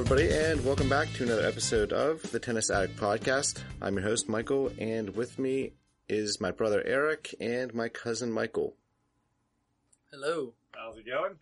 [0.00, 3.62] Hello, everybody, and welcome back to another episode of the Tennis Addict Podcast.
[3.82, 5.74] I'm your host, Michael, and with me
[6.08, 8.76] is my brother Eric and my cousin Michael.
[10.10, 10.54] Hello.
[10.72, 11.34] How's it going?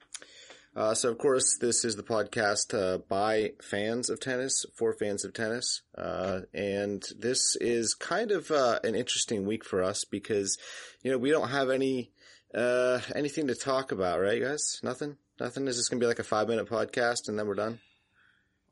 [0.75, 5.25] Uh, so, of course, this is the podcast uh, by fans of tennis, for fans
[5.25, 5.83] of tennis.
[5.97, 10.59] Uh, and this is kind of uh, an interesting week for us because,
[11.02, 12.11] you know, we don't have any
[12.52, 14.80] uh, anything to talk about, right, guys?
[14.83, 15.16] Nothing?
[15.38, 15.69] Nothing?
[15.69, 17.79] Is this going to be like a five minute podcast and then we're done?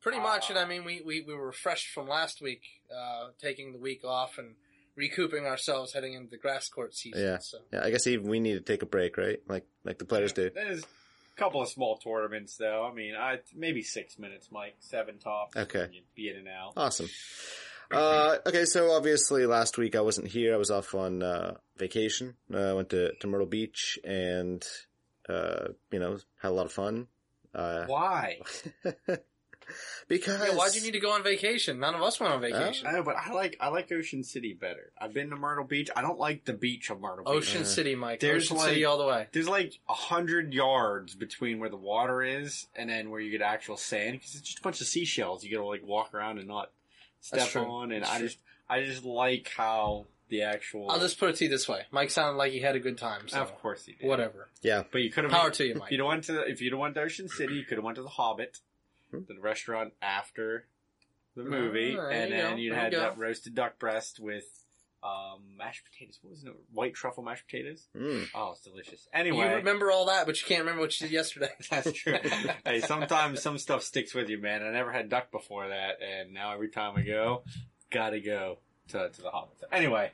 [0.07, 2.63] Pretty much, and I mean, we, we, we were refreshed from last week,
[2.97, 4.55] uh, taking the week off and
[4.95, 7.21] recouping ourselves heading into the grass court season.
[7.21, 7.39] Yeah.
[7.39, 9.41] So Yeah, I guess even we need to take a break, right?
[9.49, 10.49] Like like the players do.
[10.55, 12.89] There's a couple of small tournaments, though.
[12.89, 14.77] I mean, I maybe six minutes, Mike.
[14.79, 15.57] Seven tops.
[15.57, 15.89] Okay.
[16.15, 16.75] be in and out.
[16.77, 17.09] Awesome.
[17.91, 20.55] Uh, okay, so obviously last week I wasn't here.
[20.55, 22.37] I was off on uh, vacation.
[22.55, 24.65] Uh, I went to, to Myrtle Beach and,
[25.29, 27.09] uh, you know, had a lot of fun.
[27.53, 28.39] Uh, Why?
[30.09, 31.79] because yeah, why'd you need to go on vacation?
[31.81, 32.87] None of us went on vacation.
[32.87, 34.93] I know, but I like I like Ocean City better.
[35.01, 35.91] I've been to Myrtle Beach.
[35.97, 37.35] I don't like the beach of Myrtle Beach.
[37.35, 38.21] Ocean Uh, City, Mike.
[38.21, 39.27] there's Ocean like- City all the way.
[39.33, 43.43] There's like a hundred yards between where the water is and then where you get
[43.43, 45.45] actual sand because it's just a bunch of seashells.
[45.45, 46.71] You gotta like walk around and not
[47.21, 47.93] step on.
[47.93, 48.27] And That's I true.
[48.29, 50.91] just I just like how the actual.
[50.91, 52.99] I'll just put it to you this way: Mike sounded like he had a good
[52.99, 53.29] time.
[53.29, 54.09] So of course he did.
[54.09, 54.49] whatever.
[54.61, 56.73] Yeah, But you could have Power to you, If you'd have went to if you'd
[56.73, 58.59] have went to Ocean City, you could have went to the Hobbit.
[59.29, 60.67] The restaurant after
[61.37, 64.45] the movie, Ah, and you then go, you'd had you that roasted duck breast with
[65.03, 66.19] um, mashed potatoes.
[66.23, 66.53] What was it?
[66.73, 67.87] White truffle mashed potatoes.
[67.97, 68.27] Mm.
[68.35, 69.07] Oh, it's delicious.
[69.13, 71.51] Anyway, You remember all that, but you can't remember what you did yesterday.
[71.71, 72.17] that's true.
[72.65, 74.63] hey, sometimes some stuff sticks with you, man.
[74.65, 77.43] I never had duck before that, and now every time I go,
[77.93, 79.59] gotta go to to the Hobbit.
[79.71, 80.11] Anyway,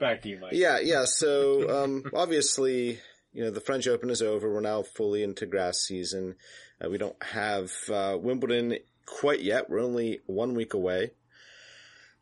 [0.00, 0.52] back to you, Mike.
[0.52, 1.04] Yeah, yeah.
[1.06, 2.98] So um, obviously,
[3.32, 4.52] you know, the French Open is over.
[4.52, 6.34] We're now fully into grass season.
[6.82, 9.70] Uh, we don't have uh, Wimbledon quite yet.
[9.70, 11.12] We're only one week away,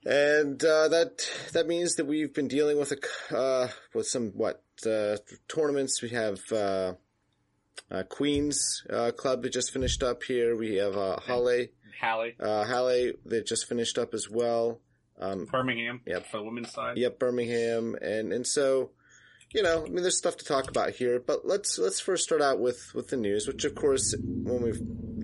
[0.04, 4.62] and uh, that that means that we've been dealing with a uh, with some what
[4.86, 5.16] uh,
[5.48, 6.02] tournaments.
[6.02, 6.40] We have.
[6.52, 6.94] Uh,
[7.90, 10.56] uh, Queens uh, Club that just finished up here.
[10.56, 11.68] We have uh, Halle,
[12.00, 14.80] Hallie, uh, Halle that just finished up as well.
[15.20, 16.00] Um, Birmingham.
[16.06, 16.26] Yep.
[16.26, 16.96] for the women's side.
[16.96, 18.90] Yep, Birmingham, and and so,
[19.54, 22.42] you know, I mean, there's stuff to talk about here, but let's let's first start
[22.42, 24.72] out with with the news, which of course, when we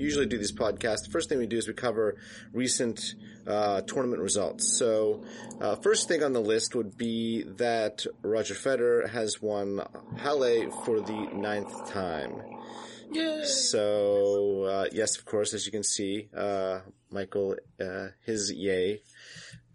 [0.00, 2.16] usually do these podcasts, the first thing we do is we cover
[2.52, 3.14] recent
[3.46, 4.78] uh, tournament results.
[4.78, 5.24] So,
[5.60, 9.82] uh, first thing on the list would be that Roger Federer has won
[10.16, 12.41] Halle for the ninth time.
[13.10, 13.44] yeah.
[13.44, 16.80] So, uh, yes, of course, as you can see, uh,
[17.10, 19.02] Michael, uh, his yay.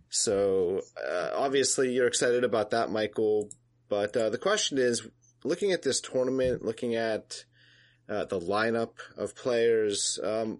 [0.10, 3.50] So, uh, obviously you're excited about that, Michael.
[3.90, 5.08] But, uh, the question is,
[5.44, 7.46] looking at this tournament, looking at,
[8.10, 10.60] uh, the lineup of players, um,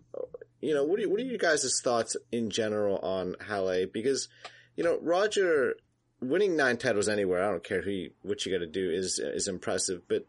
[0.62, 3.86] you know, what are, what are you guys' thoughts in general on Halle?
[3.86, 4.28] Because,
[4.76, 5.76] you know, Roger
[6.22, 9.20] winning nine titles anywhere, I don't care who you, what you got to do is,
[9.20, 10.26] is impressive, but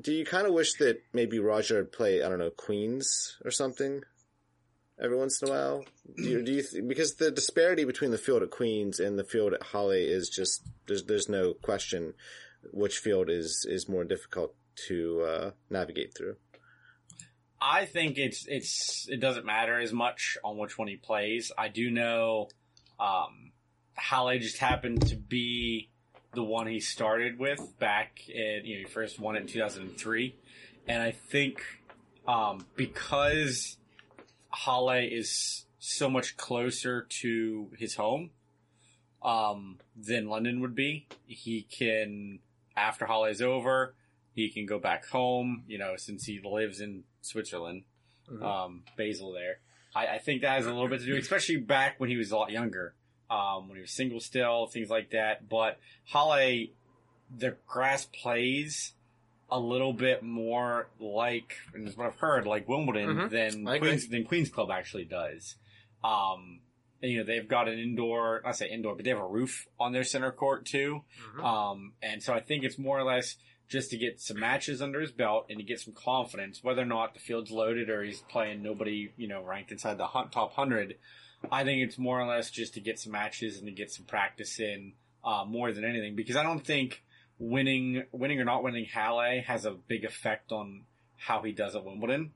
[0.00, 3.50] do you kind of wish that maybe Roger would play, I don't know, Queens or
[3.50, 4.02] something
[5.02, 5.84] every once in a while?
[6.16, 9.24] Do you, do you th- because the disparity between the field at Queens and the
[9.24, 12.14] field at Halle is just there's there's no question
[12.72, 14.54] which field is is more difficult
[14.88, 16.36] to uh, navigate through.
[17.60, 21.52] I think it's it's it doesn't matter as much on which one he plays.
[21.56, 22.48] I do know
[22.98, 23.52] um,
[23.94, 25.90] Halle just happened to be
[26.34, 30.34] the one he started with back in you know he first won it in 2003,
[30.86, 31.62] and I think
[32.26, 33.76] um, because
[34.52, 38.30] Halle is so much closer to his home
[39.22, 42.40] um, than London would be, he can
[42.76, 43.94] after Halle is over,
[44.34, 45.64] he can go back home.
[45.68, 47.84] You know, since he lives in Switzerland,
[48.30, 48.42] Mhm.
[48.42, 49.58] um, Basel there.
[49.94, 52.30] I, I think that has a little bit to do, especially back when he was
[52.30, 52.94] a lot younger,
[53.28, 55.48] um, when he was single still, things like that.
[55.48, 56.70] But Halle,
[57.36, 58.94] the grass plays
[59.52, 63.30] a little bit more like, and is what I've heard, like Wimbledon Mhm.
[63.30, 65.56] than Queens than Queens Club actually does.
[66.02, 66.60] Um,
[67.02, 69.66] and, you know, they've got an indoor, I say indoor, but they have a roof
[69.78, 71.04] on their center court too.
[71.36, 71.44] Mhm.
[71.44, 73.36] Um, and so I think it's more or less
[73.68, 76.86] just to get some matches under his belt and to get some confidence, whether or
[76.86, 80.96] not the field's loaded or he's playing nobody, you know, ranked inside the top hundred.
[81.50, 84.06] I think it's more or less just to get some matches and to get some
[84.06, 84.94] practice in,
[85.24, 87.02] uh, more than anything, because I don't think
[87.42, 90.82] winning, winning or not winning Halle has a big effect on
[91.16, 92.32] how he does at Wimbledon.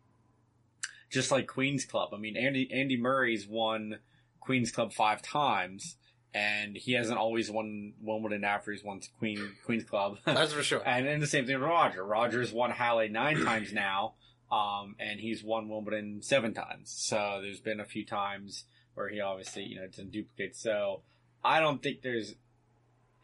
[1.11, 2.11] Just like Queen's Club.
[2.13, 3.99] I mean, Andy, Andy Murray's won
[4.41, 5.97] Queen's Club five times,
[6.35, 10.19] and he hasn't always won Wimbledon after he's won Queen Queen's Club.
[10.25, 10.83] That's for sure.
[10.85, 12.05] and then the same thing with Roger.
[12.05, 14.15] Roger's won Halle nine times now,
[14.51, 16.91] Um, and he's won Wimbledon seven times.
[16.91, 18.65] So there's been a few times
[18.95, 20.57] where he obviously, you know, doesn't duplicate.
[20.57, 21.03] So
[21.45, 22.35] I don't think there's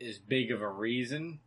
[0.01, 1.41] as big of a reason.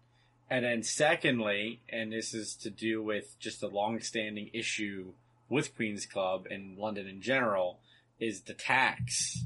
[0.49, 5.13] And then secondly, and this is to do with just a long-standing issue
[5.49, 7.79] with Queen's Club and London in general,
[8.19, 9.43] is the tax.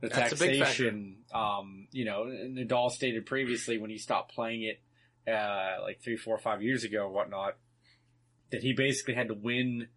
[0.00, 4.80] The That's taxation, um, you know, Nadal stated previously when he stopped playing it,
[5.30, 7.56] uh, like three, four, five years ago or whatnot,
[8.52, 9.88] that he basically had to win,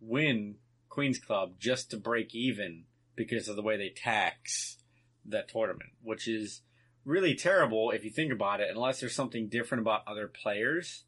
[0.00, 0.56] win
[0.88, 2.84] Queen's Club just to break even
[3.16, 4.78] because of the way they tax
[5.26, 6.62] that tournament, which is
[7.04, 11.04] really terrible if you think about it, unless there's something different about other players.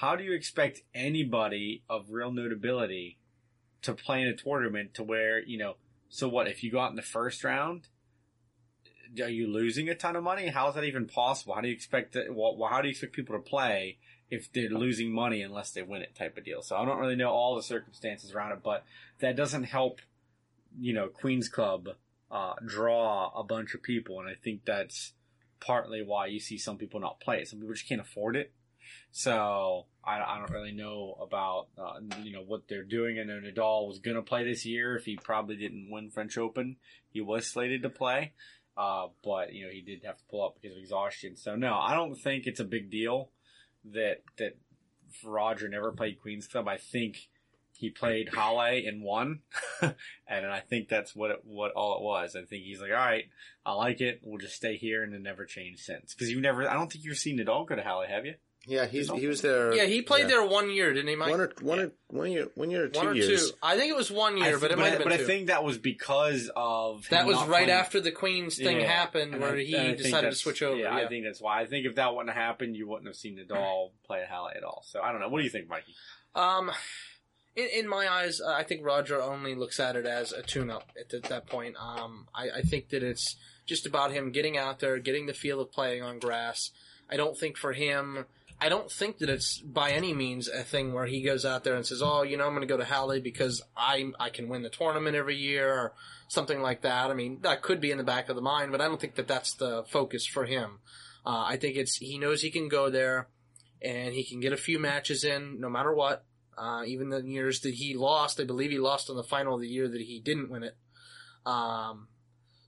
[0.00, 3.18] How do you expect anybody of real notability
[3.82, 5.76] to play in a tournament to where, you know,
[6.08, 7.88] so what, if you go out in the first round,
[9.22, 10.48] are you losing a ton of money?
[10.48, 11.54] How is that even possible?
[11.54, 13.98] How do you expect that, well, how do you expect people to play
[14.30, 16.62] if they're losing money unless they win it type of deal?
[16.62, 18.84] So I don't really know all the circumstances around it, but
[19.20, 20.00] that doesn't help,
[20.78, 21.88] you know, Queen's Club,
[22.30, 24.20] uh, draw a bunch of people.
[24.20, 25.12] And I think that's
[25.64, 27.48] partly why you see some people not play it.
[27.48, 28.52] Some people just can't afford it.
[29.10, 33.18] So I, I don't really know about uh, you know what they're doing.
[33.18, 36.76] I know Nadal was to play this year if he probably didn't win French Open.
[37.10, 38.32] He was slated to play,
[38.76, 41.36] uh, but you know he did have to pull up because of exhaustion.
[41.36, 43.30] So no, I don't think it's a big deal
[43.92, 44.56] that that
[45.24, 46.68] Roger never played Queens Club.
[46.68, 47.28] I think
[47.82, 49.40] he played Halle and won,
[49.82, 52.36] and I think that's what it, what all it was.
[52.36, 53.24] I think he's like, all right,
[53.66, 54.20] I like it.
[54.22, 56.14] We'll just stay here, and it never changed since.
[56.14, 58.34] Because you never, I don't think you've seen Nadal go to Halle, have you?
[58.64, 59.74] Yeah, he's he was there.
[59.74, 60.26] Yeah, he played yeah.
[60.28, 61.30] there one year, didn't he, Mike?
[61.30, 63.50] one or one or one year, one year or two One or years.
[63.50, 63.56] two.
[63.60, 65.24] I think it was one year, I but it might have been But two.
[65.24, 68.86] I think that was because of that was right playing- after the Queens thing Yeah,
[68.86, 70.76] happened, and where I- he and I think decided to switch over.
[70.76, 71.60] Yeah, Yeah, I think that's why.
[71.60, 74.52] I think if that wouldn't have happened, you wouldn't have seen Nadal play at Halle
[74.54, 74.84] at all.
[74.86, 75.28] So I don't know.
[75.28, 75.96] What do you think, Mikey?
[76.36, 76.70] Um,
[77.56, 80.90] in, in my eyes, uh, I think Roger only looks at it as a tune-up
[80.98, 81.76] at th- that point.
[81.78, 85.60] Um, I, I think that it's just about him getting out there, getting the feel
[85.60, 86.70] of playing on grass.
[87.10, 88.26] I don't think for him,
[88.60, 91.74] I don't think that it's by any means a thing where he goes out there
[91.74, 94.48] and says, "Oh, you know, I'm going to go to Halle because I I can
[94.48, 95.94] win the tournament every year," or
[96.28, 97.10] something like that.
[97.10, 99.16] I mean, that could be in the back of the mind, but I don't think
[99.16, 100.78] that that's the focus for him.
[101.26, 103.28] Uh, I think it's he knows he can go there
[103.80, 106.24] and he can get a few matches in no matter what.
[106.56, 109.60] Uh, even the years that he lost, I believe he lost on the final of
[109.60, 110.76] the year that he didn't win it.
[111.46, 112.08] Um,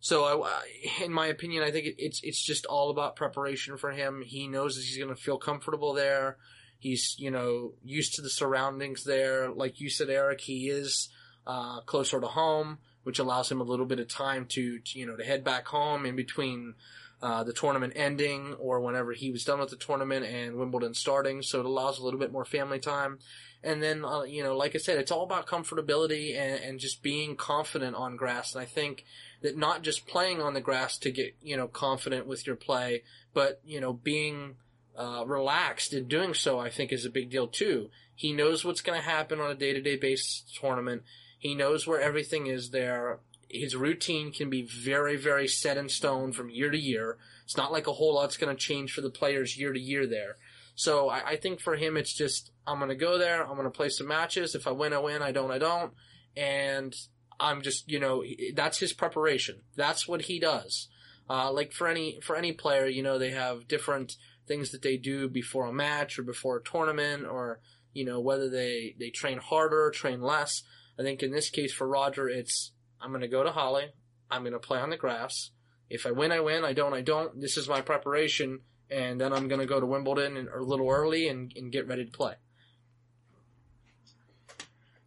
[0.01, 0.63] so, I,
[1.03, 4.23] in my opinion, I think it's it's just all about preparation for him.
[4.25, 6.37] He knows that he's going to feel comfortable there.
[6.79, 9.51] He's you know used to the surroundings there.
[9.51, 11.09] Like you said, Eric, he is
[11.47, 15.07] uh, closer to home, which allows him a little bit of time to, to you
[15.07, 16.75] know to head back home in between
[17.23, 21.41] uh, the tournament ending or whenever he was done with the tournament and Wimbledon starting.
[21.41, 23.19] So it allows a little bit more family time.
[23.65, 27.03] And then, uh, you know, like I said, it's all about comfortability and, and just
[27.03, 28.55] being confident on grass.
[28.55, 29.05] And I think
[29.41, 33.05] that not just playing on the grass to get, you know, confident with your play,
[33.33, 34.57] but, you know, being
[34.99, 37.89] uh, relaxed in doing so, I think is a big deal too.
[38.15, 41.03] He knows what's going to happen on a day to day basis tournament.
[41.39, 43.21] He knows where everything is there.
[43.49, 47.17] His routine can be very, very set in stone from year to year.
[47.45, 50.07] It's not like a whole lot's going to change for the players year to year
[50.07, 50.37] there.
[50.75, 53.47] So I, I think for him, it's just I'm to go there.
[53.47, 54.55] I'm to play some matches.
[54.55, 55.23] If I win, I win.
[55.23, 55.93] I don't, I don't.
[56.37, 56.95] And
[57.39, 59.61] I'm just, you know, that's his preparation.
[59.77, 60.89] That's what he does.
[61.29, 64.17] Uh, like for any for any player, you know, they have different
[64.47, 67.61] things that they do before a match or before a tournament, or
[67.93, 70.63] you know, whether they they train harder, train less.
[70.99, 73.93] I think in this case for Roger, it's I'm to go to Halle.
[74.31, 75.51] I'm to play on the grass.
[75.89, 76.65] If I win, I win.
[76.65, 77.41] I don't, I don't.
[77.41, 81.29] This is my preparation, and then I'm to go to Wimbledon and, a little early
[81.29, 82.35] and, and get ready to play.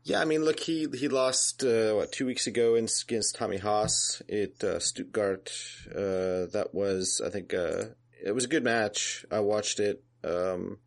[0.07, 4.21] Yeah, I mean, look, he he lost uh, what two weeks ago against Tommy Haas
[4.31, 5.51] at uh, Stuttgart.
[5.91, 7.87] Uh, that was, I think, uh,
[8.25, 9.25] it was a good match.
[9.29, 10.01] I watched it.
[10.23, 10.77] Um,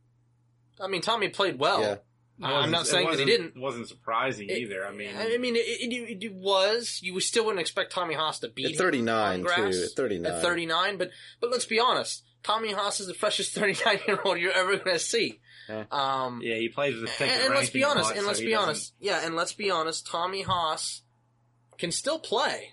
[0.81, 1.83] I mean, Tommy played well.
[1.83, 1.97] Yeah.
[2.43, 3.57] I'm not saying that he didn't.
[3.57, 4.87] It wasn't surprising It- either.
[4.87, 7.01] I mean, I mean, it, it, it was.
[7.03, 9.83] You still wouldn't expect Tommy Haas to beat at him 39 on too.
[9.85, 10.33] At 39.
[10.33, 11.11] At 39, but
[11.43, 12.25] but let's be honest.
[12.43, 15.41] Tommy Haas is the freshest 39 year old you're ever going to see.
[15.71, 15.85] Yeah.
[15.93, 18.05] Um, yeah, he plays with the and, second and let's be honest.
[18.09, 18.95] lot, And so let's he be doesn't- honest.
[18.99, 20.07] Yeah, and let's be honest.
[20.07, 21.03] Tommy Haas
[21.79, 22.71] can still play.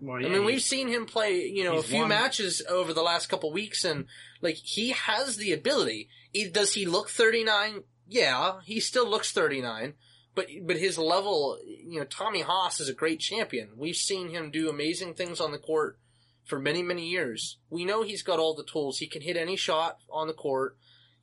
[0.00, 3.02] Well, I mean, we've seen him play, you know, a few won- matches over the
[3.02, 4.06] last couple weeks, and
[4.40, 6.08] like he has the ability.
[6.32, 7.82] He- Does he look 39?
[8.06, 9.94] Yeah, he still looks 39,
[10.34, 13.70] but but his level, you know, Tommy Haas is a great champion.
[13.76, 15.98] We've seen him do amazing things on the court
[16.44, 17.58] for many many years.
[17.68, 18.98] We know he's got all the tools.
[18.98, 20.76] He can hit any shot on the court.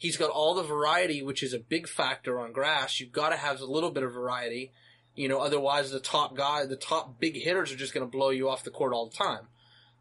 [0.06, 3.00] He's got all the variety, which is a big factor on grass.
[3.00, 4.72] You've got to have a little bit of variety.
[5.16, 8.30] You know, otherwise the top guy, the top big hitters are just going to blow
[8.30, 9.48] you off the court all the time.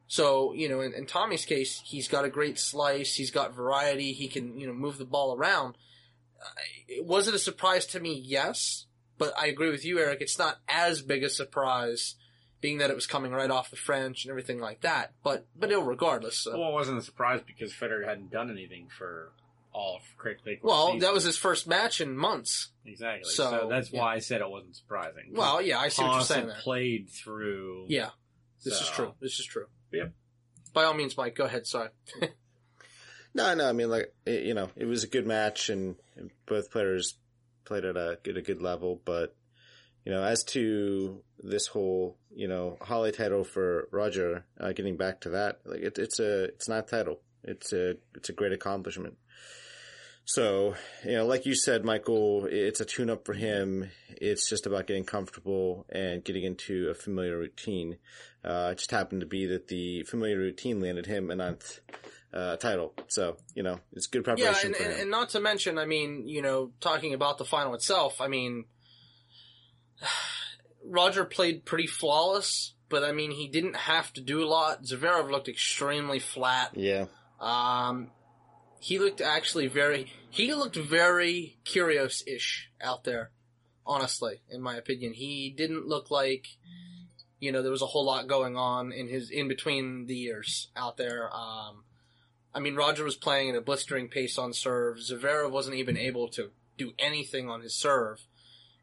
[0.06, 3.14] So, you know, in, in Tommy's case, he's got a great slice.
[3.14, 4.12] He's got variety.
[4.12, 5.78] He can, you know, move the ball around.
[6.38, 8.12] Uh, was it a surprise to me?
[8.12, 8.84] Yes.
[9.16, 10.20] But I agree with you, Eric.
[10.20, 12.16] It's not as big a surprise
[12.60, 15.12] being that it was coming right off the French and everything like that.
[15.22, 16.40] But, but ill regardless.
[16.40, 16.58] So.
[16.58, 19.32] Well, it wasn't a surprise because Federer hadn't done anything for
[19.74, 20.60] all of Craig Lake.
[20.62, 21.00] Well, season.
[21.00, 22.68] that was his first match in months.
[22.86, 23.28] exactly.
[23.30, 24.00] so, So, that's yeah.
[24.00, 25.32] why I said it wasn't surprising.
[25.32, 26.62] Well, yeah, I see what you're saying had there.
[26.62, 27.86] played through.
[27.88, 28.10] Yeah,
[28.64, 29.12] this is true.
[29.20, 29.66] This is true.
[29.92, 30.12] Yep.
[30.72, 31.66] By all means, Mike, go ahead.
[31.66, 31.90] Sorry.
[33.34, 33.68] No, no.
[33.68, 37.16] I mean, like it, you know, it was a good match, and and both players
[37.64, 39.00] played at a good a good level.
[39.04, 39.34] But
[40.04, 45.22] you know, as to this whole you know Halle title for Roger, uh, getting back
[45.22, 47.20] to that, like it, it's a it's not a title.
[47.42, 49.16] It's a it's a great accomplishment.
[50.26, 53.90] So you know, like you said, Michael, it's a tune up for him.
[54.08, 57.98] It's just about getting comfortable and getting into a familiar routine.
[58.44, 61.80] Uh, it just happened to be that the familiar routine landed him a ninth
[62.32, 62.94] uh, title.
[63.08, 65.00] So, you know, it's good Yeah, preparation and, for and, him.
[65.02, 68.64] and not to mention, I mean, you know, talking about the final itself, I mean,
[70.84, 74.84] Roger played pretty flawless, but I mean, he didn't have to do a lot.
[74.84, 76.70] Zverev looked extremely flat.
[76.74, 77.06] yeah.
[77.40, 78.10] Um,
[78.80, 83.30] he looked actually very, he looked very curious-ish out there,
[83.86, 85.14] honestly, in my opinion.
[85.14, 86.46] He didn't look like,
[87.40, 90.68] you know, there was a whole lot going on in his, in between the years
[90.76, 91.30] out there.
[91.34, 91.84] Um,
[92.54, 94.98] I mean, Roger was playing at a blistering pace on serve.
[94.98, 98.20] Zverev wasn't even able to do anything on his serve.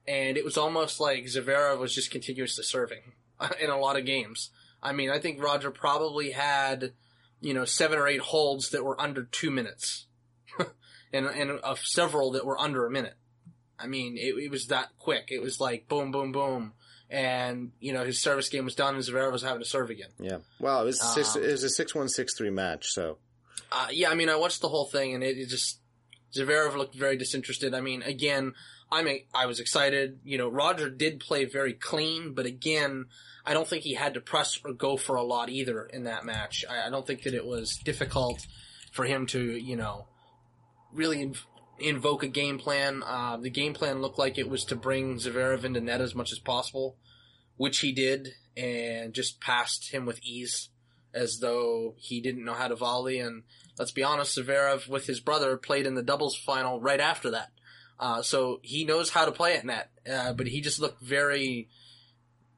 [0.07, 3.13] And it was almost like Zverev was just continuously serving
[3.61, 4.49] in a lot of games.
[4.83, 6.93] I mean, I think Roger probably had,
[7.41, 10.05] you know, seven or eight holds that were under two minutes.
[11.13, 13.15] and, and of several that were under a minute.
[13.79, 15.29] I mean, it, it was that quick.
[15.29, 16.73] It was like boom, boom, boom.
[17.09, 20.11] And, you know, his service game was done and Zverev was having to serve again.
[20.17, 20.37] Yeah.
[20.59, 22.91] Well, It was, six, Um, it was a 6 1 6 3 match.
[22.91, 23.17] So,
[23.71, 25.79] Uh, yeah, I mean, I watched the whole thing, and it, it just
[26.33, 27.73] Zverev looked very disinterested.
[27.73, 28.53] I mean, again,
[28.91, 30.19] I'm I was excited.
[30.23, 33.05] You know, Roger did play very clean, but again,
[33.45, 36.25] I don't think he had to press or go for a lot either in that
[36.25, 36.65] match.
[36.69, 38.45] I, I don't think that it was difficult
[38.91, 40.07] for him to, you know,
[40.93, 41.45] really inv-
[41.79, 43.03] invoke a game plan.
[43.03, 46.31] Uh, the game plan looked like it was to bring Zverev into net as much
[46.31, 46.97] as possible,
[47.55, 50.69] which he did, and just passed him with ease,
[51.13, 53.19] as though he didn't know how to volley.
[53.19, 53.43] And
[53.79, 57.51] let's be honest, Zverev with his brother played in the doubles final right after that.
[58.01, 61.69] Uh, so he knows how to play at net, uh, but he just looked very,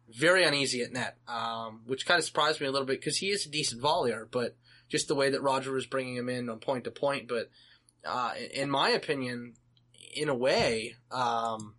[0.09, 3.29] very uneasy at net, um, which kind of surprised me a little bit because he
[3.29, 4.55] is a decent volleyer, but
[4.88, 7.27] just the way that Roger was bringing him in on point to point.
[7.27, 7.50] But
[8.05, 9.55] uh, in my opinion,
[10.15, 11.75] in a way, um,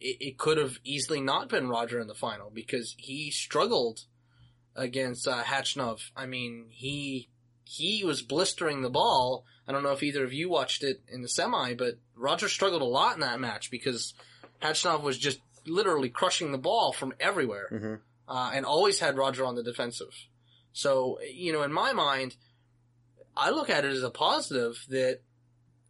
[0.00, 4.04] it, it could have easily not been Roger in the final because he struggled
[4.74, 6.10] against uh, Khachanov.
[6.16, 7.28] I mean, he
[7.64, 9.44] he was blistering the ball.
[9.66, 12.82] I don't know if either of you watched it in the semi, but Roger struggled
[12.82, 14.14] a lot in that match because
[14.60, 18.00] Khachanov was just literally crushing the ball from everywhere mhm.
[18.28, 20.14] uh, and always had Roger on the defensive.
[20.72, 22.36] So, you know, in my mind,
[23.36, 25.20] I look at it as a positive that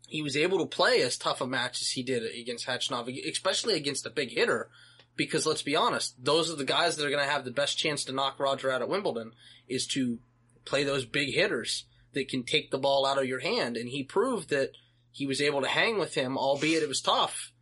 [0.09, 3.75] he was able to play as tough a match as he did against Khachanov, especially
[3.75, 4.69] against a big hitter.
[5.15, 7.79] Because let's be honest, those are the guys that are going to have the best
[7.79, 9.33] chance to knock Roger out at Wimbledon
[9.69, 10.19] is to
[10.65, 13.77] play those big hitters that can take the ball out of your hand.
[13.77, 14.73] And he proved that
[15.11, 17.53] he was able to hang with him, albeit it was tough.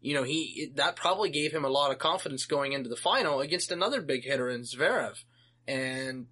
[0.00, 3.40] You know, he that probably gave him a lot of confidence going into the final
[3.40, 5.22] against another big hitter in Zverev,
[5.68, 6.26] and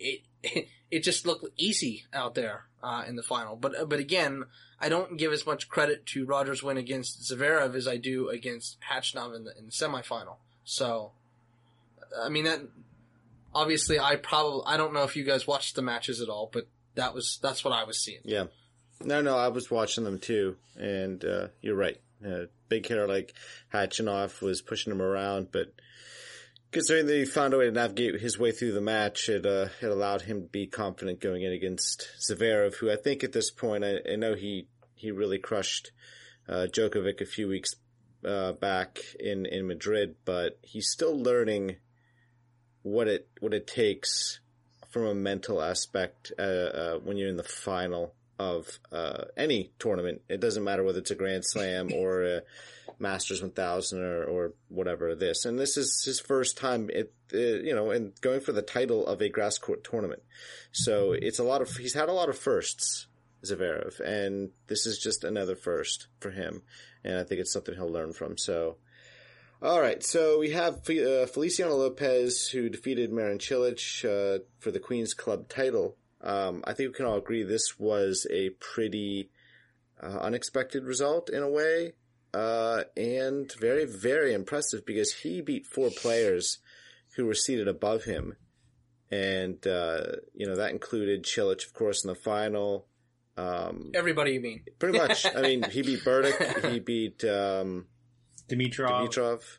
[0.00, 0.22] it
[0.90, 3.54] it just looked easy out there uh, in the final.
[3.54, 4.44] But but again,
[4.80, 8.78] I don't give as much credit to Rogers' win against Zverev as I do against
[8.80, 10.36] Khachanov in the in the semifinal.
[10.64, 11.12] So,
[12.20, 12.62] I mean that
[13.54, 16.66] obviously I probably I don't know if you guys watched the matches at all, but
[16.94, 18.20] that was that's what I was seeing.
[18.24, 18.44] Yeah.
[19.04, 22.00] No, no, I was watching them too, and uh, you're right.
[22.24, 23.34] Uh, big hitter like
[23.72, 25.72] Khachanov was pushing him around, but
[26.70, 29.68] considering that he found a way to navigate his way through the match, it uh,
[29.80, 33.50] it allowed him to be confident going in against Zverev, who I think at this
[33.50, 35.90] point, I, I know he he really crushed
[36.48, 37.74] uh, Djokovic a few weeks
[38.24, 41.76] uh, back in in Madrid, but he's still learning
[42.82, 44.40] what it what it takes
[44.92, 50.22] from a mental aspect uh, uh, when you're in the final of uh, any tournament.
[50.28, 52.42] It doesn't matter whether it's a Grand Slam or a
[52.98, 55.44] Masters 1000 or, or whatever this.
[55.44, 59.06] And this is his first time, it, uh, you know, and going for the title
[59.06, 60.22] of a grass court tournament.
[60.72, 63.06] So it's a lot of, he's had a lot of firsts
[63.44, 66.62] Zverev, and this is just another first for him,
[67.04, 68.38] and I think it's something he'll learn from.
[68.38, 68.76] So,
[69.62, 74.80] all right, so we have uh, Feliciano Lopez who defeated Marin Cilic uh, for the
[74.80, 75.96] Queen's Club title.
[76.20, 79.30] Um, I think we can all agree this was a pretty
[80.02, 81.92] uh, unexpected result in a way,
[82.34, 86.58] uh, and very, very impressive because he beat four players
[87.16, 88.34] who were seated above him.
[89.10, 92.86] And, uh, you know, that included Cilic, of course, in the final.
[93.36, 94.64] Um, Everybody you mean.
[94.78, 95.26] pretty much.
[95.26, 97.86] I mean, he beat Berdych, he beat, um,
[98.52, 99.58] Dimitrov, Dimitrov,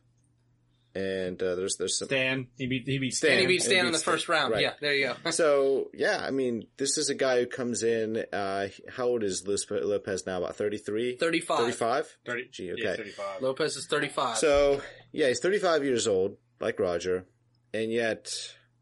[0.95, 2.47] and, uh, there's, there's some, Stan.
[2.57, 3.31] He beat he beat Stan.
[3.31, 3.39] Stan.
[3.39, 4.13] he beat Stan in beat the Stan.
[4.13, 4.51] first round.
[4.53, 4.62] Right.
[4.62, 5.31] Yeah, there you go.
[5.31, 8.23] so yeah, I mean, this is a guy who comes in.
[8.31, 10.38] Uh, how old is Luis Lopez now?
[10.38, 11.17] About 33?
[11.17, 11.57] 35.
[11.57, 12.17] 35?
[12.25, 12.97] 30, Gee, yeah, okay.
[12.97, 13.41] 35.
[13.41, 14.38] Lopez is 35.
[14.38, 14.81] So
[15.12, 17.25] yeah, he's 35 years old, like Roger,
[17.73, 18.31] and yet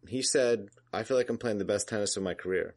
[0.07, 2.75] he said, "I feel like I'm playing the best tennis of my career."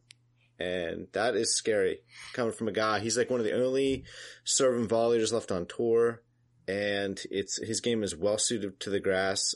[0.57, 1.99] And that is scary
[2.31, 2.99] coming from a guy.
[2.99, 4.05] He's like one of the only
[4.45, 6.21] serve and volleyers left on tour,
[6.67, 9.55] and it's his game is well suited to the grass.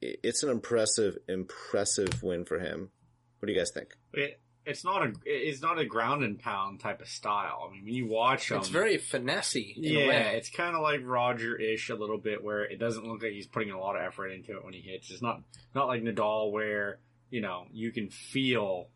[0.00, 2.90] It's an impressive, impressive win for him.
[3.38, 3.94] What do you guys think?
[4.14, 7.66] It, it's not a it's not a ground and pound type of style.
[7.68, 10.36] I mean, when you watch him, it's very finessey in yeah, a way.
[10.36, 13.70] it's kind of like Roger-ish a little bit, where it doesn't look like he's putting
[13.70, 15.10] a lot of effort into it when he hits.
[15.10, 15.42] It's not
[15.74, 16.98] not like Nadal, where
[17.30, 18.88] you know you can feel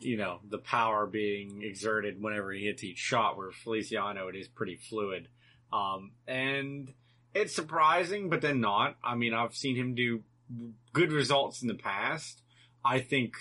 [0.00, 3.36] you know the power being exerted whenever he hits each shot.
[3.36, 5.28] Where Feliciano, it is pretty fluid,
[5.72, 6.92] um, and
[7.34, 8.96] it's surprising, but then not.
[9.02, 10.22] I mean, I've seen him do
[10.92, 12.42] good results in the past.
[12.84, 13.34] I think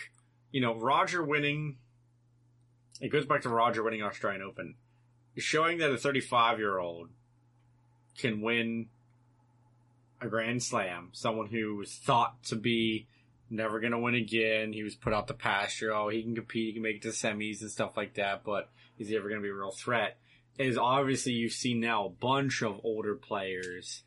[0.51, 1.77] you know Roger winning.
[2.99, 4.75] It goes back to Roger winning Australian Open
[5.37, 7.09] showing that a 35 year old
[8.17, 8.87] can win
[10.19, 13.07] a Grand Slam, someone who was thought to be
[13.49, 14.73] never going to win again.
[14.73, 15.93] He was put out the pasture.
[15.93, 18.69] Oh, he can compete, he can make it to semis and stuff like that, but
[18.99, 20.17] is he ever going to be a real threat?
[20.57, 24.03] Is obviously you've seen now a bunch of older players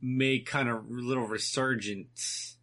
[0.00, 2.56] make kind of little resurgence.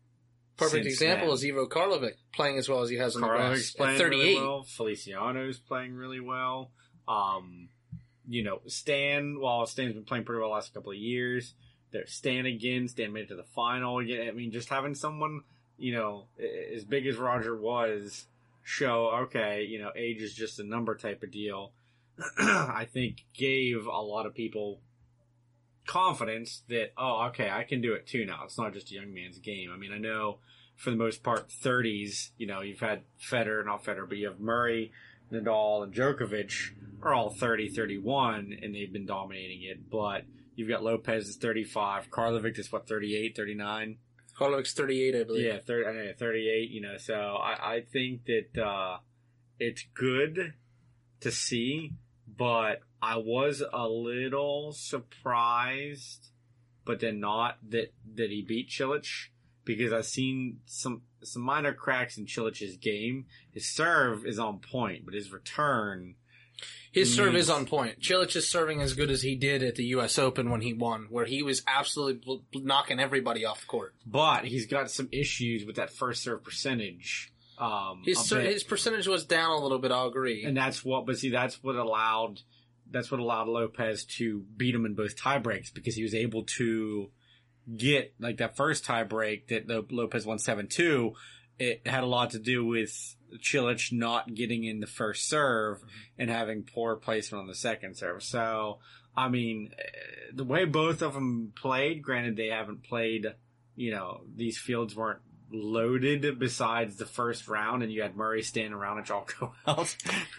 [0.58, 1.36] Perfect example then.
[1.36, 4.02] is Ivo Karlovic playing as well as he has on the Karlovic's grass playing at
[4.02, 4.18] 38.
[4.20, 4.64] really well.
[4.64, 6.72] Feliciano's playing really well.
[7.08, 7.70] Um,
[8.28, 11.54] you know, Stan, while Stan's been playing pretty well the last couple of years,
[11.92, 12.88] there's Stan again.
[12.88, 14.28] Stan made it to the final again.
[14.28, 15.42] I mean, just having someone,
[15.78, 16.26] you know,
[16.74, 18.28] as big as Roger was,
[18.64, 21.72] show, okay, you know, age is just a number type of deal,
[22.38, 24.82] I think gave a lot of people
[25.88, 28.42] confidence that, oh, okay, I can do it too now.
[28.46, 29.72] It's not just a young man's game.
[29.74, 30.38] I mean, I know
[30.76, 34.40] for the most part, 30s, you know, you've had Federer, not Federer, but you have
[34.40, 34.92] Murray,
[35.32, 36.72] Nadal, and Djokovic
[37.02, 39.90] are all 30, 31, and they've been dominating it.
[39.90, 40.24] But
[40.56, 43.98] you've got Lopez is 35, Karlovic is what, 38, 39?
[44.40, 45.46] Karlovic's 38, I believe.
[45.46, 48.98] Yeah, 30, I know, 38, you know, so I, I think that, uh,
[49.60, 50.54] it's good
[51.22, 51.94] to see,
[52.38, 56.28] but I was a little surprised,
[56.86, 59.08] but then not that, that he beat Cilic
[59.64, 63.26] because I've seen some, some minor cracks in Cilic's game.
[63.52, 66.16] His serve is on point, but his return,
[66.92, 68.02] His serve is on point.
[68.02, 70.18] Cilic is serving as good as he did at the U.S.
[70.20, 73.94] Open when he won, where he was absolutely bl- knocking everybody off the court.
[74.06, 77.31] but he's got some issues with that first serve percentage.
[77.62, 79.92] Um, His his percentage was down a little bit.
[79.92, 80.44] I'll agree.
[80.44, 82.42] and that's what but see that's what allowed
[82.90, 86.44] that's what allowed Lopez to beat him in both tie breaks because he was able
[86.58, 87.12] to
[87.78, 91.14] get like that first tie break that Lo- Lopez won seven two.
[91.60, 95.84] It had a lot to do with Cilic not getting in the first serve
[96.18, 98.24] and having poor placement on the second serve.
[98.24, 98.80] So,
[99.16, 103.28] I mean, eh, the way both of them played, granted they haven't played,
[103.76, 105.22] you know, these fields weren't
[105.52, 109.96] loaded besides the first round and you had Murray standing around and all go out.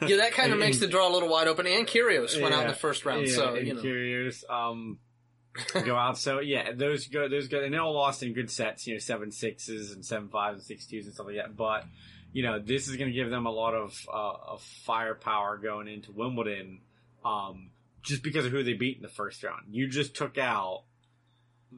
[0.06, 1.66] yeah, that kind of makes the draw a little wide open.
[1.66, 3.80] And Kyrgios went out in the first round, yeah, so you know.
[3.80, 4.44] curious.
[4.48, 4.98] Um,
[5.84, 6.18] go out.
[6.18, 8.86] So yeah, those go, those go, and they all lost in good sets.
[8.86, 11.56] You know, seven sixes and seven fives and six twos and stuff like that.
[11.56, 11.84] But
[12.32, 15.88] you know, this is going to give them a lot of uh, of firepower going
[15.88, 16.80] into Wimbledon.
[17.24, 17.70] Um,
[18.02, 20.84] just because of who they beat in the first round, you just took out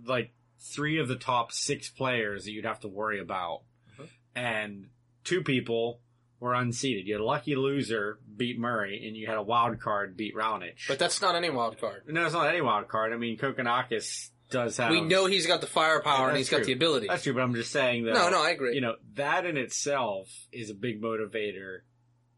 [0.06, 0.32] like
[0.72, 3.62] three of the top six players that you'd have to worry about,
[3.98, 4.08] Mhm.
[4.34, 4.88] and
[5.24, 6.00] two people
[6.40, 7.04] were unseeded.
[7.06, 10.86] You had a lucky loser beat Murray, and you had a wild card beat Raonic.
[10.88, 12.02] But that's not any wild card.
[12.08, 13.12] No, it's not any wild card.
[13.12, 14.90] I mean, Kokkinakis does have.
[14.90, 17.06] We know he's got the firepower and That's he's got the ability.
[17.08, 18.14] that's true, but I'm just saying that.
[18.14, 18.74] No, no, I agree.
[18.74, 21.80] You know that in itself is a big motivator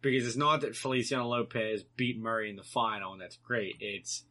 [0.03, 3.77] because it's not that Feliciano Lopez beat Murray in the final and that's great.
[3.81, 4.25] It's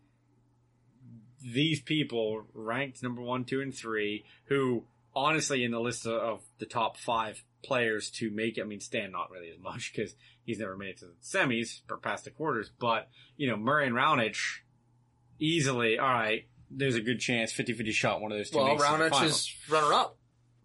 [1.46, 4.84] these people ranked number one, two, and three who
[5.16, 9.12] honestly, in the list of, the top five players to make it, I mean, Stan
[9.12, 12.30] not really as much because he's never made it to the semis or past the
[12.32, 14.38] quarters, but, you know, Murray and Raonic,
[15.40, 18.86] easily, alright, there's a good chance 50-50 shot one of those two Well, makes it
[18.86, 20.18] to the Raonic is runner up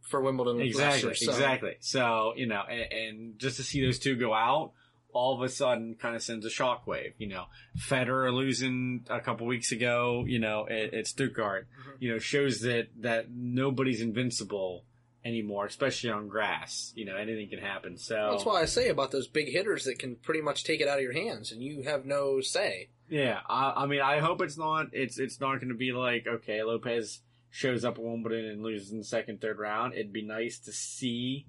[0.03, 0.61] for Wimbledon.
[0.61, 1.77] Exactly, year, so- exactly.
[1.81, 4.73] So, you know, and, and just to see those two go out,
[5.13, 7.13] all of a sudden kind of sends a shockwave.
[7.19, 7.45] You know,
[7.79, 11.93] Federer losing a couple weeks ago, you know, at, at Stuttgart, Mhm.
[12.01, 14.85] you know, shows that, that nobody's invincible
[15.25, 16.93] anymore, especially on grass.
[16.97, 17.99] You know, anything can happen.
[17.99, 20.89] So, That's why I say about those big hitters that can pretty much take it
[20.89, 22.89] out of your hands, and you have no say.
[23.09, 26.27] yeah, I, I mean, I hope it's not, it's, it's not going to be like,
[26.27, 27.21] okay, Lopez
[27.51, 29.93] shows up at Wimbledon and loses in the second, third round.
[29.95, 31.47] It'd be nice to see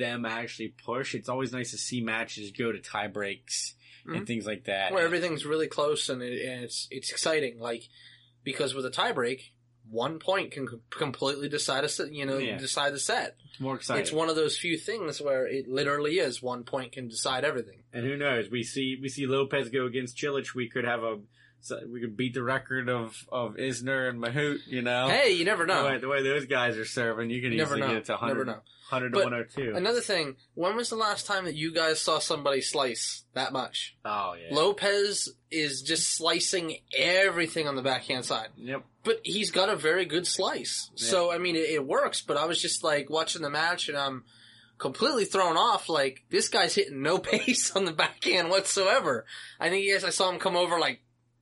[0.00, 1.14] them actually push.
[1.14, 4.26] It's always nice to see matches go to tie breaks and Mhm.
[4.26, 4.92] things like that.
[4.92, 7.60] Where everything's really close and, it, and it's it's exciting.
[7.60, 7.84] Like
[8.42, 9.50] because with a tiebreak,
[9.88, 12.58] one point can completely decide a set, you know Yeah.
[12.58, 13.36] decide the set.
[13.50, 14.02] It's more exciting.
[14.02, 17.82] It's one of those few things where it literally is one point can decide everything.
[17.92, 18.48] and who knows?
[18.50, 20.54] We see we see Lopez go against Cilic.
[20.54, 21.20] We could have a
[21.62, 24.58] so we could beat the record of of Isner and Mahut.
[24.66, 25.98] You know, Hey, you never the, way, know.
[25.98, 27.88] the way those guys are serving, you can never easily know.
[27.88, 28.52] get it to Never 100, know.
[28.90, 29.74] 100 But to 102.
[29.76, 33.96] Another thing, when was the last time that you guys saw somebody slice that much?
[34.04, 34.54] oh yeah.
[34.54, 38.48] Lopez is just slicing everything on the backhand side.
[38.56, 38.84] Yep.
[39.04, 40.90] but he's got a very good slice.
[40.96, 42.20] So I mean, it, it works.
[42.22, 44.24] But I was just like watching the match, and I'm
[44.78, 45.88] completely thrown off.
[45.88, 49.24] Like this guy's hitting no pace on the backhand whatsoever.
[49.60, 51.00] I think yes, I saw him come over like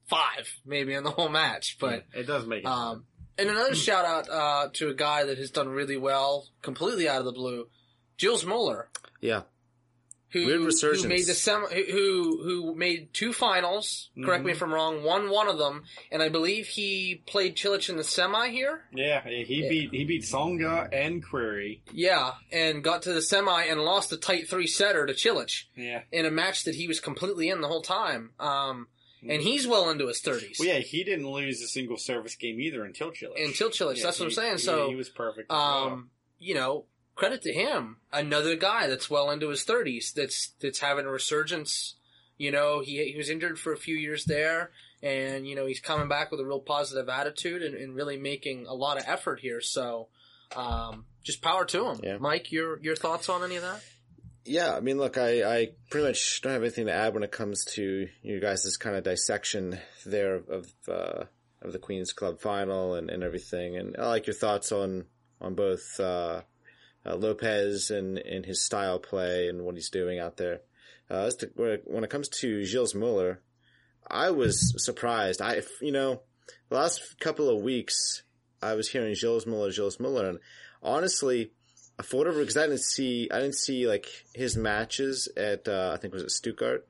[0.08, 1.76] five, maybe in the whole match.
[1.80, 2.66] But it does make it.
[2.66, 3.04] um,
[3.38, 7.20] and another shout out uh, to a guy that has done really well, completely out
[7.20, 7.68] of the blue,
[8.20, 8.88] Gilles Muller.
[9.20, 9.42] Yeah.
[10.32, 11.04] Who, Weird resurgence.
[11.04, 14.10] who made the sem- who who made two finals?
[14.22, 14.56] Correct me Mhm.
[14.56, 15.02] if I'm wrong.
[15.02, 18.84] Won one of them, and I believe he played Cilic in the semi here.
[18.94, 19.68] yeah, he yeah.
[19.70, 21.80] beat he beat Tsonga and Querrey.
[21.94, 26.02] Yeah, and got to the semi and lost a tight three setter to Cilic Yeah.
[26.12, 28.32] in a match that he was completely in the whole time.
[28.38, 28.88] Um,
[29.22, 30.56] and he's well into his thirties.
[30.58, 33.42] Well, yeah, he didn't lose a single service game either until Cilic.
[33.44, 34.52] Until Cilic, Yeah, that's what I'm saying.
[34.52, 35.50] he- So, he was perfect.
[35.50, 35.86] as well.
[35.88, 36.84] um, you know,
[37.16, 37.96] credit to him.
[38.12, 40.12] Another guy that's well into his thirties.
[40.14, 41.96] That's that's having a resurgence.
[42.36, 44.70] You know, he he was injured for a few years there,
[45.02, 48.66] and you know he's coming back with a real positive attitude and, and really making
[48.66, 49.60] a lot of effort here.
[49.60, 50.06] So,
[50.54, 52.00] um, just power to him.
[52.04, 52.18] Yeah.
[52.18, 53.82] Mike, your your thoughts on any of that?
[54.44, 57.32] Yeah, I mean, look, I, I pretty much don't have anything to add when it
[57.32, 61.24] comes to you guys' kind of dissection there of uh,
[61.60, 63.76] of the Queens Club final and, and everything.
[63.76, 65.04] And I like your thoughts on
[65.40, 66.42] on both uh,
[67.04, 70.60] uh, Lopez and, and his style play and what he's doing out there.
[71.10, 73.40] Uh, to, when it comes to Gilles Muller,
[74.10, 75.40] I was surprised.
[75.40, 76.22] I, you know,
[76.68, 78.22] the last couple of weeks,
[78.62, 80.38] I was hearing Gilles Muller, Gilles Muller, and
[80.82, 81.52] honestly,
[82.02, 85.98] for whatever, because I didn't see, I didn't see like his matches at, uh, I
[85.98, 86.86] think was it Stuttgart.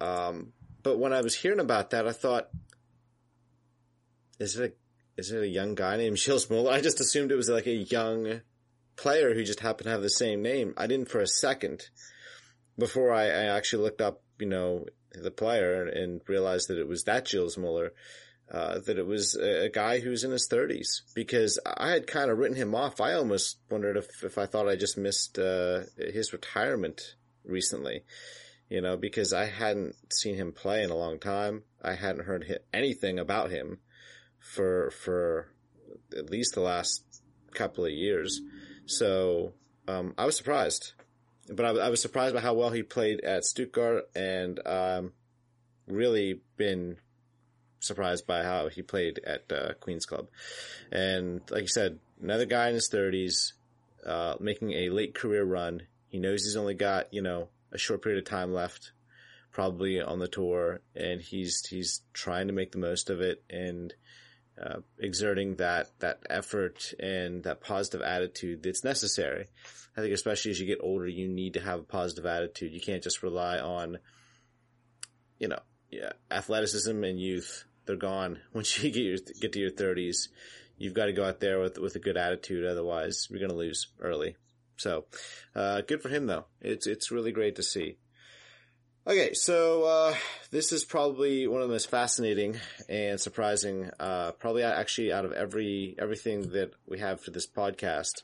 [0.00, 0.52] Um,
[0.82, 2.48] but when I was hearing about that, I thought,
[4.38, 6.72] is it a, is it a young guy named Gilles Muller?
[6.72, 8.40] I just assumed it was like a young
[8.96, 10.74] player who just happened to have the same name.
[10.76, 11.88] I didn't for a second
[12.78, 17.04] before I, I actually looked up, you know, the player and realized that it was
[17.04, 17.92] that Gilles Muller.
[18.50, 22.36] Uh, that it was a, guy who's in his 30s because I had kind of
[22.36, 23.00] written him off.
[23.00, 28.04] I almost wondered if, if I thought I just missed uh, his retirement recently,
[28.68, 31.62] you know, because I hadn't seen him play in a long time.
[31.82, 33.78] I hadn't heard hi- anything about him
[34.38, 35.48] for for
[36.16, 37.02] at least the last
[37.54, 38.40] couple of years.
[38.86, 39.54] So
[39.88, 40.92] um, I was surprised,
[41.48, 45.12] but I, I was surprised by how well he played at Stuttgart, and um,
[45.86, 46.96] really been
[47.84, 50.28] surprised by how he played at uh, Queens Club.
[50.90, 53.54] And like you said, another guy in his thirties,
[54.04, 55.82] uh, making a late career run.
[56.08, 58.92] He knows he's only got you know a short period of time left,
[59.50, 63.94] probably on the tour, and he's he's trying to make the most of it and.
[64.56, 69.48] Uh, exerting that that effort and that positive attitude that's necessary.
[69.96, 72.72] I think especially as you get older, you need to have a positive attitude.
[72.72, 73.98] You can't just rely on,
[75.38, 75.58] you know,
[75.90, 77.64] yeah, athleticism and youth.
[77.86, 80.28] They're gone once you get your, get to your thirties.
[80.76, 82.66] You've got to go out there with with a good attitude.
[82.66, 84.36] Otherwise, you're going to lose early.
[84.76, 85.04] So,
[85.54, 86.46] uh, good for him though.
[86.60, 87.98] It's it's really great to see.
[89.06, 90.14] Okay, so uh,
[90.50, 95.32] this is probably one of the most fascinating and surprising, uh, probably actually out of
[95.32, 98.22] every everything that we have for this podcast.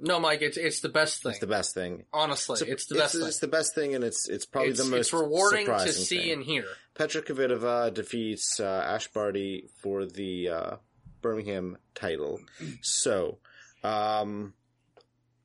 [0.00, 1.30] No, Mike, it's it's the best thing.
[1.32, 2.04] It's the best thing.
[2.12, 3.28] Honestly, So it's the best It's, thing.
[3.28, 6.20] It's the best thing, and it's it's probably it's, the most it's rewarding to see
[6.22, 6.32] thing.
[6.32, 6.64] and hear.
[6.94, 10.76] Petra Kvitova defeats uh, Ash Barty for the uh,
[11.22, 12.40] Birmingham title.
[12.82, 13.38] So,
[13.84, 14.54] Um,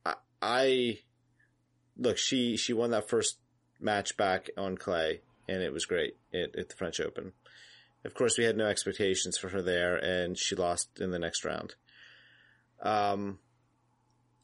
[0.05, 0.99] I, I
[1.97, 2.17] look.
[2.17, 3.37] She she won that first
[3.79, 7.33] match back on clay, and it was great at, at the French Open.
[8.03, 11.45] Of course, we had no expectations for her there, and she lost in the next
[11.45, 11.75] round.
[12.81, 13.39] Um,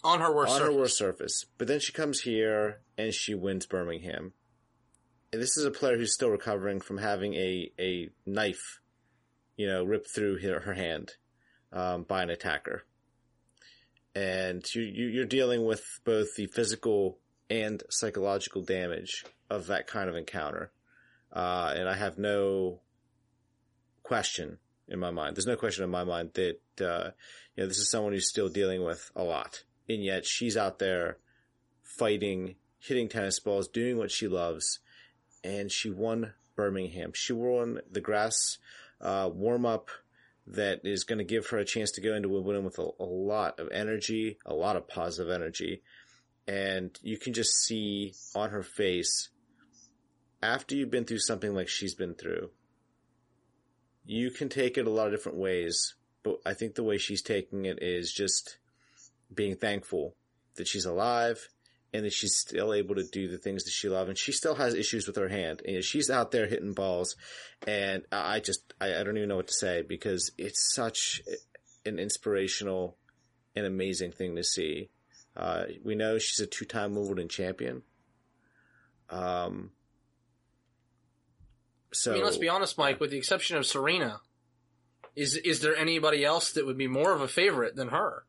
[0.05, 0.73] on her worst on surface.
[0.73, 1.45] her worst surface.
[1.57, 4.33] But then she comes here and she wins Birmingham.
[5.33, 8.79] And this is a player who's still recovering from having a, a knife,
[9.57, 11.13] you know, ripped through her, her hand
[11.73, 12.83] um, by an attacker.
[14.13, 17.17] And you, you, you're dealing with both the physical
[17.49, 20.71] and psychological damage of that kind of encounter.
[21.33, 22.79] Uh, and I have no
[24.03, 25.35] question in my mind.
[25.35, 27.09] There's no question in my mind that, uh,
[27.55, 29.63] you know, this is someone who's still dealing with a lot.
[29.87, 31.17] And yet she's out there
[31.83, 34.79] fighting, hitting tennis balls, doing what she loves.
[35.43, 37.11] And she won Birmingham.
[37.13, 38.57] She won the grass,
[38.99, 39.89] uh, warm up
[40.47, 43.03] that is going to give her a chance to go into Wimbledon with a, a
[43.03, 45.81] lot of energy, a lot of positive energy.
[46.47, 49.29] And you can just see on her face
[50.45, 52.51] after you've been through something like she's been through,
[54.05, 57.21] you can take it a lot of different ways, but I think the way she's
[57.21, 58.57] taking it is just
[59.35, 60.15] being thankful
[60.55, 61.47] that she's alive
[61.93, 64.09] and that she's still able to do the things that she loves.
[64.09, 67.15] And she still has issues with her hand and she's out there hitting balls.
[67.65, 71.21] And I just, I, I don't even know what to say because it's such
[71.85, 72.97] an inspirational
[73.55, 74.89] and amazing thing to see.
[75.35, 77.83] Uh, we know she's a two-time Wimbledon champion.
[79.09, 79.71] Um,
[81.91, 82.99] so I mean, let's be honest, Mike.
[82.99, 84.19] With the exception of Serena,
[85.15, 88.25] is is there anybody else that would be more of a favorite than her?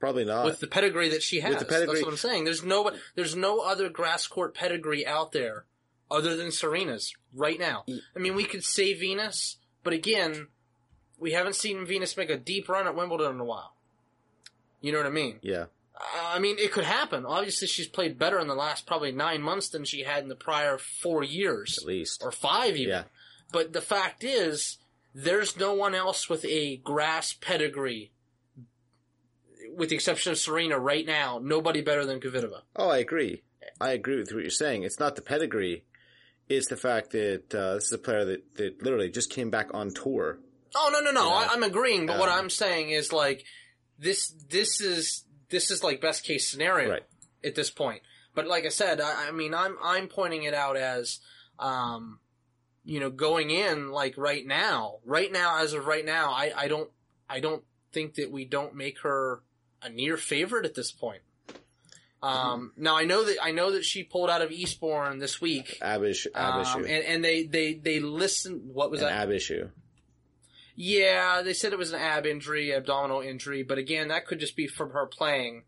[0.00, 0.44] Probably not.
[0.46, 1.56] with the pedigree that she has.
[1.58, 2.44] the pedigree- That's what I'm saying.
[2.44, 5.64] There's no there's no other grass court pedigree out there
[6.10, 7.84] other than Serena's right now.
[8.16, 10.48] I mean, we could say Venus, but again,
[11.18, 13.74] we haven't seen Venus make a deep run at Wimbledon in a while.
[14.80, 15.38] You know what I mean?
[15.42, 15.66] yeah,
[16.16, 17.26] I mean, it could happen.
[17.26, 20.34] Obviously, she's played better in the last probably nine months than she had in the
[20.34, 22.22] prior four years at least.
[22.24, 22.88] or five even.
[22.88, 23.02] Yeah.
[23.52, 24.78] But the fact is,
[25.14, 28.10] there's no one else with a grass pedigree,
[29.80, 31.40] with the exception of Serena right now.
[31.42, 32.60] Nobody better than Kvitova.
[32.76, 33.42] Oh, I agree.
[33.80, 34.84] I agree with what you're saying.
[34.84, 35.84] It's not the pedigree.
[36.48, 39.68] It's the fact that uh, this is a player that, that literally just came back
[39.74, 40.38] on tour.
[40.76, 41.28] Oh no no no!
[41.32, 43.44] I, I'm agreeing, but what Um, I'm saying is like
[43.98, 44.28] this.
[44.48, 47.02] This is this is like best case scenario Right.
[47.42, 48.02] at this point.
[48.36, 51.18] But like I said, I, I mean, I'm I'm pointing it out as,
[51.58, 52.20] um,
[52.84, 56.68] you know, going in like right now, right now as of right now, I I
[56.68, 56.90] don't
[57.28, 59.42] I don't think that we don't make her
[59.82, 61.22] a near favorite at this point.
[62.22, 65.78] Um, now I know that I know that she pulled out of Eastbourne this week,
[65.80, 66.28] Ab issue.
[66.34, 68.74] Um, and, and they they they listened.
[68.74, 69.22] What was An that?
[69.22, 69.70] ab issue.
[70.76, 74.56] Yeah, they said it was an ab injury, abdominal injury, but again, that could just
[74.56, 75.64] be from her playing,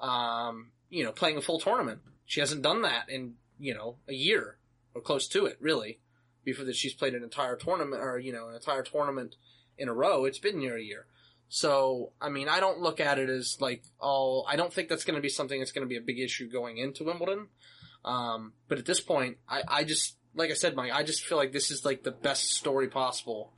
[0.00, 2.00] um, you know, playing a full tournament.
[2.24, 4.58] She hasn't done that in, you know, a year
[4.94, 5.98] or close to it, really,
[6.44, 9.34] before that she's played an entire tournament or, you know, an entire tournament
[9.76, 10.24] in a row.
[10.24, 11.06] It's been near a year.
[11.48, 15.04] So, I mean, I don't look at it as like, oh, I don't think that's
[15.04, 17.48] going to be something that's going to be a big issue going into Wimbledon.
[18.04, 21.38] Um, but at this point, I, I just, like I said, Mike, I just feel
[21.38, 23.52] like this is like the best story possible.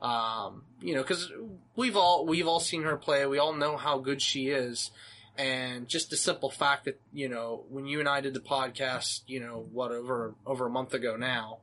[0.00, 1.30] Um, you know, because
[1.76, 3.24] we've all we've all seen her play.
[3.24, 4.90] We all know how good she is,
[5.38, 9.20] and just the simple fact that you know when you and I did the podcast,
[9.28, 11.58] you know, what over over a month ago now,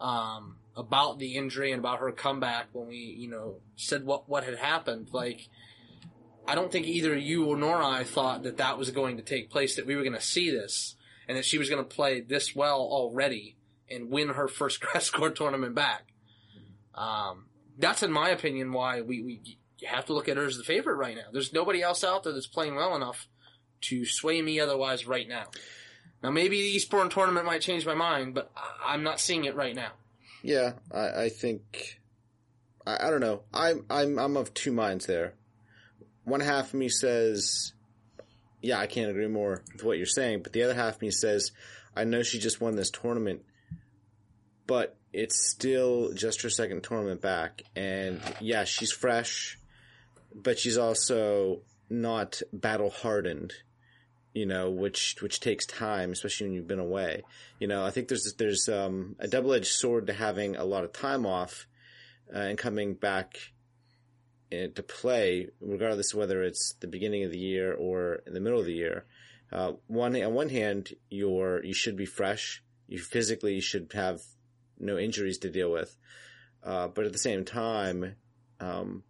[0.00, 4.44] um, about the injury and about her comeback when we you know said what what
[4.44, 5.48] had happened, like.
[6.48, 9.74] I don't think either you nor I thought that that was going to take place,
[9.74, 10.94] that we were going to see this,
[11.26, 13.56] and that she was going to play this well already
[13.90, 16.12] and win her first grass court tournament back.
[16.94, 17.46] Um,
[17.78, 20.96] that's in my opinion why we, we have to look at her as the favorite
[20.96, 21.26] right now.
[21.32, 23.28] There's nobody else out there that's playing well enough
[23.82, 25.44] to sway me otherwise right now.
[26.22, 28.50] Now maybe the Eastbourne tournament might change my mind, but
[28.84, 29.92] I'm not seeing it right now.
[30.46, 32.00] Yeah, I, I think
[32.86, 33.42] I, I don't know.
[33.52, 35.34] I'm I'm I'm of two minds there.
[36.22, 37.72] One half of me says,
[38.62, 41.10] "Yeah, I can't agree more with what you're saying," but the other half of me
[41.10, 41.50] says,
[41.96, 43.42] "I know she just won this tournament,
[44.68, 49.58] but it's still just her second tournament back, and yeah, she's fresh,
[50.32, 53.52] but she's also not battle hardened."
[54.36, 57.22] You know, which which takes time, especially when you've been away.
[57.58, 60.84] You know, I think there's there's um, a double edged sword to having a lot
[60.84, 61.66] of time off
[62.32, 63.38] uh, and coming back
[64.52, 68.40] uh, to play, regardless of whether it's the beginning of the year or in the
[68.40, 69.06] middle of the year.
[69.50, 72.62] Uh, one on one hand, you're you should be fresh.
[72.88, 74.20] You physically should have
[74.78, 75.96] no injuries to deal with,
[76.62, 78.16] uh, but at the same time,
[78.60, 79.02] um,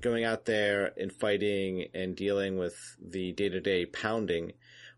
[0.00, 4.52] going out there and fighting and dealing with the day to day pounding,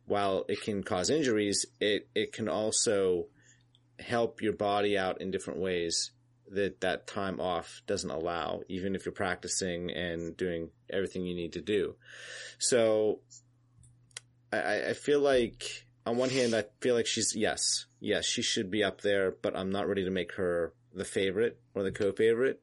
[0.07, 3.27] while it can cause injuries, it, it can also
[3.99, 6.13] help your body out in different ways
[6.51, 11.53] that that time off doesn't allow, even if you're practicing and doing everything you need
[11.53, 11.95] to do.
[12.59, 13.21] So
[14.53, 18.71] I, I feel like on one hand, I feel like she's, yes, yes, she should
[18.71, 22.61] be up there, but I'm not ready to make her the favorite or the co-favorite.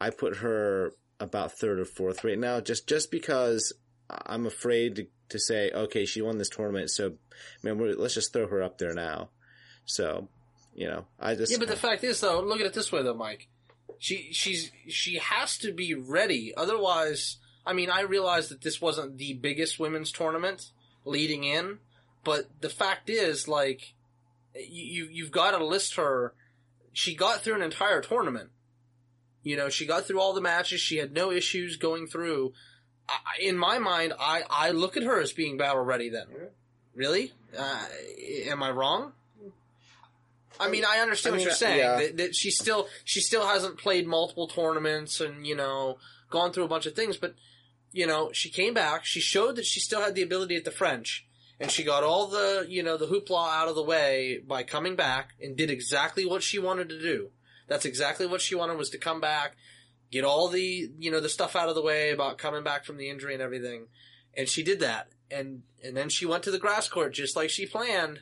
[0.00, 3.72] I put her about third or fourth right now, just, just because
[4.08, 6.90] I'm afraid to, to say, okay, she won this tournament.
[6.90, 7.14] So,
[7.62, 9.30] man, let's just throw her up there now.
[9.84, 10.28] So,
[10.74, 13.02] you know, I just, Yeah, but the fact is though, look at it this way
[13.02, 13.48] though, Mike.
[13.98, 16.52] She, she's, she has to be ready.
[16.56, 20.70] Otherwise, I mean, I realize that this wasn't the biggest women's tournament
[21.04, 21.78] leading in,
[22.24, 23.94] but the fact is, like,
[24.54, 26.34] you, you've got to list her.
[26.92, 28.50] She got through an entire tournament.
[29.48, 30.78] You know, she got through all the matches.
[30.82, 32.52] She had no issues going through.
[33.08, 36.26] I, in my mind, I, I look at her as being battle ready then.
[36.94, 37.32] Really?
[37.58, 37.86] Uh,
[38.44, 39.12] am I wrong?
[40.60, 41.78] I mean, I understand I mean, what you're saying.
[41.78, 41.96] yeah.
[41.96, 45.96] That, that she still she still hasn't played multiple tournaments and you know
[46.28, 47.34] gone through a bunch of things, but
[47.90, 49.06] you know she came back.
[49.06, 51.26] She showed that she still had the ability at the French,
[51.58, 54.94] and she got all the you know the hoopla out of the way by coming
[54.94, 57.30] back and did exactly what she wanted to do.
[57.68, 59.56] That's exactly what she wanted was to come back,
[60.10, 62.96] get all the you know the stuff out of the way about coming back from
[62.96, 63.86] the injury and everything,
[64.36, 65.08] and she did that.
[65.30, 68.20] And and then she went to the grass court just like she planned.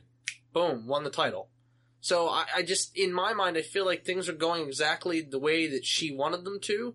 [0.52, 1.48] Boom, won the title.
[2.06, 5.40] So I, I just, in my mind, I feel like things are going exactly the
[5.40, 6.94] way that she wanted them to,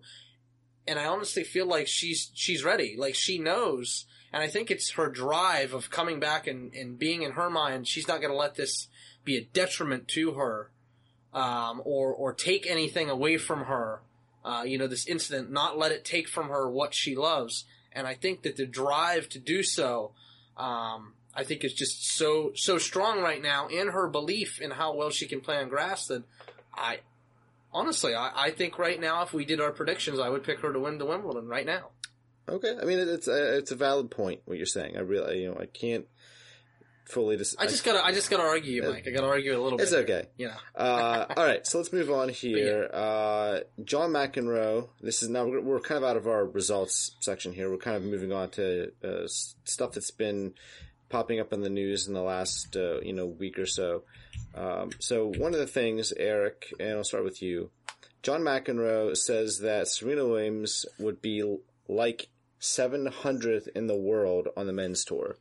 [0.86, 2.96] and I honestly feel like she's she's ready.
[2.98, 7.22] Like she knows, and I think it's her drive of coming back and, and being
[7.22, 7.86] in her mind.
[7.86, 8.88] She's not going to let this
[9.22, 10.71] be a detriment to her,
[11.32, 14.00] um, or or take anything away from her.
[14.44, 17.64] Uh, you know, this incident, not let it take from her what she loves.
[17.92, 20.12] And I think that the drive to do so,
[20.56, 24.94] um, I think is just so so strong right now in her belief in how
[24.94, 26.24] well she can play on grass that
[26.74, 27.00] I
[27.72, 30.72] honestly I, I think right now if we did our predictions I would pick her
[30.72, 31.88] to win the Wimbledon right now.
[32.48, 34.96] Okay, I mean it's a, it's a valid point what you're saying.
[34.96, 36.06] I really you know I can't
[37.04, 39.06] fully dis- I just gotta I just gotta argue you, Mike.
[39.06, 39.84] I gotta argue a little bit.
[39.84, 40.26] It's okay.
[40.36, 40.54] You know.
[40.74, 42.88] Uh, all right, so let's move on here.
[42.92, 44.88] Uh, John McEnroe.
[45.00, 47.70] This is now we're, we're kind of out of our results section here.
[47.70, 50.54] We're kind of moving on to uh, stuff that's been
[51.08, 54.02] popping up in the news in the last uh, you know week or so.
[54.54, 57.70] Um, so one of the things, Eric, and I'll start with you.
[58.22, 62.28] John McEnroe says that Serena Williams would be like
[62.60, 65.36] 700th in the world on the men's tour.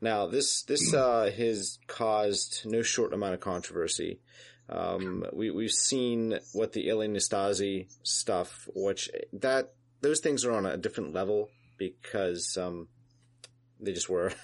[0.00, 4.20] Now, this this uh, has caused no short amount of controversy.
[4.68, 10.66] Um, we we've seen what the Ilie Nastase stuff, which that those things are on
[10.66, 12.88] a different level because um,
[13.80, 14.32] they just were.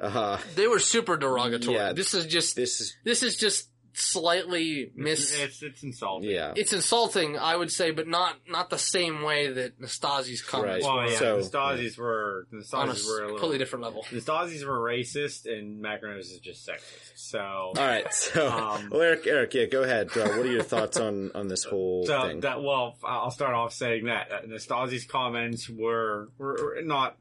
[0.00, 1.74] Uh, They were super derogatory.
[1.76, 1.92] Yeah.
[1.92, 3.68] This is just this is this is just
[4.00, 6.30] slightly mis It's it's insulting.
[6.30, 6.52] yeah.
[6.56, 10.94] it's insulting, I would say, but not not the same way that Nastase's comments Right.
[10.94, 13.58] Well, were yeah, So- the Stasi's were the on a Stasi's were a completely little.
[13.58, 14.04] different level.
[14.10, 17.12] Nastase's were racist, and McEnroe's is just sexist.
[17.16, 20.08] So, All right, so Um, well, Eric, Eric, yeah, go ahead.
[20.16, 22.40] Uh, what are your thoughts on on this whole so thing?
[22.40, 27.16] that well, I'll start off saying that uh, the comments were, were were not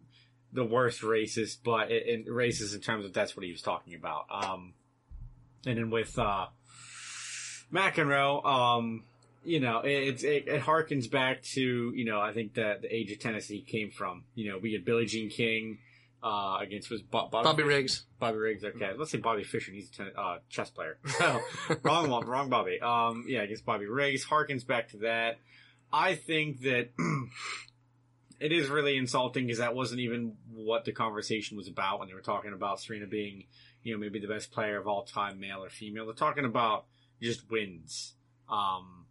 [0.54, 3.96] the worst racist, but it, it, racist in terms of that's what he was talking
[3.96, 4.26] about.
[4.32, 4.74] Um,
[5.66, 6.48] and then with uh,
[7.74, 9.04] McEnroe, um,
[9.44, 13.12] you know, it, it it harkens back to you know I think that the age
[13.12, 14.24] of Tennessee came from.
[14.36, 15.80] You know, we had Billie Jean King
[16.24, 18.04] uh, against was Bo- Bobby, Bobby Riggs.
[18.20, 18.64] Bobby Riggs.
[18.64, 19.72] Okay, let's say Bobby Fischer.
[19.72, 20.98] He's a ten, uh, chess player.
[21.08, 21.40] So
[21.84, 22.80] wrong one, wrong Bobby.
[22.82, 25.38] Um, yeah, against Bobby Riggs harkens back to that.
[25.92, 26.90] I think that
[28.40, 32.14] it is really insulting because that wasn't even what the conversation was about when they
[32.14, 33.46] were talking about Serena being,
[33.84, 36.06] you know, maybe the best player of all time, male or female.
[36.06, 36.86] They're talking about
[37.22, 38.14] just wins.
[38.50, 39.06] Um,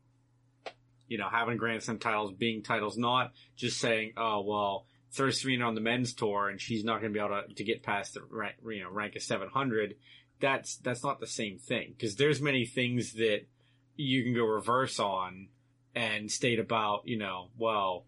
[1.08, 5.64] you know, having Grand Slam titles, being titles, not just saying, oh, well, throw Serena
[5.64, 8.14] on the men's tour and she's not going to be able to, to get past
[8.14, 9.96] the rank, you know, rank of 700.
[10.40, 13.42] That's, that's not the same thing because there's many things that
[13.96, 15.48] you can go reverse on
[15.94, 18.04] and state about, you know, well,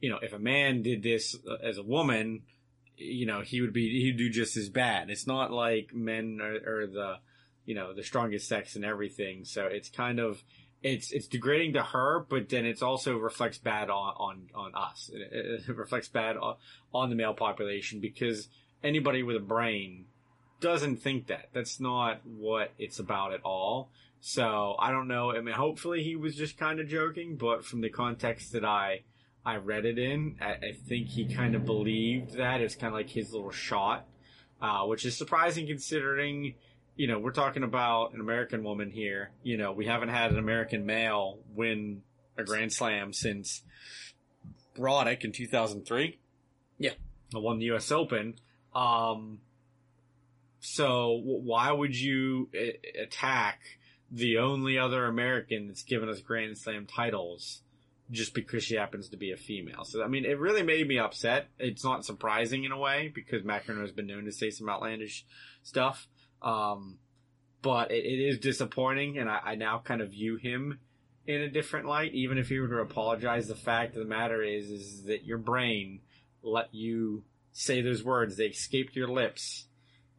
[0.00, 2.42] you know, if a man did this uh, as a woman,
[2.96, 5.10] you know, he would be, he'd do just as bad.
[5.10, 7.14] It's not like men are, are the,
[7.64, 9.44] you know, the strongest sex and everything.
[9.44, 10.42] So it's kind of,
[10.82, 15.10] it's, it's degrading to her, but then it's also reflects bad on, on, on us.
[15.12, 16.56] It, it reflects bad on,
[16.92, 18.48] on the male population because
[18.82, 20.06] anybody with a brain
[20.60, 21.48] doesn't think that.
[21.52, 23.90] That's not what it's about at all.
[24.20, 25.32] So I don't know.
[25.32, 29.02] I mean, hopefully he was just kind of joking, but from the context that I
[29.44, 30.36] I read it in.
[30.40, 34.06] I, I think he kind of believed that it's kind of like his little shot,
[34.60, 36.54] uh, which is surprising considering,
[36.96, 39.30] you know, we're talking about an American woman here.
[39.42, 42.02] You know, we haven't had an American male win
[42.36, 43.62] a Grand Slam since
[44.78, 46.18] Roddick in 2003.
[46.78, 46.92] Yeah.
[47.34, 47.90] I Won the U.S.
[47.90, 48.34] Open.
[48.74, 49.38] Um,
[50.60, 52.48] so why would you
[53.00, 53.60] attack
[54.10, 57.62] the only other American that's given us Grand Slam titles
[58.10, 59.84] just because she happens to be a female?
[59.84, 61.48] So I mean, it really made me upset.
[61.58, 65.24] It's not surprising in a way because McEnroe has been known to say some outlandish
[65.62, 66.06] stuff.
[66.42, 66.98] Um,
[67.62, 70.80] but it, it is disappointing, and I, I now kind of view him
[71.26, 72.12] in a different light.
[72.14, 75.38] Even if he were to apologize, the fact of the matter is, is that your
[75.38, 76.00] brain
[76.42, 78.36] let you say those words.
[78.36, 79.66] They escaped your lips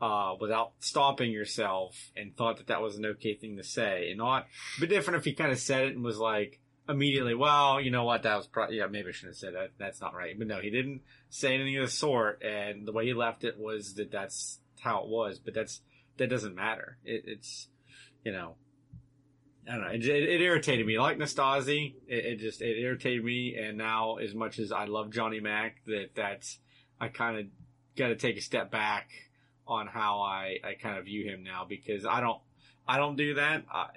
[0.01, 4.09] uh, without stopping yourself and thought that that was an okay thing to say.
[4.09, 4.47] And not,
[4.79, 8.03] but different if he kind of said it and was like immediately, well, you know
[8.03, 9.71] what, that was probably, yeah, maybe I shouldn't have said that.
[9.77, 10.37] That's not right.
[10.37, 12.41] But no, he didn't say anything of the sort.
[12.43, 15.39] And the way he left it was that that's how it was.
[15.39, 15.81] But that's,
[16.17, 16.97] that doesn't matter.
[17.03, 17.67] It, it's,
[18.23, 18.55] you know,
[19.67, 19.89] I don't know.
[19.89, 20.99] It, it, it irritated me.
[20.99, 23.55] Like Nastase, it, it, just it irritated me.
[23.55, 26.59] And now, as much as I love Johnny Mac, that that's
[26.99, 27.45] I kind of
[27.95, 29.09] got to take a step back
[29.67, 32.39] on how I, I kind of view him now because I don't,
[32.87, 33.63] I don't do that.
[33.71, 33.87] I,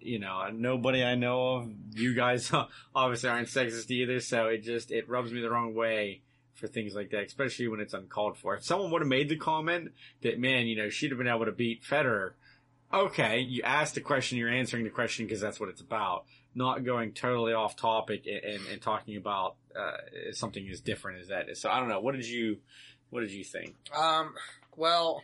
[0.00, 2.50] you know, nobody I know of, you guys
[2.94, 4.20] obviously aren't sexist either.
[4.20, 6.22] So it just, it rubs me the wrong way
[6.54, 8.54] for things like that, especially when it's uncalled for.
[8.54, 9.92] If someone would have made the comment
[10.22, 12.32] that, man, you know, she'd have been able to beat Federer.
[12.92, 16.24] Okay, you asked the question, you're answering the question because that's what it's about.
[16.54, 21.28] Not going totally off topic and, and, and talking about uh, something as different as
[21.28, 21.56] that.
[21.56, 22.00] So I don't know.
[22.00, 22.58] What did you,
[23.10, 23.76] what did you think?
[23.96, 24.34] Um,
[24.76, 25.22] well,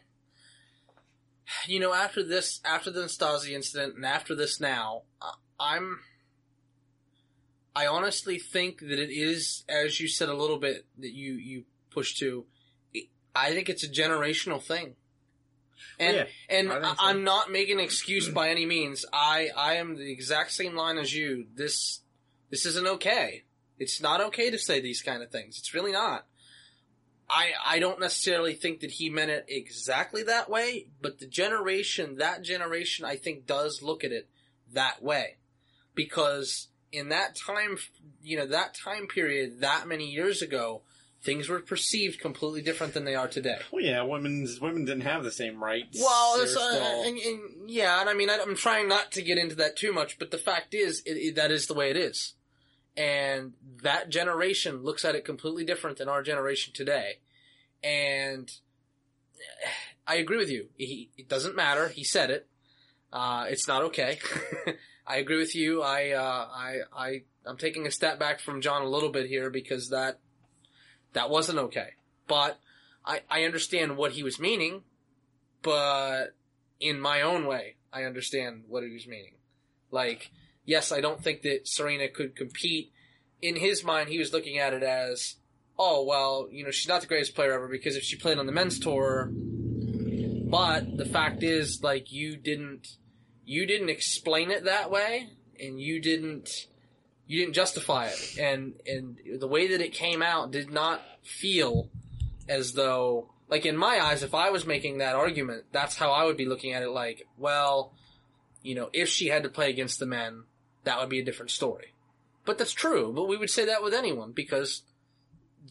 [1.66, 5.02] you know, after this, after the Nastase incident, and after this now,
[5.58, 6.00] I'm.
[7.76, 11.64] I honestly think that it is, as you said a little bit, that you you
[11.90, 12.46] push to.
[13.34, 16.94] I think it's a generational thing, oh, and yeah, and I so.
[16.98, 19.04] I'm not making an excuse by any means.
[19.12, 21.48] I I am the exact same line as you.
[21.54, 22.00] This
[22.48, 23.42] this isn't okay.
[23.78, 25.58] It's not okay to say these kind of things.
[25.58, 26.24] It's really not.
[27.28, 32.16] I I don't necessarily think that he meant it exactly that way, but the generation,
[32.16, 34.30] that generation, I think does look at it
[34.72, 35.36] that way,
[35.94, 37.76] because in that time,
[38.22, 40.82] you know, that time period, that many years ago,
[41.22, 43.58] things were perceived completely different than they are today.
[43.72, 45.98] Well, yeah, women's women didn't have the same rights.
[46.00, 49.22] Well, it's, uh, still- and, and yeah, and I mean, I, I'm trying not to
[49.22, 51.90] get into that too much, but the fact is, it, it, that is the way
[51.90, 52.34] it is,
[52.96, 57.18] and that generation looks at it completely different than our generation today,
[57.82, 58.50] and
[60.06, 60.68] I agree with you.
[60.76, 61.88] He, it doesn't matter.
[61.88, 62.46] He said it.
[63.12, 64.18] Uh, it's not okay.
[65.06, 65.82] I agree with you.
[65.82, 69.50] I, uh, I, I, I'm taking a step back from John a little bit here
[69.50, 70.18] because that,
[71.12, 71.90] that wasn't okay.
[72.26, 72.58] But
[73.04, 74.82] I, I understand what he was meaning,
[75.62, 76.34] but
[76.80, 79.34] in my own way, I understand what he was meaning.
[79.90, 80.30] Like,
[80.64, 82.92] yes, I don't think that Serena could compete.
[83.40, 85.36] In his mind, he was looking at it as,
[85.78, 88.46] oh, well, you know, she's not the greatest player ever because if she played on
[88.46, 92.88] the men's tour, but the fact is, like, you didn't,
[93.46, 96.66] you didn't explain it that way, and you didn't,
[97.26, 101.88] you didn't justify it, and and the way that it came out did not feel
[102.48, 106.24] as though, like, in my eyes, if I was making that argument, that's how I
[106.24, 106.90] would be looking at it.
[106.90, 107.92] Like, well,
[108.62, 110.44] you know, if she had to play against the men,
[110.84, 111.94] that would be a different story.
[112.44, 113.12] But that's true.
[113.12, 114.82] But we would say that with anyone because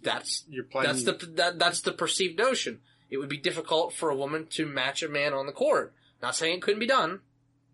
[0.01, 0.87] that's you're playing.
[0.87, 2.79] that's the that, that's the perceived notion.
[3.09, 5.93] It would be difficult for a woman to match a man on the court.
[6.21, 7.21] Not saying it couldn't be done,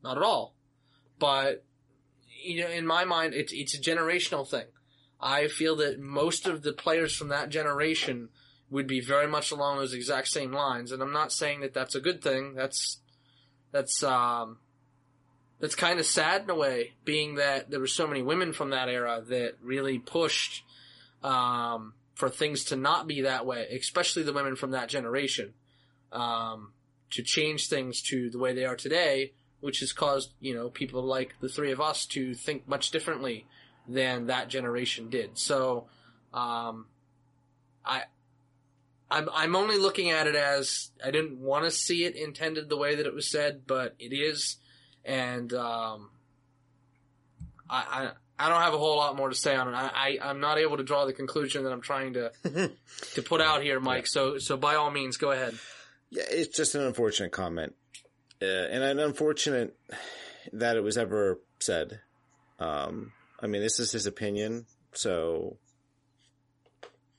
[0.04, 0.54] not at all.
[1.20, 1.64] But
[2.44, 4.66] you know, in my mind, it's it's a generational thing.
[5.20, 8.30] I feel that most of the players from that generation
[8.70, 11.96] would be very much along those exact same lines, and I'm not saying that that's
[11.96, 12.56] a good thing.
[12.56, 13.00] That's
[13.72, 14.58] that's um
[15.62, 18.72] that's kind of sad in a way, being that there were so many women from
[18.72, 20.64] that era that really pushed
[21.24, 25.54] um, for things to not be that way, especially the women from that generation,
[26.12, 26.74] um,
[27.12, 31.02] to change things to the way they are today, which has caused you know people
[31.02, 33.46] like the three of us to think much differently
[33.88, 35.38] than that generation did.
[35.38, 35.88] So,
[36.34, 36.88] um,
[37.86, 38.04] I.
[39.14, 42.78] I'm, I'm only looking at it as I didn't want to see it intended the
[42.78, 44.56] way that it was said, but it is,
[45.04, 46.12] and um,
[47.70, 49.74] I, I I don't have a whole lot more to say on it.
[49.74, 52.32] I, I I'm not able to draw the conclusion that I'm trying to
[53.14, 54.08] to put out here, Mike.
[54.08, 55.58] So so by all means, go ahead.
[56.10, 57.76] Yeah, it's just an unfortunate comment,
[58.42, 59.78] uh, and an unfortunate
[60.54, 62.00] that it was ever said.
[62.60, 65.58] Um, I mean, this is his opinion, so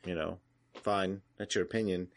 [0.04, 0.38] you know,
[0.82, 2.08] fine, that's your opinion.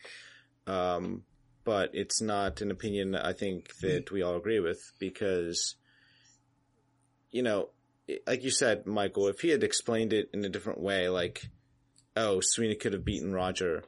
[0.67, 1.23] Um,
[1.63, 5.75] but it's not an opinion I think that we all agree with because,
[7.31, 7.69] you know,
[8.27, 11.49] like you said, Michael, if he had explained it in a different way, like,
[12.15, 13.83] oh, Serena could have beaten Roger.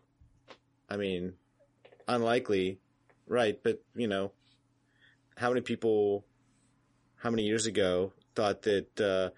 [0.89, 1.33] I mean,
[2.07, 2.79] unlikely,
[3.27, 3.59] right?
[3.61, 4.31] But you know,
[5.37, 6.25] how many people,
[7.17, 9.29] how many years ago thought that uh,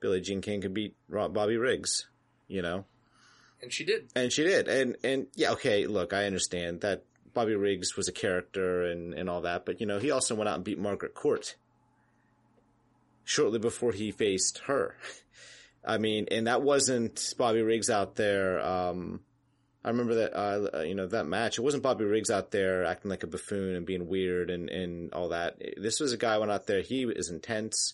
[0.00, 2.08] Billie Jean King could beat Bobby Riggs?
[2.46, 2.84] You know,
[3.62, 7.54] and she did, and she did, and and yeah, okay, look, I understand that Bobby
[7.54, 10.56] Riggs was a character and and all that, but you know, he also went out
[10.56, 11.56] and beat Margaret Court
[13.24, 14.96] shortly before he faced her.
[15.86, 18.60] I mean, and that wasn't Bobby Riggs out there.
[18.60, 19.20] Um,
[19.84, 21.58] I remember that, uh, you know, that match.
[21.58, 25.12] It wasn't Bobby Riggs out there acting like a buffoon and being weird and, and
[25.12, 25.60] all that.
[25.76, 26.80] This was a guy went out there.
[26.80, 27.92] He is intense.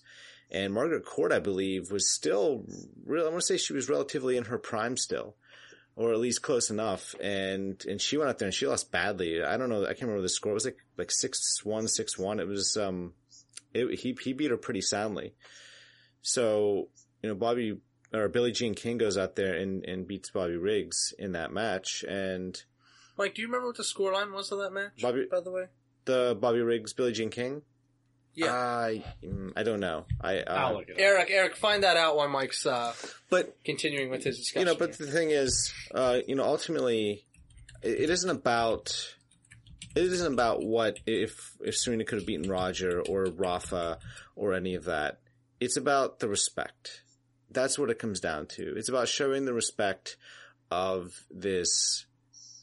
[0.52, 2.64] And Margaret Court, I believe, was still
[3.04, 3.26] real.
[3.26, 5.34] I want to say she was relatively in her prime still,
[5.96, 7.16] or at least close enough.
[7.20, 9.42] And, and she went out there and she lost badly.
[9.42, 9.82] I don't know.
[9.82, 10.52] I can't remember the score.
[10.52, 12.38] It was like, like six one, six one.
[12.38, 13.14] It was, um,
[13.74, 15.34] it, he, he beat her pretty soundly.
[16.22, 16.88] So,
[17.22, 17.78] you know, Bobby
[18.12, 22.04] or Billie Jean King goes out there and, and beats Bobby Riggs in that match.
[22.08, 22.60] And
[23.16, 25.00] Mike, do you remember what the scoreline was of that match?
[25.00, 25.66] Bobby, by the way,
[26.04, 27.62] the Bobby Riggs Billie Jean King.
[28.34, 29.04] Yeah, I
[29.56, 30.06] I don't know.
[30.20, 30.98] I uh, look it up.
[30.98, 32.94] Eric, Eric, find that out while Mike's uh,
[33.28, 34.66] but continuing with his discussion.
[34.66, 35.06] you know, but here.
[35.06, 37.26] the thing is, uh, you know, ultimately,
[37.82, 39.14] it, it isn't about.
[39.96, 43.98] It isn't about what if if Serena could have beaten Roger or Rafa
[44.36, 45.18] or any of that.
[45.58, 47.02] It's about the respect
[47.50, 48.74] that's what it comes down to.
[48.76, 50.16] It's about showing the respect
[50.70, 52.06] of this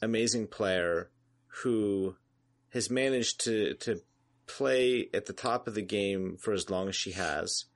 [0.00, 1.10] amazing player
[1.62, 2.16] who
[2.70, 4.00] has managed to, to
[4.46, 7.66] play at the top of the game for as long as she has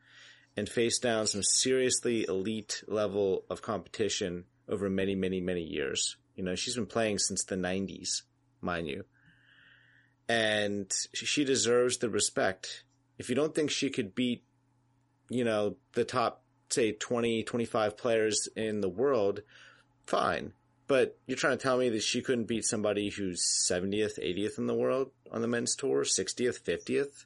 [0.56, 6.16] and face down some seriously elite level of competition over many, many, many years.
[6.34, 8.22] You know, she's been playing since the 90s,
[8.60, 9.04] mind you.
[10.28, 12.84] And she deserves the respect.
[13.18, 14.44] If you don't think she could beat,
[15.28, 16.41] you know, the top
[16.72, 19.42] say 20, 25 players in the world,
[20.06, 20.52] fine.
[20.86, 24.66] But you're trying to tell me that she couldn't beat somebody who's 70th, 80th in
[24.66, 27.24] the world on the men's tour, 60th, 50th?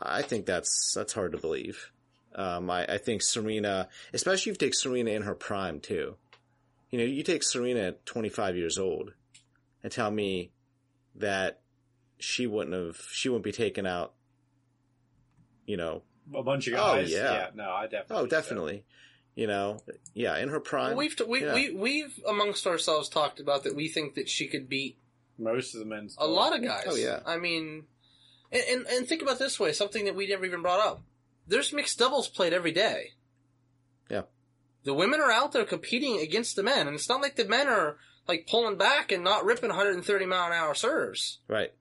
[0.00, 1.92] I think that's, that's hard to believe.
[2.34, 6.16] Um, I, I think Serena, especially if you take Serena in her prime too.
[6.90, 9.12] You know, you take Serena at 25 years old
[9.82, 10.50] and tell me
[11.16, 11.60] that
[12.18, 14.14] she wouldn't have, she wouldn't be taken out,
[15.66, 16.02] you know,
[16.34, 16.82] a bunch of guys.
[16.82, 17.10] Oh, guys.
[17.10, 17.46] yeah.
[17.54, 18.16] no, I definitely.
[18.16, 18.36] Oh, think so.
[18.40, 18.84] definitely.
[19.34, 19.78] You know,
[20.12, 20.88] yeah, in her prime.
[20.88, 21.54] Well, we've t- we, yeah.
[21.54, 24.98] we we've amongst ourselves talked about that we think that she could beat
[25.38, 26.16] Most of the men's.
[26.18, 26.84] a lot of guys.
[26.86, 27.20] Oh, yeah.
[27.24, 27.84] I mean,
[28.50, 31.02] and, and and think about this way: something that we never even brought up.
[31.48, 33.12] There's mixed doubles played every day.
[34.10, 34.22] Yeah.
[34.84, 37.68] The women are out there competing against the men, and it's not like the men
[37.68, 37.96] are
[38.28, 41.72] like pulling back and not ripping 130 mile an hour serves, right.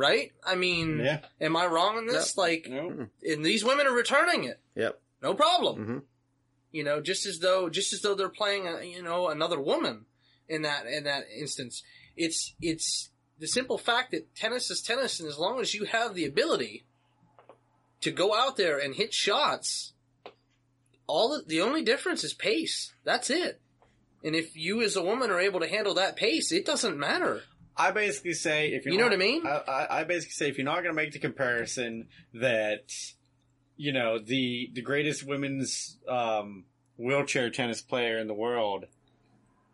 [0.00, 0.32] Right?
[0.42, 1.20] I mean, Yeah.
[1.40, 2.36] am I wrong on this?
[2.36, 3.08] Like, No.
[3.22, 5.00] and these women are returning it, Yep.
[5.22, 5.84] no problem.
[5.84, 5.98] hmm
[6.72, 10.06] You know, just as though just as though they're playing, a, you know, another woman
[10.48, 11.82] in that in that instance.
[12.16, 16.14] It's it's the simple fact that tennis is tennis, and as long as you have
[16.14, 16.84] the ability
[18.00, 19.92] to go out there and hit shots,
[21.06, 22.92] all the, the only difference is pace.
[23.04, 23.60] That's it.
[24.22, 27.42] And if you as a woman are able to handle that pace, it doesn't matter.
[27.80, 29.46] I basically say if you're You know not- what I mean?
[29.46, 32.92] I, I, basically say if you're not going to make the comparison that
[33.76, 36.64] you know the the greatest women's um,
[36.98, 38.84] wheelchair tennis player in the world,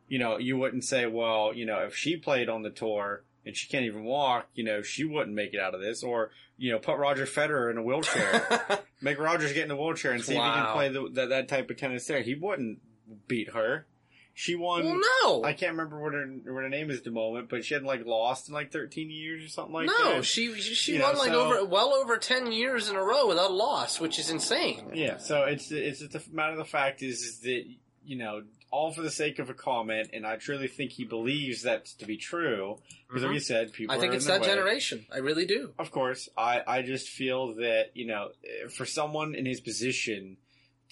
[0.09, 3.57] you know, you wouldn't say, well, you know, if she played on the tour and
[3.57, 6.70] she can't even walk, you know, she wouldn't make it out of this, or you
[6.70, 10.34] know, put Roger Federer in a wheelchair, make Rogers get in a wheelchair and see
[10.36, 12.22] if he can play the, that that type of tennis there.
[12.22, 12.78] He wouldn't
[13.26, 13.86] beat her.
[14.39, 14.84] She won.
[14.84, 17.64] well, no, I can't remember what her what her name is at the moment, but
[17.64, 20.16] she had like lost in like 13 years or something like no.
[20.16, 20.26] that.
[20.26, 23.26] She she You won know, like so- over well over ten years in a row
[23.28, 24.91] without a loss, which is insane.
[24.93, 27.64] yeah, so it's it's just the matter of the fact is, is that
[28.05, 31.62] you know all for the sake of a comment, and I truly think he believes
[31.62, 32.76] that to be true
[33.09, 33.26] because, Mhm.
[33.28, 33.97] like you said, people.
[33.97, 34.49] I think it's that way.
[34.49, 35.07] generation.
[35.11, 35.72] I really do.
[35.78, 38.32] Of course, I I just feel that you know
[38.76, 40.37] for someone in his position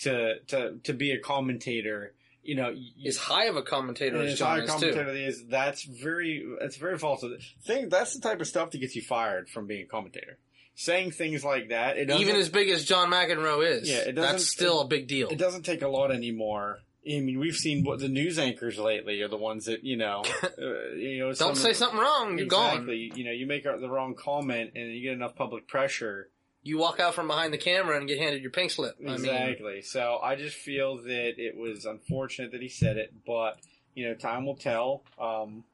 [0.01, 2.15] to to to be a commentator,
[2.45, 5.05] you know, you, As high of a commentator as as John high a is commentator
[5.05, 5.11] too.
[5.11, 7.25] is, that's very that's very false.
[7.67, 10.39] Thing that's the type of stuff that gets you fired from being a commentator.
[10.77, 14.33] Saying things like that, it Even as big as John McEnroe is, Yeah, it doesn't-
[14.33, 15.29] that's still a big deal.
[15.29, 16.81] it doesn't take a lot anymore.
[17.07, 20.23] I mean, we've seen what the news anchors lately are the ones that you know,
[20.43, 20.49] uh,
[20.97, 21.33] you know.
[21.35, 22.73] Don't say something wrong, you're gone.
[22.73, 23.13] exactly.
[23.15, 26.31] You know, you make the wrong comment and you get enough public pressure.
[26.65, 28.97] You walk out from behind the camera and get handed your pink slip.
[28.99, 29.83] I mean, Exactly.
[29.83, 33.59] so I just feel that it was unfortunate that he said it, but
[33.95, 35.03] you know, time will tell.
[35.21, 35.65] Um,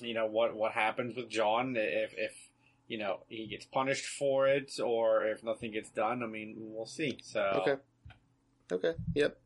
[0.00, 2.32] you know what what happens with John if if
[2.88, 6.22] you know he gets punished for it or if nothing gets done.
[6.22, 7.18] I mean, we'll see.
[7.22, 7.76] So Okay.
[8.72, 8.92] Okay.
[9.14, 9.38] Yep.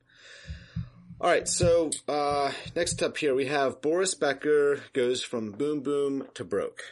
[1.21, 1.47] All right.
[1.47, 6.83] So uh, next up here we have Boris Becker goes from boom boom to broke.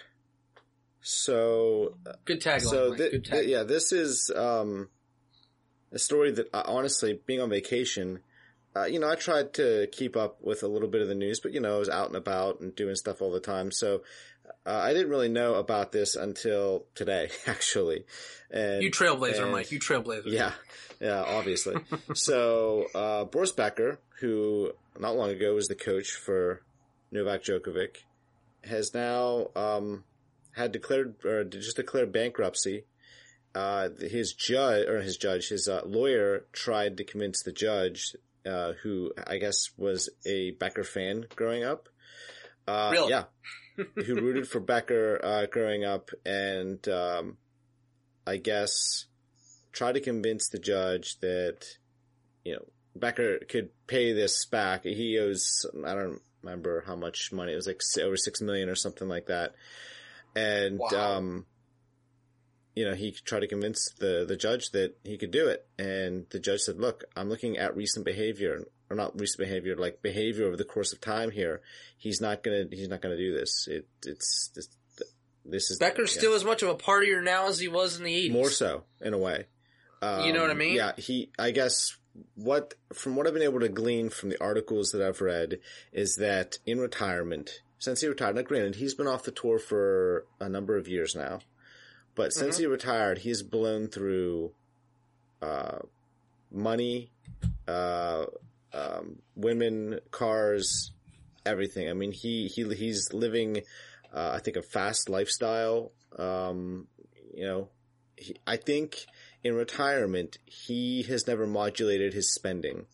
[1.00, 2.60] So Good tagline.
[2.60, 3.48] so thi- Good tagline.
[3.48, 4.88] yeah, this is um,
[5.92, 8.20] a story that uh, honestly, being on vacation,
[8.76, 11.40] uh, you know, I tried to keep up with a little bit of the news,
[11.40, 14.02] but you know, I was out and about and doing stuff all the time, so
[14.66, 18.04] uh, I didn't really know about this until today, actually.
[18.50, 19.70] And You trailblazer, and- Mike.
[19.72, 20.22] You trailblazer.
[20.26, 20.52] yeah,
[21.00, 21.76] yeah, obviously.
[22.14, 26.62] so uh, Boris Becker, who not long ago was the coach for
[27.12, 27.98] Novak Djokovic,
[28.64, 30.04] has now um,
[30.54, 32.84] had declared or just declared bankruptcy.
[33.54, 38.14] Uh, his judge or his judge, his uh, lawyer tried to convince the judge,
[38.46, 41.88] uh, who I guess was a Becker fan growing up.
[42.66, 43.10] Uh, Really?
[43.10, 43.24] Yeah,
[43.94, 47.38] who rooted for Becker uh, growing up, and um,
[48.26, 49.06] I guess
[49.72, 51.64] tried to convince the judge that
[52.44, 54.84] you know Becker could pay this back.
[54.84, 57.52] He owes I don't remember how much money.
[57.52, 59.54] It was like over six million or something like that.
[60.36, 61.16] And Wow.
[61.16, 61.46] um,
[62.74, 66.26] you know, he tried to convince the the judge that he could do it, and
[66.30, 70.46] the judge said, "Look, I'm looking at recent behavior, or not recent behavior, like behavior
[70.46, 71.60] over the course of time here.
[71.96, 73.66] He's not gonna he's not gonna do this.
[73.68, 74.68] It it's this,
[75.44, 76.18] this is Becker's yeah.
[76.20, 78.32] still as much of a partier now as he was in the 80s.
[78.32, 79.46] More so, in a way.
[80.02, 80.74] You know what I Um, mean?
[80.76, 81.30] Yeah, he.
[81.38, 81.96] I guess
[82.36, 85.58] what from what I've been able to glean from the articles that I've read
[85.92, 90.24] is that in retirement, since he retired, now granted he's been off the tour for
[90.40, 91.40] a number of years now,
[92.14, 92.62] but since Mm-hmm.
[92.62, 94.52] he retired, he's blown through
[95.40, 95.78] uh,
[96.50, 97.10] money,
[97.66, 98.26] uh,
[98.72, 100.92] um, women, cars,
[101.46, 101.88] everything.
[101.88, 103.62] I mean, he he he's living,
[104.12, 105.92] uh, I think, a fast lifestyle.
[106.18, 106.88] Um,
[107.34, 107.68] you know,
[108.16, 109.06] he, I think
[109.44, 112.86] in retirement he has never modulated his spending.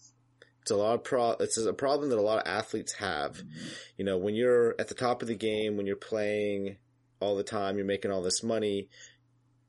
[0.65, 1.33] It's a lot of pro.
[1.33, 3.43] It's a problem that a lot of athletes have.
[3.99, 6.79] You know, when you're at the top of the game, when you're playing
[7.21, 8.89] all the time, you're making all this money.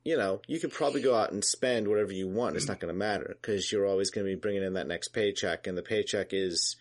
[0.06, 2.56] You know, you could probably go out and spend whatever you want.
[2.56, 5.10] It's not going to matter because you're always going to be bringing in that next
[5.10, 6.78] paycheck, and the paycheck is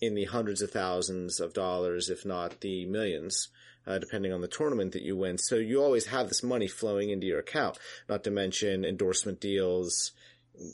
[0.00, 3.48] in the hundreds of thousands of dollars, if not the millions,
[3.84, 5.38] uh, depending on the tournament that you win.
[5.38, 10.12] So you always have this money flowing into your account, not to mention endorsement deals,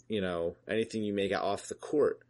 [0.08, 2.20] you know, anything you make off the court.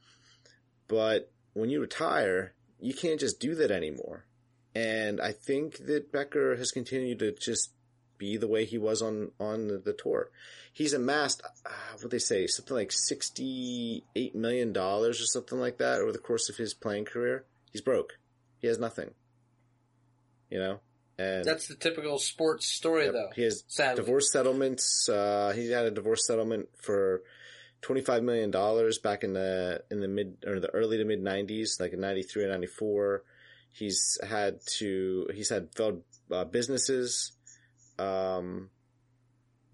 [0.93, 4.27] But when you retire, you can't just do that anymore.
[4.75, 7.73] And I think that Becker has continued to just
[8.19, 10.31] be the way he was on, on the, tour.
[10.71, 16.13] He's amassed, uh, what they say, something like $68 million or something like that over
[16.13, 17.47] the course of his playing career.
[17.71, 18.19] He's broke.
[18.59, 19.13] He has nothing.
[20.51, 20.81] You know?
[21.19, 23.31] And That's the typical sports story, though.
[23.35, 24.05] He has Sadly.
[24.05, 25.09] divorce settlements.
[25.09, 27.23] Uh, he had a divorce settlement for
[27.83, 31.21] twenty five million dollars back in the in the mid or the early to mid
[31.21, 33.25] nineties, like in ninety three or ninety four.
[33.73, 35.29] He's had to.
[35.35, 37.33] He's had failed uh, businesses.
[37.99, 38.71] Um,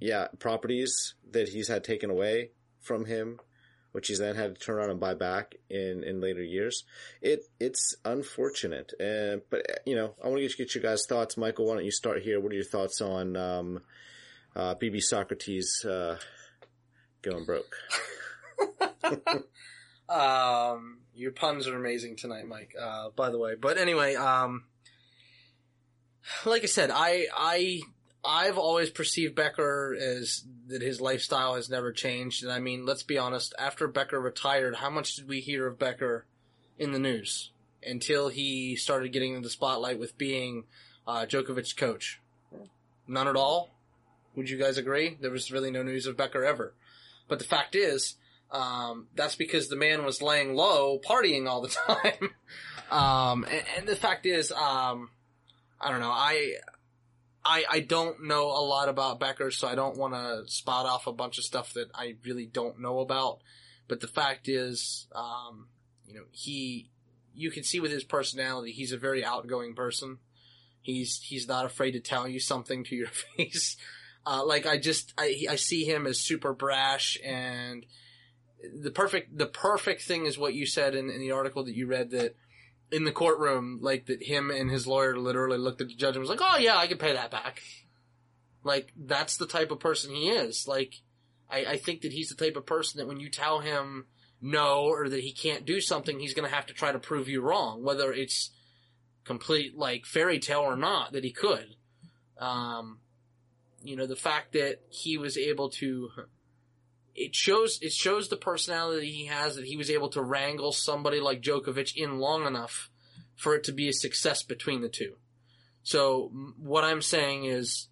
[0.01, 2.51] yeah, properties that he's had taken away
[2.81, 3.41] from him,
[3.93, 6.85] which he's then had to turn around and buy back in, in later years.
[7.21, 11.37] It it's unfortunate, uh, but you know I want to get, your guys' thoughts.
[11.37, 12.41] Michael, why don't you start here?
[12.41, 13.81] What are your thoughts on um,
[14.55, 16.19] uh, BB Socrates uh,
[17.23, 17.75] going broke?
[20.09, 22.75] Um, your puns are amazing tonight, Mike.
[22.81, 24.65] Uh, by the way, but anyway, um,
[26.47, 27.81] like I said, I, I,
[28.25, 32.43] I've always perceived Becker as that his lifestyle has never changed.
[32.43, 35.79] And I mean, let's be honest, after Becker retired, how much did we hear of
[35.79, 36.25] Becker
[36.79, 37.51] in the news
[37.83, 40.65] until he started getting in the spotlight with being,
[41.07, 42.21] uh, Djokovic's coach?
[43.07, 43.71] None at all.
[44.37, 45.19] Would you guys agree?
[45.21, 46.75] There was really no news of Becker ever.
[47.29, 48.17] But the fact is,
[48.51, 52.31] um, that's because the man was laying low, partying all the time.
[52.91, 55.11] um, and, and the fact is, um,
[55.81, 56.11] I don't know.
[56.11, 56.55] I,
[57.45, 61.07] I, I don't know a lot about Becker, so I don't want to spot off
[61.07, 63.41] a bunch of stuff that I really don't know about.
[63.87, 65.69] But the fact is, um,
[66.07, 66.91] you know, he,
[67.35, 70.19] you can see with his personality, he's a very outgoing person.
[70.81, 73.77] He's, he's not afraid to tell you something to your face.
[74.31, 77.87] Uh, like I just, I, I see him as super brash and,
[78.83, 81.87] the perfect the perfect thing is what you said in, in the article that you
[81.87, 82.35] read that
[82.91, 86.21] in the courtroom, like that him and his lawyer literally looked at the judge and
[86.21, 87.63] was like, "Oh yeah, I can pay that back."
[88.65, 90.67] Like that's the type of person he is.
[90.67, 90.95] Like
[91.51, 94.07] I, I think that he's the type of person that when you tell him
[94.41, 97.29] no or that he can't do something, he's going to have to try to prove
[97.29, 98.51] you wrong, whether it's
[99.25, 101.77] complete like fairy tale or not that he could.
[102.39, 103.01] Um,
[103.83, 106.11] you know, the fact that he was able to,
[107.15, 111.21] it shows, it shows the personality he has that he was able to wrangle somebody
[111.21, 112.91] like Djokovic in long enough
[113.37, 115.15] for it to be a success between the two.
[115.83, 117.89] So what I'm saying is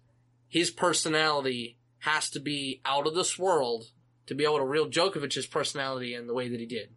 [0.47, 3.85] his personality has to be out of this world
[4.27, 6.89] to be able to reel Djokovic's personality in the way that he did.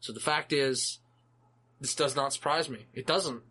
[0.00, 1.00] So the fact is,
[1.80, 2.86] this does not surprise me.
[2.94, 3.42] It doesn't.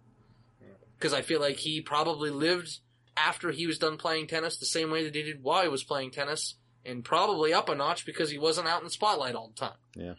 [0.98, 2.80] Because I feel like he probably lived
[3.18, 5.84] after he was done playing tennis the same way that he did while he was
[5.84, 6.56] playing tennis,
[6.86, 9.78] and probably up a notch because he wasn't out in the spotlight all the time.
[9.96, 10.14] Yeah.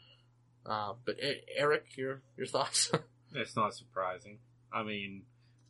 [0.67, 2.91] Uh, but E- Eric, your your thoughts?
[3.35, 4.39] It's not surprising.
[4.73, 5.25] I mean,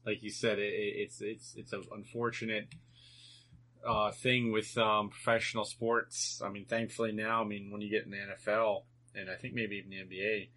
[0.07, 2.68] like you said, it, it, it's it's it's an unfortunate
[3.85, 6.41] uh, thing with um, professional sports.
[6.45, 8.83] I mean, thankfully now, I mean, when you get in the NFL
[9.14, 10.49] and I think maybe even the NBA,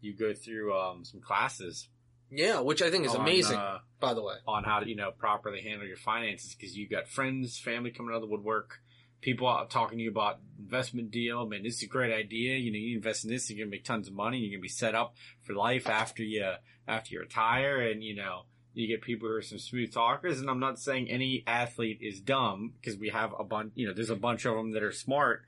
[0.00, 1.88] you go through um, some classes
[2.30, 4.34] yeah, which I think is on, amazing, uh, by the way.
[4.46, 8.12] on how to you know properly handle your finances because you got friends, family coming
[8.12, 8.80] out of the woodwork,
[9.20, 11.46] people out talking to you about investment deal.
[11.46, 12.56] Man, this is a great idea.
[12.56, 14.38] You know, you invest in this, you're gonna make tons of money.
[14.38, 16.44] You're gonna be set up for life after you
[16.86, 18.42] after you retire, and you know.
[18.74, 22.20] You get people who are some smooth talkers, and I'm not saying any athlete is
[22.20, 23.72] dumb because we have a bunch.
[23.74, 25.42] You know, there's a bunch of them that are smart,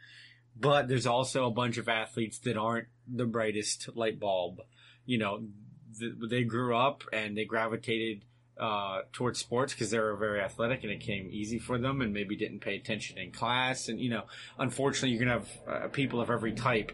[0.59, 4.63] but there's also a bunch of athletes that aren't the brightest light bulb.
[5.07, 5.45] You know,
[5.99, 8.23] th- they grew up and they gravitated
[8.61, 12.13] uh, towards sports because they were very athletic and it came easy for them and
[12.13, 13.89] maybe didn't pay attention in class.
[13.89, 14.25] And, you know,
[14.59, 16.93] unfortunately, you're going to have uh, people of every type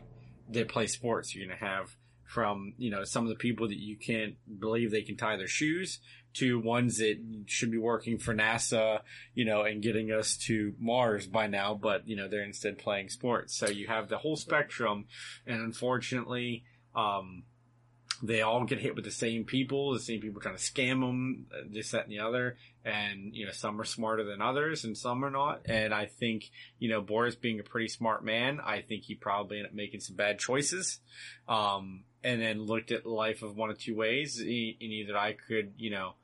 [0.51, 1.35] that play sports.
[1.35, 4.91] You're going to have from, you know, some of the people that you can't believe
[4.91, 6.01] they can tie their shoes
[6.35, 7.17] to ones that
[7.47, 9.01] should be working for NASA,
[9.35, 13.09] you know, and getting us to Mars by now, but, you know, they're instead playing
[13.09, 13.57] sports.
[13.57, 15.07] So you have the whole spectrum.
[15.47, 17.45] And unfortunately, um,
[18.23, 21.47] they all get hit with the same people, the same people trying to scam them,
[21.53, 22.57] uh, this, that, and the other.
[22.85, 25.63] And, you know, some are smarter than others and some are not.
[25.67, 29.59] And I think, you know, Boris being a pretty smart man, I think he probably
[29.59, 31.01] ended up making some bad choices.
[31.49, 34.41] Um, and then looked at life of one of two ways.
[34.41, 36.15] In either I could, you know,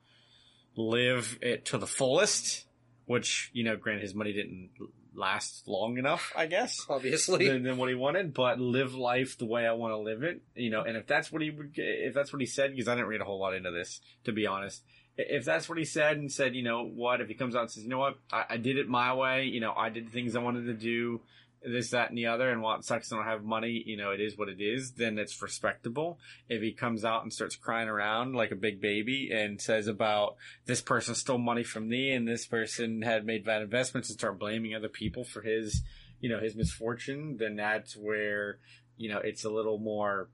[0.75, 2.65] live it to the fullest,
[3.05, 4.69] which, you know, granted his money didn't
[5.15, 9.45] last long enough, I guess Obviously, than, than what he wanted, but live life the
[9.45, 10.81] way I want to live it, you know.
[10.81, 13.21] And if that's what he would, if that's what he said, because I didn't read
[13.21, 14.83] a whole lot into this, to be honest.
[15.15, 17.71] If that's what he said and said, you know what, if he comes out and
[17.71, 20.11] says, you know what, I, I did it my way, you know, I did the
[20.11, 21.21] things I wanted to do,
[21.65, 24.19] this, that, and the other, and it sucks I don't have money, you know, it
[24.19, 26.19] is what it is, then it's respectable.
[26.49, 30.35] If he comes out and starts crying around like a big baby and says about
[30.65, 34.39] this person stole money from me and this person had made bad investments and start
[34.39, 35.83] blaming other people for his,
[36.19, 38.59] you know, his misfortune, then that's where,
[38.97, 40.29] you know, it's a little more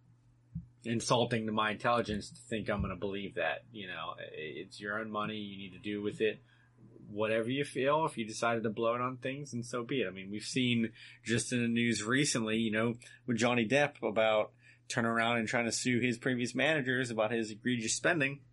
[0.85, 3.63] insulting to my intelligence to think I'm going to believe that.
[3.71, 5.35] You know, it's your own money.
[5.35, 6.41] You need to do with it
[7.11, 8.05] whatever you feel.
[8.05, 10.07] If you decided to blow it on things, and so be it.
[10.07, 10.91] I mean, we've seen
[11.23, 12.95] just in the news recently, you know,
[13.27, 14.51] with Johnny Depp about
[14.87, 18.39] turning around and trying to sue his previous managers about his egregious spending.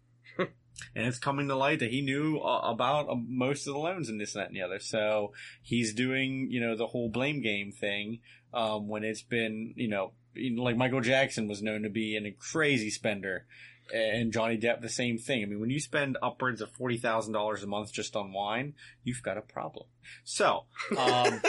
[0.94, 4.08] And it's coming to light that he knew uh, about uh, most of the loans
[4.08, 4.78] and this, and that, and the other.
[4.78, 5.32] So
[5.62, 8.20] he's doing, you know, the whole blame game thing,
[8.52, 10.12] um, when it's been, you know,
[10.56, 13.46] like Michael Jackson was known to be an, a crazy spender.
[13.92, 15.42] And Johnny Depp, the same thing.
[15.42, 18.74] I mean, when you spend upwards of $40,000 a month just on wine,
[19.04, 19.86] you've got a problem.
[20.24, 20.64] So,
[20.98, 21.40] um,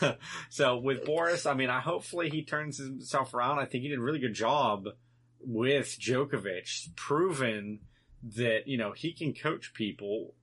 [0.50, 3.58] so with Boris, I mean, I hopefully he turns himself around.
[3.58, 4.86] I think he did a really good job
[5.40, 7.80] with Djokovic, proven
[8.36, 10.34] that, you know, he can coach people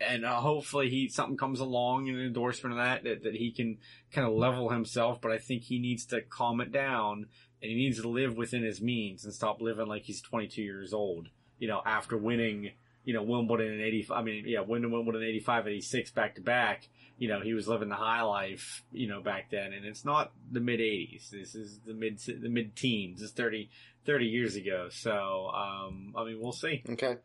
[0.00, 3.52] and uh, hopefully he something comes along in an endorsement of that, that that he
[3.52, 3.78] can
[4.12, 5.20] kind of level himself.
[5.20, 7.26] But I think he needs to calm it down
[7.64, 10.92] and he needs to live within his means and stop living like he's 22 years
[10.92, 11.28] old.
[11.58, 12.72] You know, after winning,
[13.06, 14.18] you know, Wimbledon in 85.
[14.18, 16.86] I mean, yeah, winning Wimbledon in 85, 86 back to back.
[17.16, 19.72] You know, he was living the high life, you know, back then.
[19.72, 21.30] And it's not the mid 80s.
[21.30, 23.22] This is the mid the mid teens.
[23.22, 23.70] It's 30
[24.04, 24.88] 30 years ago.
[24.90, 26.82] So, um, I mean, we'll see.
[26.86, 27.16] Okay.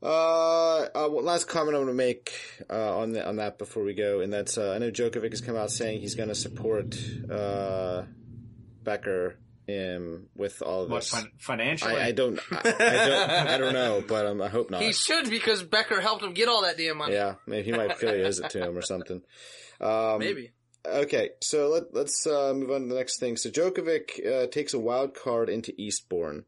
[0.00, 2.32] Uh, uh, last comment I'm going to make
[2.70, 5.42] uh, on the, on that before we go, and that's uh, I know Djokovic has
[5.42, 6.96] come out saying he's going to support
[7.30, 8.04] uh,
[8.82, 9.36] Becker
[9.68, 11.10] um, with all of What this.
[11.14, 11.96] fin- financially?
[11.96, 12.62] I, I don't, I, I
[13.08, 14.82] don't, I don't know, but um, I hope not.
[14.82, 17.14] he should because Becker helped him get all that damn money.
[17.14, 19.22] Yeah, maybe he might feel he owes it to him or something.
[19.80, 20.50] Um, Maybe.
[20.86, 23.36] Okay, so let, let's uh, move on to the next thing.
[23.36, 26.44] So Djokovic uh, takes a wild card into Eastbourne.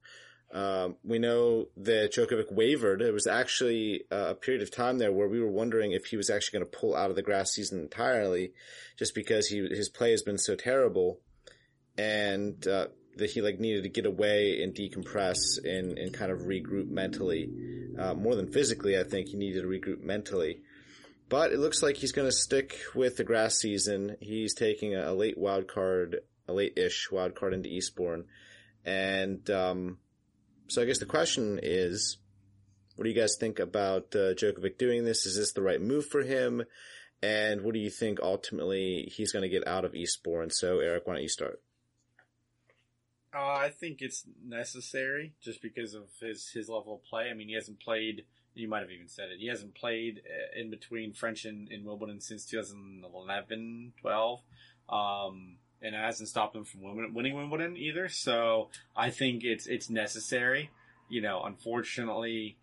[0.52, 3.00] Um, we know that Djokovic wavered.
[3.00, 6.16] There was actually uh, a period of time there where we were wondering if he
[6.16, 8.52] was actually going to pull out of the grass season entirely,
[8.98, 11.20] just because he his play has been so terrible.
[11.96, 12.86] And uh,
[13.16, 17.50] that he like needed to get away and decompress and, and kind of regroup mentally.
[17.98, 20.60] Uh, more than physically, I think he needed to regroup mentally.
[21.28, 24.16] But it looks like he's going to stick with the grass season.
[24.20, 28.24] He's taking a, a late wild card, a late-ish wild card into Eastbourne.
[28.84, 29.98] And um,
[30.68, 32.18] so I guess the question is,
[32.96, 35.24] what do you guys think about uh, Djokovic doing this?
[35.24, 36.64] Is this the right move for him?
[37.22, 40.50] And what do you think ultimately he's going to get out of Eastbourne?
[40.50, 41.60] So Eric, why don't you start?
[43.34, 47.30] Uh, I think it's necessary just because of his his level of play.
[47.30, 48.24] I mean, he hasn't played.
[48.54, 49.38] You might have even said it.
[49.38, 54.40] He hasn't played uh, in between French and, and Wimbledon since 2011, 12.
[54.90, 58.08] Um, and it hasn't stopped him from winning Wimbledon either.
[58.08, 60.70] So I think it's it's necessary.
[61.08, 62.58] You know, unfortunately,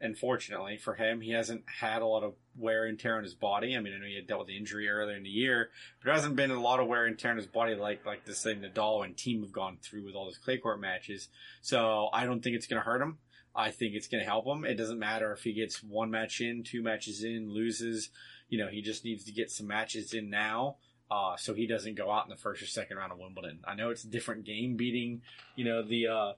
[0.00, 3.76] unfortunately for him, he hasn't had a lot of wear and tear on his body.
[3.76, 6.06] I mean, I know he had dealt with the injury earlier in the year, but
[6.06, 8.42] there hasn't been a lot of wear and tear on his body like like this
[8.42, 11.28] thing Nadal and Thiem have gone through with all those clay court matches.
[11.60, 13.18] So I don't think it's going to hurt him.
[13.54, 14.64] I think it's going to help him.
[14.64, 18.10] It doesn't matter if he gets one match in, two matches in, loses.
[18.48, 20.76] You know, he just needs to get some matches in now.
[21.10, 23.60] Uh, so he doesn't go out in the first or second round of Wimbledon.
[23.66, 25.22] I know it's a different game beating,
[25.56, 26.32] you know, the, uh,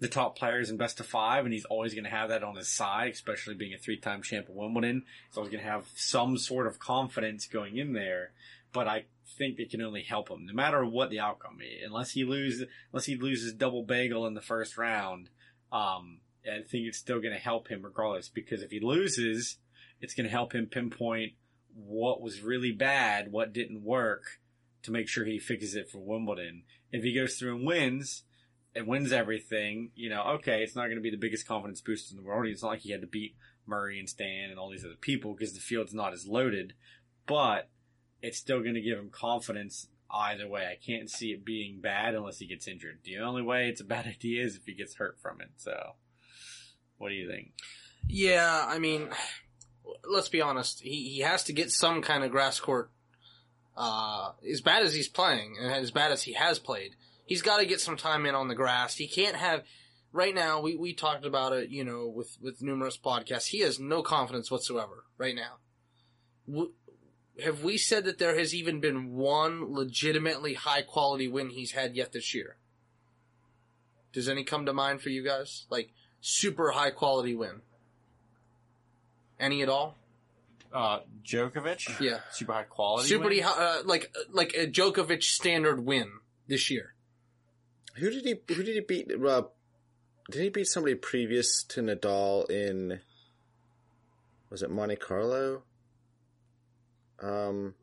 [0.00, 2.56] the top players in best of five, and he's always going to have that on
[2.56, 5.04] his side, especially being a three-time champ of Wimbledon.
[5.28, 8.32] He's always going to have some sort of confidence going in there.
[8.72, 9.04] But I
[9.38, 11.58] think it can only help him, no matter what the outcome.
[11.86, 15.30] Unless he loses, unless he loses double bagel in the first round,
[15.70, 18.28] um, I think it's still going to help him regardless.
[18.28, 19.58] Because if he loses,
[20.00, 21.34] it's going to help him pinpoint
[21.72, 24.40] what was really bad, what didn't work,
[24.82, 26.64] to make sure he fixes it for Wimbledon.
[26.90, 28.24] If he goes through and wins,
[28.74, 32.10] and wins everything, you know, okay, it's not going to be the biggest confidence boost
[32.10, 32.46] in the world.
[32.46, 35.34] It's not like he had to beat Murray and Stan and all these other people
[35.34, 36.74] because the field's not as loaded,
[37.26, 37.68] but
[38.22, 40.66] it's still going to give him confidence either way.
[40.66, 43.00] I can't see it being bad unless he gets injured.
[43.04, 45.50] The only way it's a bad idea is if he gets hurt from it.
[45.56, 45.94] So,
[46.98, 47.52] what do you think?
[48.08, 49.08] Yeah, I mean,
[50.08, 50.80] let's be honest.
[50.80, 52.90] He he has to get some kind of grass court.
[53.76, 56.94] Uh, as bad as he's playing and as bad as he has played,
[57.26, 58.96] he's got to get some time in on the grass.
[58.96, 59.62] He can't have
[60.12, 60.60] right now.
[60.60, 63.46] We we talked about it, you know, with with numerous podcasts.
[63.48, 65.58] He has no confidence whatsoever right now.
[66.48, 66.72] W-
[67.42, 71.96] have we said that there has even been one legitimately high quality win he's had
[71.96, 72.56] yet this year?
[74.12, 75.66] Does any come to mind for you guys?
[75.70, 77.62] Like super high quality win?
[79.40, 79.96] Any at all?
[80.72, 82.20] Uh, Djokovic, Yeah.
[82.32, 83.42] super high quality, Super win?
[83.42, 86.10] high, uh, like like a Djokovic standard win
[86.46, 86.93] this year.
[87.96, 88.34] Who did he?
[88.54, 89.10] Who did he beat?
[89.12, 89.42] Uh,
[90.30, 93.00] did he beat somebody previous to Nadal in?
[94.50, 95.62] Was it Monte Carlo?
[97.22, 97.74] Um,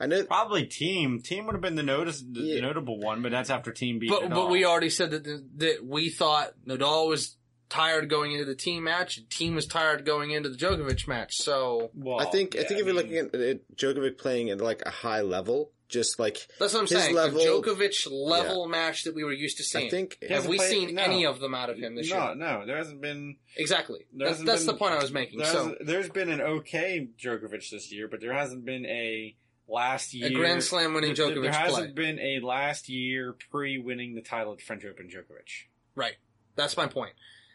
[0.00, 0.24] I know.
[0.24, 1.20] Probably Thiem.
[1.22, 2.60] Thiem would have been the notice, the, Yeah.
[2.60, 4.10] notable one, but that's after Thiem beat.
[4.10, 4.34] But Nadal.
[4.34, 5.24] but we already said that
[5.58, 7.36] that we thought Nadal was
[7.68, 11.36] tired going into the Thiem match, and Thiem was tired going into the Djokovic match.
[11.36, 12.54] So Well, I think.
[12.56, 15.72] I think if you're mean, looking at it, Djokovic playing at like a high level,
[15.92, 17.14] just like that's what I'm saying.
[17.14, 19.86] level- a Djokovic level match that we were used to seeing.
[19.86, 20.18] I think.
[20.28, 21.02] Have we played- seen no.
[21.02, 22.34] any of them out of him this no, year?
[22.34, 23.36] no, no, there hasn't been.
[23.56, 24.00] Exactly.
[24.12, 25.38] There That's, hasn't that's been- the point I was making.
[25.38, 29.36] There So hasn't- there's been an okay Djokovic this year, but there hasn't been a
[29.68, 32.04] last year a Grand Slam winning there- Djokovic There hasn't play.
[32.06, 35.66] been a last year pre-winning the title at French Open Djokovic.
[35.94, 36.14] Right.
[36.56, 37.12] That's my point.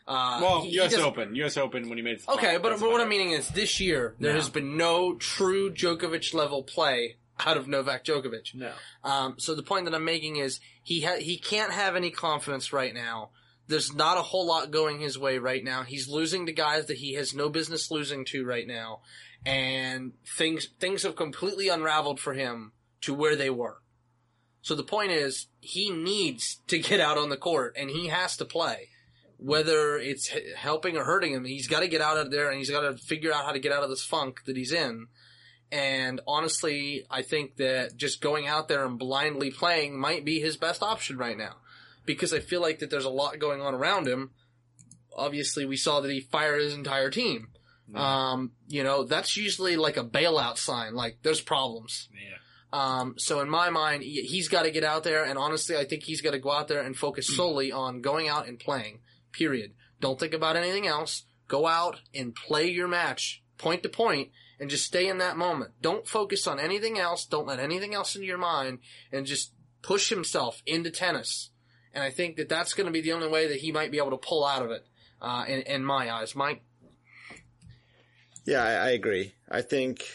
[0.08, 0.92] Uh, Well, he- he U.S.
[0.92, 1.58] doesn't- Open, U.S.
[1.58, 2.22] Open when he made.
[2.22, 4.40] The Okay, final, but, but what I'm meaning is this year there No.
[4.40, 8.54] has been no true Djokovic level play out of Novak Djokovic.
[8.56, 8.72] no.
[9.04, 12.74] Um, so the point that I'm making is he ha- he can't have any confidence
[12.74, 13.32] right now.
[13.68, 15.84] There's not a whole lot going his way right now.
[15.84, 19.02] He's losing to guys that he has no business losing to right now,
[19.46, 22.72] and things things have completely unraveled for him
[23.02, 23.78] to where they were.
[24.62, 28.36] So the point is he needs to get out on the court and he has
[28.38, 28.90] to play.
[29.38, 32.58] Whether it's h- helping or hurting him, he's got to get out of there and
[32.58, 35.08] he's got to figure out how to get out of this funk that he's in.
[35.72, 40.58] And honestly, I think that just going out there and blindly playing might be his
[40.58, 41.58] best option right now.
[42.06, 44.32] Because I feel like that there's a lot going on around him.
[45.16, 47.50] Obviously, we saw that he fired his entire team.
[47.96, 52.10] Um, you know, that's usually like a bailout sign, like there's problems.
[52.14, 52.38] Yeah.
[52.74, 56.04] Um, so in my mind, he's got to get out there, and honestly, I think
[56.04, 59.00] he's got to go out there and focus solely on going out and playing.
[59.32, 59.72] Period.
[60.02, 61.24] Don't think about anything else.
[61.48, 65.72] Go out and play your match, point to point, and just stay in that moment.
[65.82, 67.26] Don't focus on anything else.
[67.26, 68.80] Don't let anything else into your mind,
[69.12, 71.52] and just push himself into tennis.
[71.94, 73.98] And I think that that's going to be the only way that he might be
[73.98, 74.86] able to pull out of it.
[75.20, 76.62] Uh, in, in my eyes, Mike.
[78.46, 79.34] Yeah, I, I agree.
[79.50, 80.06] I think,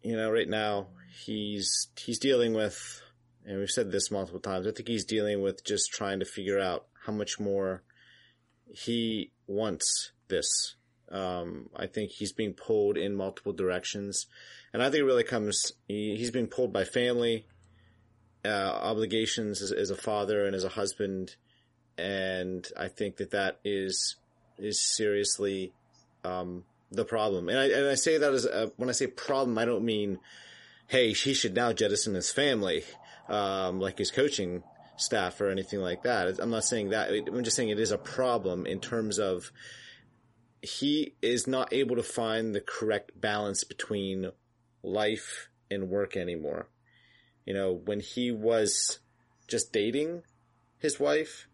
[0.00, 0.86] you know, right now
[1.24, 3.02] he's he's dealing with
[3.48, 4.66] and we've said this multiple times.
[4.66, 7.82] I think he's dealing with just trying to figure out how much more
[8.70, 10.76] he wants this.
[11.10, 14.26] Um, I think he's being pulled in multiple directions,
[14.72, 15.72] and I think it really comes.
[15.86, 17.46] He, he's being pulled by family
[18.44, 21.36] uh, obligations as, as a father and as a husband,
[21.96, 24.16] and I think that that is
[24.58, 25.72] is seriously
[26.24, 27.48] um, the problem.
[27.48, 30.18] And I and I say that as a, when I say problem, I don't mean
[30.88, 32.82] hey he should now jettison his family
[33.28, 34.62] um, like his coaching
[34.96, 36.38] staff or anything like that.
[36.40, 37.10] I'm not saying that.
[37.10, 39.52] I'm just saying it is a problem in terms of
[40.62, 44.30] he is not able to find the correct balance between
[44.82, 46.68] life and work anymore.
[47.44, 48.98] You know, when he was
[49.46, 50.22] just dating
[50.78, 51.48] his wife,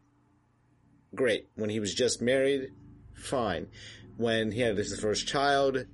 [1.15, 1.49] great.
[1.55, 2.73] When he was just married,
[3.15, 3.69] fine.
[4.17, 5.87] When he had his first child,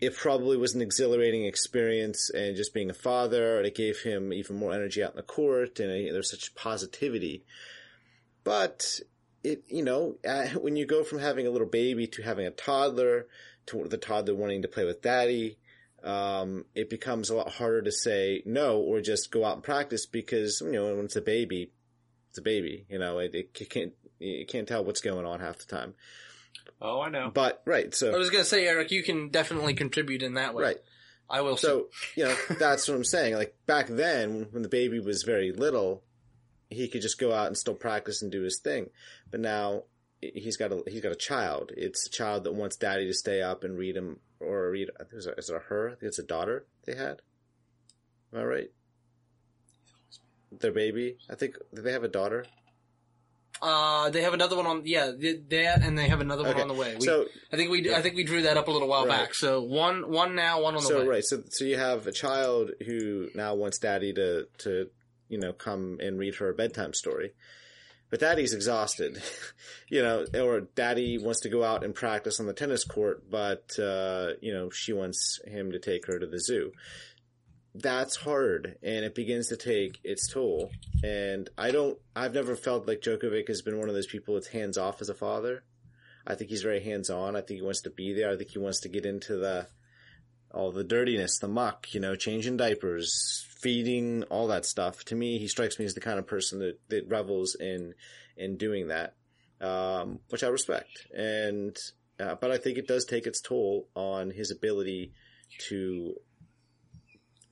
[0.00, 4.56] it probably was an exhilarating experience and just being a father, it gave him even
[4.56, 7.44] more energy out in the court, and there's such positivity.
[8.44, 9.00] But
[9.44, 12.50] it, you know, uh, when you go from having a little baby to having a
[12.50, 13.26] toddler,
[13.66, 15.58] to the toddler wanting to play with daddy,
[16.02, 20.04] um, it becomes a lot harder to say no or just go out and practice
[20.06, 21.70] because, you know, when it's a baby,
[22.30, 25.58] it's a baby, you know, it, it can't, you can't tell what's going on half
[25.58, 25.94] the time.
[26.80, 27.30] Oh, I know.
[27.32, 28.12] But, right, so.
[28.12, 30.64] I was gonna say, Eric, you can definitely contribute in that way.
[30.64, 30.78] Right.
[31.30, 31.56] I will.
[31.56, 31.86] So,
[32.16, 33.34] you know, that's what I'm saying.
[33.34, 36.02] Like back then, when the baby was very little,
[36.72, 38.90] he could just go out and still practice and do his thing.
[39.30, 39.84] But now
[40.20, 41.72] he's got a he's got a child.
[41.76, 44.90] It's a child that wants daddy to stay up and read him or read.
[45.12, 45.88] Is it, is it a her?
[45.88, 47.22] I think it's a daughter they had.
[48.32, 48.70] Am I right?
[50.60, 51.16] Their baby.
[51.30, 52.44] I think they have a daughter?
[53.60, 54.82] Uh, they have another one on.
[54.84, 56.62] Yeah, th- that, and they have another one Okay.
[56.62, 56.96] on the way.
[56.98, 59.20] We, so I think we I think we drew that up a little while Right.
[59.20, 59.34] back.
[59.34, 61.06] So one one now, one on the so way.
[61.06, 61.24] right.
[61.24, 64.90] So so you have a child who now wants daddy to to
[65.32, 67.32] you know come and read her a bedtime story.
[68.12, 69.22] But daddy's exhausted,
[69.88, 73.78] you know, or daddy wants to go out and practice on the tennis court, but,
[73.78, 76.72] uh, you know, she wants him to take her to the zoo.
[77.74, 80.70] That's hard and it begins to take its toll.
[81.02, 84.48] And I don't, I've never felt like Djokovic has been one of those people that's
[84.48, 85.64] hands off as a father.
[86.26, 87.34] I think he's very hands on.
[87.34, 88.30] I think he wants to be there.
[88.30, 89.68] I think he wants to get into the,
[90.50, 95.04] all the dirtiness, the muck, you know, changing diapers, feeding, all that stuff.
[95.06, 97.94] To me, he strikes me as the kind of person that, that revels in,
[98.36, 99.14] in doing that,
[99.60, 101.06] um, which I respect.
[101.16, 101.76] And,
[102.20, 105.12] uh, but I think it does take its toll on his ability
[105.68, 106.14] to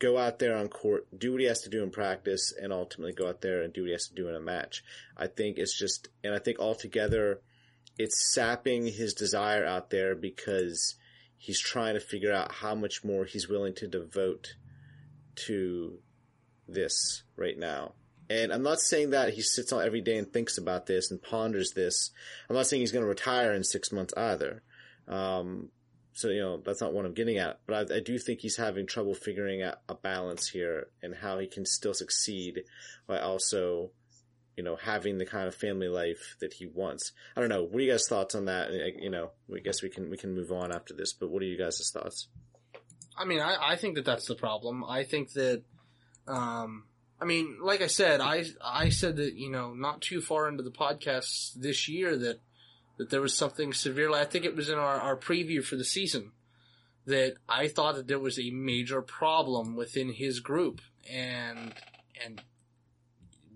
[0.00, 3.12] go out there on court, do what he has to do in practice, and ultimately
[3.12, 4.82] go out there and do what he has to do in a match.
[5.16, 7.40] I think it's just, and I think altogether,
[7.98, 10.96] it's sapping his desire out there because
[11.36, 14.54] he's trying to figure out how much more he's willing to devote
[15.46, 15.98] to
[16.68, 17.94] this right now.
[18.28, 21.20] And I'm not saying that he sits on every day and thinks about this and
[21.20, 22.10] ponders this.
[22.48, 24.62] I'm not saying he's going to retire in six months either.
[25.08, 25.70] Um,
[26.12, 27.58] so, you know, that's not what I'm getting at.
[27.66, 31.40] But I, I do think he's having trouble figuring out a balance here and how
[31.40, 32.62] he can still succeed
[33.06, 33.90] while also,
[34.56, 37.10] you know, having the kind of family life that he wants.
[37.36, 37.64] I don't know.
[37.64, 38.70] What are you guys' thoughts on that?
[39.00, 41.46] You know, I guess we can, we can move on after this, but what are
[41.46, 42.28] you guys' thoughts?
[43.16, 44.84] I mean, I, I think that that's the problem.
[44.84, 45.62] I think that,
[46.26, 46.84] um,
[47.20, 50.62] I mean, like I said, I I said that you know not too far into
[50.62, 52.40] the podcast this year that
[52.96, 54.18] that there was something severely.
[54.18, 56.32] I think it was in our, our preview for the season
[57.06, 60.80] that I thought that there was a major problem within his group,
[61.10, 61.74] and
[62.24, 62.42] and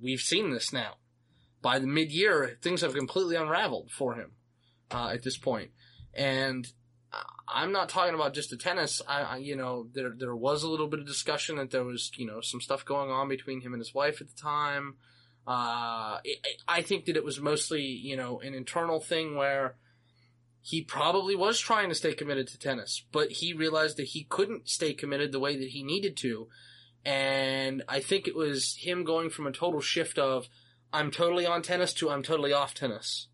[0.01, 0.95] we've seen this now.
[1.63, 4.33] By the mid year, things have completely unraveled for him
[4.91, 5.71] uh, at this point.
[5.71, 5.71] point,
[6.15, 6.67] and
[7.49, 9.03] I'm not talking about just the tennis.
[9.07, 12.11] I, I, you know, there there was a little bit of discussion that there was,
[12.17, 14.97] you know, some stuff going on between him and his wife at the time.
[15.47, 19.77] Uh, it, I think that it was mostly, you know, an internal thing where
[20.63, 24.69] he probably was trying to stay committed to tennis, but he realized that he couldn't
[24.69, 26.49] stay committed the way that he needed to.
[27.05, 30.49] And I think it was him going from a total shift of
[30.91, 33.29] I'm totally on tennis to I'm totally off tennis.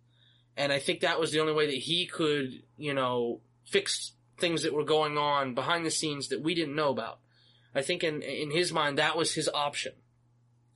[0.56, 4.62] And I think that was the only way that he could, you know, fix things
[4.62, 7.20] that were going on behind the scenes that we didn't know about.
[7.74, 9.92] I think in in his mind that was his option.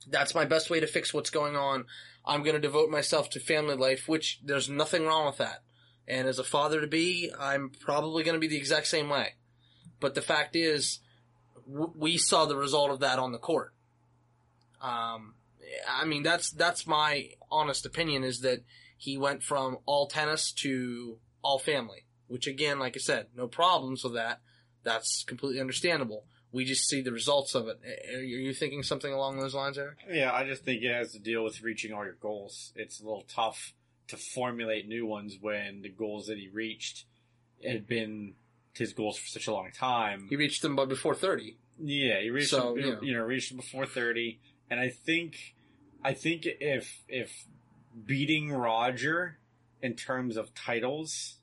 [0.07, 1.85] That's my best way to fix what's going on.
[2.25, 5.63] I'm going to devote myself to family life, which there's nothing wrong with that.
[6.07, 9.33] And as a father to be, I'm probably going to be the exact same way.
[9.99, 10.99] But the fact is,
[11.67, 13.73] w- we saw the result of that on the court.
[14.81, 15.33] Um,
[15.89, 18.63] I mean, that's that's my honest opinion is that
[18.97, 24.03] he went from all tennis to all family which again, like I said, no problems
[24.03, 24.41] with that.
[24.83, 26.25] That's completely understandable.
[26.51, 27.79] we just see the results of it.
[28.15, 29.97] Are you thinking something along those lines, Eric?
[30.09, 32.71] Yeah, I just think it has to deal with reaching all your goals.
[32.75, 33.73] It's a little tough
[34.07, 37.05] to formulate new ones when the goals that he reached
[37.65, 38.35] had been
[38.73, 40.27] his goals for such a long time.
[40.29, 41.57] He reached them by before thirty.
[41.79, 43.01] Yeah, he reached So, them, you know.
[43.01, 45.55] you know reached them before thirty, and I think
[46.03, 47.47] I think if if
[48.05, 49.39] beating Roger
[49.81, 51.39] in terms of titles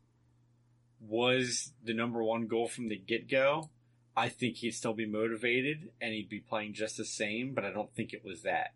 [1.07, 3.70] was the number one goal from the get go,
[4.16, 7.55] I think he'd still be motivated and he'd be playing just the same.
[7.55, 8.74] But I don't think it was that.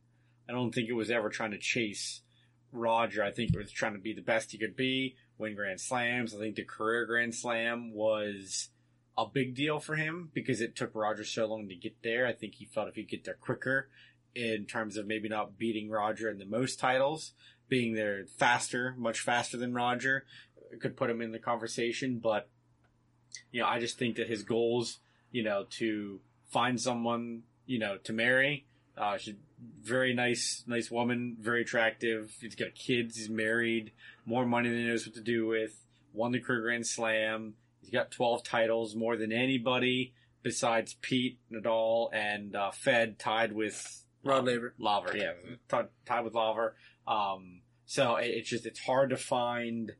[0.48, 2.22] I don't think it was ever trying to chase
[2.72, 3.22] Roger.
[3.22, 6.34] I think it was trying to be the best he could be, win Grand Slams.
[6.34, 8.70] I think the career Grand Slam was
[9.18, 12.26] a big deal for him because it took Roger so long to get there.
[12.26, 13.88] I think he felt if he'd get there quicker
[14.34, 17.32] in terms of maybe not beating Roger in the most titles,
[17.68, 20.24] being there faster, much faster than Roger,
[20.80, 22.18] could put him in the conversation.
[22.18, 22.48] But,
[23.50, 24.98] you know, I just think that his goals,
[25.30, 26.20] you know, to
[26.50, 28.66] find someone, you know, to marry,
[28.96, 29.34] uh, she's
[29.82, 32.34] very nice, nice woman, very attractive.
[32.40, 33.92] He's got kids, he's married,
[34.24, 37.54] more money than he knows what to do with, won the career Grand Slam.
[37.80, 40.12] He's got 12 titles, more than anybody
[40.42, 44.74] besides Pete, Nadal, and uh, Fed, tied with Rod um, Laver.
[44.78, 45.32] Laver, yeah,
[45.68, 46.76] tied, tied with Laver.
[47.06, 49.92] Um, so it, it's just it's hard to find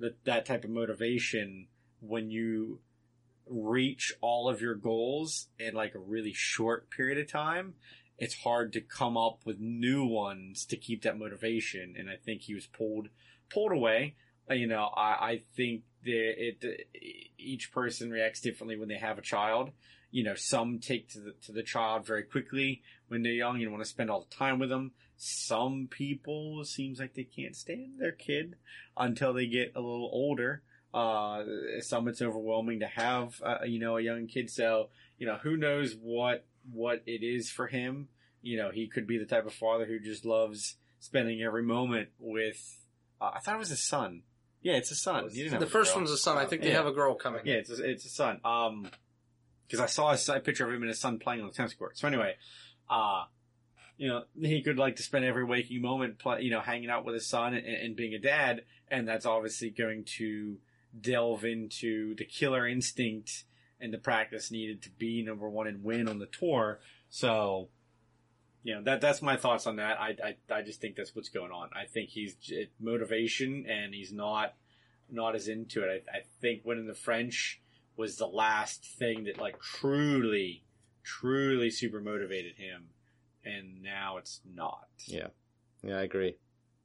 [0.00, 1.68] that that type of motivation
[2.00, 2.80] when you
[3.46, 7.74] reach all of your goals in like a really short period of time.
[8.18, 12.42] It's hard to come up with new ones to keep that motivation, and I think
[12.42, 13.08] he was pulled
[13.48, 14.14] pulled away.
[14.50, 16.88] Uh, You know, I, I think that it
[17.38, 19.70] each person reacts differently when they have a child.
[20.10, 23.70] You know, some take to the to the child very quickly when they're young and
[23.72, 24.92] want to spend all the time with them.
[25.16, 28.54] Some people seems like they can't stand their kid
[28.96, 30.62] until they get a little older.
[30.94, 31.42] Uh,
[31.80, 34.48] some it's overwhelming to have, uh, you know, a young kid.
[34.50, 34.88] So,
[35.18, 38.08] you know, who knows what, what it is for him.
[38.42, 42.08] You know, he could be the type of father who just loves spending every moment
[42.18, 42.86] with,
[43.20, 44.22] uh, I thought it was his son.
[44.62, 45.28] Yeah, it's a son.
[45.28, 46.00] The first girl.
[46.02, 46.38] one's a son.
[46.38, 46.76] I think they Yeah.
[46.76, 47.42] have a girl coming.
[47.44, 48.40] Yeah, it's a, it's a son.
[48.44, 48.90] Um,
[49.66, 51.74] because I saw a si- picture of him and his son playing on the tennis
[51.74, 51.96] court.
[51.96, 52.34] So anyway,
[52.90, 53.24] uh,
[53.96, 57.14] you know, he could like to spend every waking moment, you know, hanging out with
[57.14, 60.58] his son and, and being a dad, and that's obviously going to
[61.00, 63.44] delve into the killer instinct
[63.80, 66.80] and the practice needed to be number one and win on the tour.
[67.08, 67.68] So,
[68.62, 70.00] you know, that that's my thoughts on that.
[70.00, 71.70] I I, I just think that's what's going on.
[71.74, 74.54] I think he's j- motivation, and he's not
[75.10, 76.04] not as into it.
[76.12, 77.60] I, I think winning the French
[77.96, 80.62] was the last thing that like truly,
[81.02, 82.88] truly super motivated him,
[83.44, 84.88] and now it's not.
[85.06, 85.28] Yeah.
[85.82, 86.36] Yeah, I agree.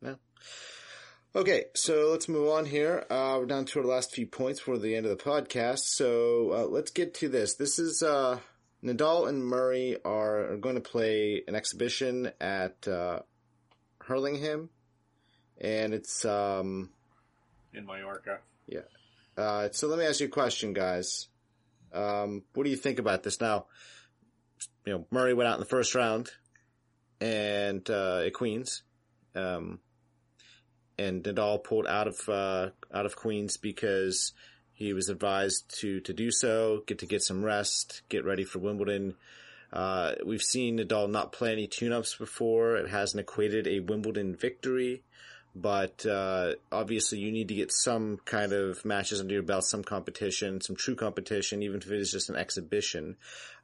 [0.01, 0.15] Yeah.
[1.35, 3.05] Okay, so let's move on here.
[3.09, 5.79] Uh, we're down to our last few points for the end of the podcast.
[5.79, 7.55] So uh, let's get to this.
[7.55, 8.39] This is uh,
[8.81, 13.19] Nadal and Murray are, are going to play an exhibition at uh,
[13.99, 14.69] Hurlingham,
[15.59, 16.89] and it's um,
[17.73, 18.39] in Mallorca.
[18.67, 18.81] Yeah.
[19.37, 21.27] Uh, so let me ask you a question, guys.
[21.93, 23.65] Um, what do you think about this now?
[24.85, 26.29] You know, Murray went out in the first round,
[27.19, 28.83] and uh, at Queens,
[29.33, 29.79] um,
[30.97, 34.33] and Nadal pulled out of uh, out of Queens because
[34.73, 38.59] he was advised to to do so, get to get some rest, get ready for
[38.59, 39.15] Wimbledon.
[39.73, 42.77] Uh, we've seen Nadal not play any tune-ups before.
[42.77, 45.03] It hasn't equated a Wimbledon victory
[45.55, 49.83] but uh, obviously you need to get some kind of matches under your belt, some
[49.83, 53.15] competition, some true competition, even if it is just an exhibition.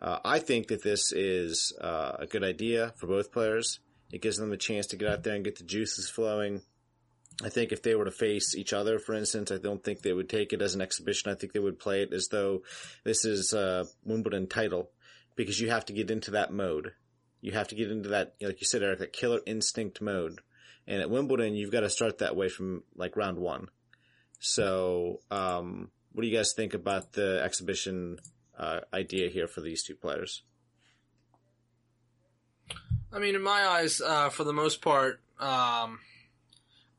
[0.01, 3.79] Uh, I think that this is uh, a good idea for both players.
[4.11, 6.61] It gives them a chance to get out there and get the juices flowing.
[7.43, 10.13] I think if they were to face each other, for instance, I don't think they
[10.13, 11.31] would take it as an exhibition.
[11.31, 12.61] I think they would play it as though
[13.03, 14.91] this is a Wimbledon title
[15.35, 16.93] because you have to get into that mode.
[17.41, 20.41] You have to get into that, like you said, Eric, that killer instinct mode.
[20.91, 23.69] And at Wimbledon, you've got to start that way from like round one.
[24.41, 28.19] So, um, what do you guys think about the exhibition
[28.59, 30.43] uh, idea here for these two players?
[33.13, 35.99] I mean, in my eyes, uh, for the most part, um,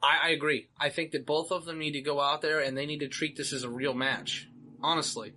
[0.03, 0.69] I, I agree.
[0.81, 3.09] I think that both of them need to go out there and they need to
[3.09, 4.49] treat this as a real match.
[4.83, 5.35] Honestly,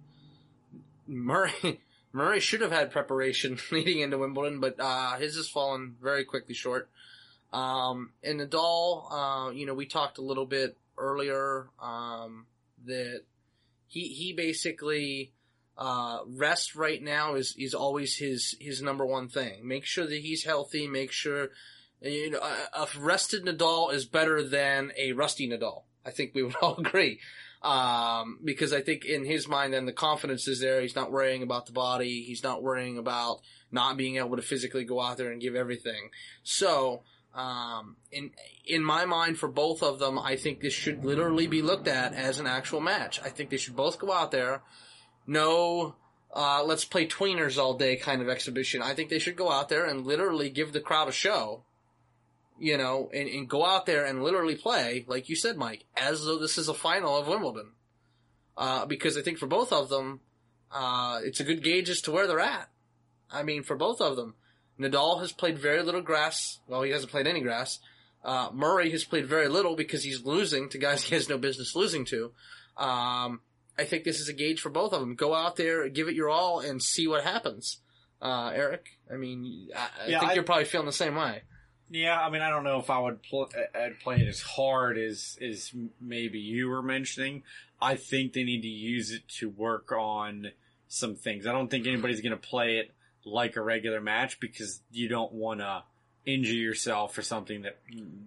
[1.05, 1.81] Murray
[2.13, 6.55] Murray should have had preparation leading into Wimbledon, but uh, his has fallen very quickly
[6.55, 6.89] short.
[7.53, 12.47] Um, and Nadal, uh, you know, we talked a little bit earlier um,
[12.85, 13.21] that
[13.87, 15.31] he he basically
[15.77, 19.67] uh, rest right now is is always his his number one thing.
[19.67, 20.87] Make sure that he's healthy.
[20.87, 21.49] Make sure
[22.01, 25.83] you know a, a rested Nadal is better than a rusty Nadal.
[26.05, 27.19] I think we would all agree.
[27.61, 30.81] Um, because I think in his mind, then the confidence is there.
[30.81, 32.21] He's not worrying about the body.
[32.21, 33.39] He's not worrying about
[33.71, 36.11] not being able to physically go out there and give everything.
[36.43, 37.01] So,
[37.35, 38.31] um, in
[38.65, 42.13] in my mind, for both of them, I think this should literally be looked at
[42.13, 43.19] as an actual match.
[43.21, 44.61] I think they should both go out there.
[45.27, 45.95] No,
[46.33, 48.81] uh, let's play tweeners all day kind of exhibition.
[48.81, 51.63] I think they should go out there and literally give the crowd a show.
[52.57, 56.23] You know, and, and go out there and literally play, like you said, Mike, as
[56.23, 57.71] though this is a final of Wimbledon.
[58.55, 60.21] Uh, because I think for both of them,
[60.71, 62.69] uh, it's a good gauge as to where they're at.
[63.29, 64.35] I mean, for both of them,
[64.79, 66.59] Nadal has played very little grass.
[66.67, 67.79] Well, he hasn't played any grass.
[68.23, 71.75] Uh, Murray has played very little because he's losing to guys he has no business
[71.75, 72.31] losing to.
[72.77, 73.41] Um,
[73.77, 75.15] I think this is a gauge for both of them.
[75.15, 77.79] Go out there, give it your all, and see what happens.
[78.21, 81.41] Uh, Eric, I mean, I, I Yeah, think I- you're probably feeling the same way.
[81.91, 84.97] Yeah, I mean, I don't know if I would pl- I'd play it as hard
[84.97, 85.71] as as
[86.01, 87.43] maybe you were mentioning.
[87.79, 90.47] I think they need to use it to work on
[90.87, 91.45] some things.
[91.45, 92.91] I don't think anybody's going to play it
[93.25, 95.83] like a regular match because you don't want to
[96.25, 97.77] injure yourself for something that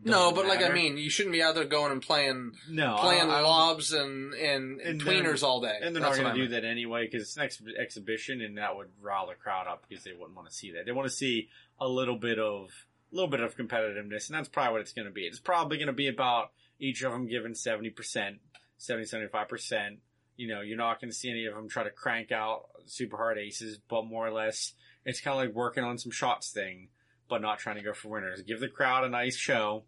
[0.05, 3.29] No, but like I mean, you shouldn't be out there going and playing no, playing
[3.31, 5.77] I- I lobs and and, And tweeners all day.
[5.83, 8.59] And they're That's not going to do that anyway because it's an ex- exhibition, and
[8.59, 10.87] that would rile the crowd up because they wouldn't want to see that.
[10.87, 11.49] They want to see
[11.81, 12.71] a little bit of
[13.13, 15.23] a little bit of competitiveness, and that's probably what it's going to be.
[15.23, 18.39] It's probably going to be about each of them giving seventy percent,
[18.79, 19.99] 70 75 percent.
[20.37, 23.17] You know, you're not going to see any of them try to crank out super
[23.17, 24.75] hard aces, but more or less,
[25.09, 26.89] it's kind of like working on some shots thing,
[27.29, 28.43] but not trying to go for winners.
[28.43, 29.85] Give the crowd a nice show.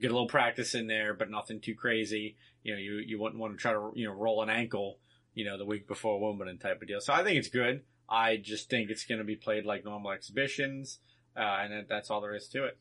[0.00, 3.38] Get a little practice in there, but nothing too crazy you know, you, you wouldn't
[3.40, 4.98] want to try to, you know, roll an ankle,
[5.34, 6.98] you know, the week before Wimbledon type of deal.
[7.00, 7.82] So I think it's good.
[8.08, 10.98] I just think it's going to be played like normal exhibitions,
[11.36, 12.78] uh, and that- that's all there is to it.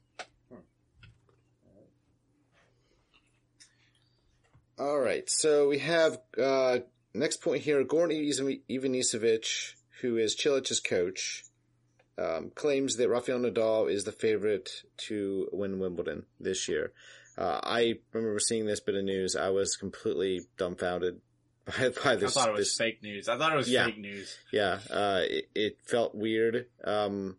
[4.80, 6.80] All right, so we have uh,
[7.14, 7.84] next point here.
[7.84, 9.73] Goran Ivan- Ivanisevic,
[10.03, 11.43] who is Cilic's coach,
[12.17, 14.69] um, claims that Rafael Nadal is the favorite
[15.07, 16.91] to win Wimbledon this year.
[17.38, 19.35] Uh, I remember seeing this bit of news.
[19.35, 21.21] I was completely dumbfounded
[21.65, 22.35] by, by this.
[22.38, 23.27] I thought it was this- fake news.
[23.30, 23.85] I thought it was Yeah.
[23.85, 24.38] fake news.
[24.51, 26.67] yeah, uh, it, it felt weird.
[26.84, 27.38] Um,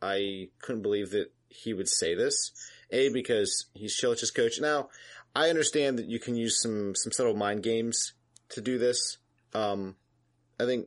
[0.00, 2.52] I couldn't believe that he would say this.
[2.90, 4.60] A because he's Cilic's coach.
[4.60, 4.88] Now,
[5.34, 8.12] I understand that you can use some some subtle mind games
[8.50, 9.18] to do this.
[9.52, 9.96] Um,
[10.60, 10.86] I think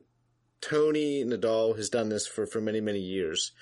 [0.60, 3.52] Tony Nadal has done this for for many many years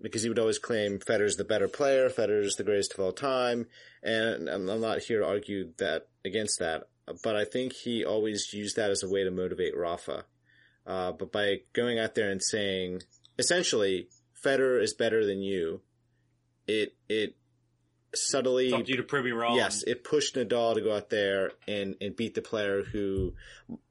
[0.00, 3.66] because he would always claim Federer's the better player, Federer's the greatest of all time,
[4.02, 6.88] and I'm, I'm not here to argue that against that.
[7.22, 10.24] But I think he always used that as a way to motivate Rafa.
[10.86, 13.02] Uh, but by going out there and saying,
[13.38, 14.08] essentially,
[14.44, 15.80] Federer is better than you,
[16.66, 17.36] it it
[18.14, 19.56] subtly you to prove me wrong.
[19.56, 23.34] Yes, it pushed Nadal to go out there and, and beat the player who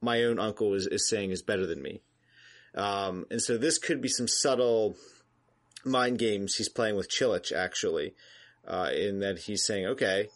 [0.00, 2.02] my own uncle is, is saying is better than me.
[2.78, 4.96] Um, and so this could be some subtle
[5.84, 8.14] mind games he's playing with Cilic, actually,
[8.66, 10.28] uh, in that he's saying, okay,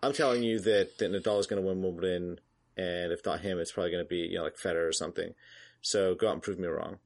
[0.00, 2.38] I'm telling you that, that Nadal is going to win Wimbledon,
[2.76, 5.34] and if not him, it's probably going to be, you know, like Federer or something.
[5.82, 6.98] So go out and prove me wrong.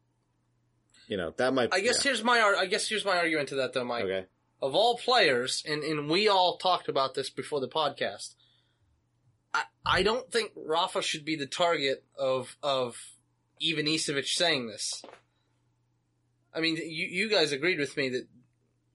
[1.09, 3.73] You know, that might I guess here's my I guess here's my argument to that
[3.74, 3.85] though.
[3.85, 4.05] Mike.
[4.05, 4.24] Okay.
[4.62, 8.35] Of all players, and, and we all talked about this before the podcast.
[9.52, 12.97] I I don't think Rafa should be the target of of
[13.62, 15.02] Ivanisevic saying this.
[16.55, 18.26] I mean, you you guys agreed with me that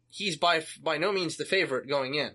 [0.09, 2.31] he's by by no means the favorite going in,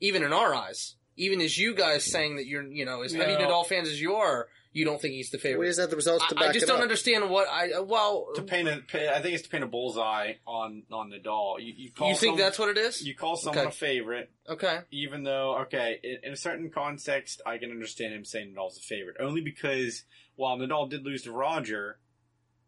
[0.00, 0.94] even in our eyes.
[1.18, 3.40] Even as you guys saying that you're you know as heavy No.
[3.48, 5.64] Nadal fans as you are, you don't think he's the favorite.
[5.64, 6.82] he doesn't have the results to I, back I just it don't up.
[6.82, 8.28] understand what I uh, well.
[8.34, 11.58] To paint A, I think it's to paint a bullseye on on Nadal.
[11.60, 13.02] You, you call You think some- that's what it is?
[13.02, 13.68] you call someone Okay.
[13.68, 14.80] a favorite, Okay.
[14.90, 18.82] even though okay, in, in a certain context, I can understand him saying Nadal's a
[18.82, 20.04] favorite, only because
[20.36, 21.98] while Nadal did lose to Roger,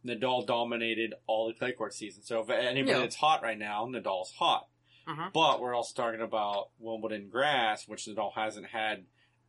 [0.04, 2.22] Nadal dominated all the clay court season.
[2.22, 3.00] So if anybody Yeah.
[3.00, 4.68] that's hot right now, Nadal's hot.
[5.06, 5.32] Mhm.
[5.32, 9.06] But we're also talking about Wimbledon grass, which Nadal hasn't had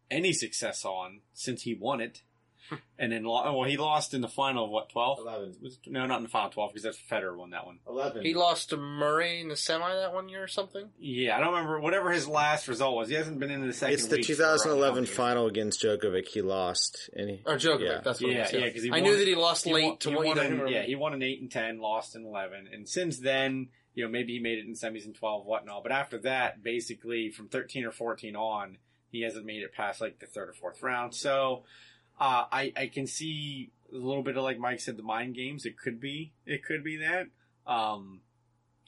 [0.10, 2.24] any success on since he won it.
[3.00, 5.20] and then, lo- well, he lost in the final of what, 12?
[5.20, 5.56] Eleven.
[5.62, 7.80] Was- No, not in the final 12, because that's Federer won that one.
[7.88, 8.24] Eleven.
[8.24, 10.90] He lost to Murray in the semi that one year or something.
[11.00, 13.10] Yeah, I don't remember, whatever his last result was.
[13.10, 16.28] He hasn't been in the second It's the week 2011 final against Djokovic.
[16.28, 18.02] He lost, and he, Or Djokovic, Yeah.
[18.04, 18.54] that's what Yeah, it was.
[18.54, 20.68] yeah, 'cause he I knew that he lost He late won- to he what an-
[20.68, 22.68] Yeah, he won an 8 and 10, lost in 11.
[22.72, 25.84] And since then, you know, maybe he made it in semis and 12, whatnot.
[25.84, 28.78] But after that, basically, from 13 or 14 on,
[29.12, 31.16] he hasn't made it past like the third or fourth round.
[31.16, 31.64] So,
[32.20, 35.66] uh, I, I can see a little bit of, like Mike said, the mind games.
[35.66, 37.28] It could be, it could be that.
[37.66, 38.22] Um,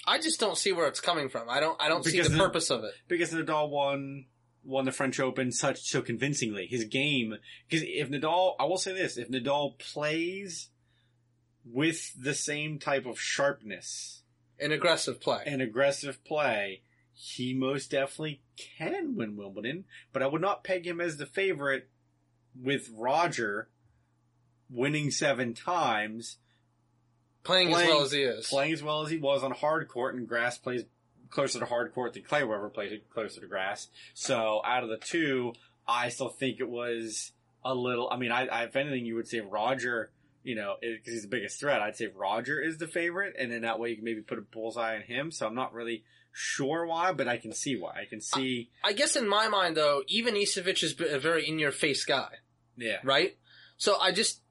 [0.08, 1.50] I just don't see where it's coming from.
[1.50, 1.80] I don't.
[1.82, 2.94] I don't see the the- purpose of it.
[3.08, 4.26] because Nadal won
[4.64, 6.66] won the French Open such so convincingly.
[6.68, 7.36] His game,
[7.70, 10.70] because if Nadal, I will say this: if Nadal plays
[11.64, 14.24] with the same type of sharpness
[14.60, 15.44] An aggressive play.
[15.46, 16.82] and aggressive play,
[17.14, 19.86] he most definitely can win Wimbledon.
[20.12, 21.91] But I would not peg him as the favorite
[22.60, 23.68] with Roger
[24.70, 26.38] winning seven times,
[27.44, 28.48] playing, as well as he is.
[28.48, 30.84] playing as well as he was on hard court, and grass plays
[31.30, 33.88] closer to hard court than clay, wherever plays closer to grass.
[34.14, 35.54] So out of the two,
[35.88, 37.32] I still think it was
[37.64, 38.10] a little.
[38.12, 40.12] I mean, I, I if anything, you would say Roger.
[40.44, 41.84] You know, because he's the biggest threat.
[41.84, 44.42] I'd say Roger is the favorite, and then that way you can maybe put a
[44.42, 45.30] bullseye on him.
[45.30, 47.92] So I'm not really sure why, but I can see why.
[48.02, 52.38] I can see, I guess in my mind, though, Ivanisevic is a very in-your-face guy,
[52.82, 53.38] yeah, right?
[53.78, 54.42] So I just,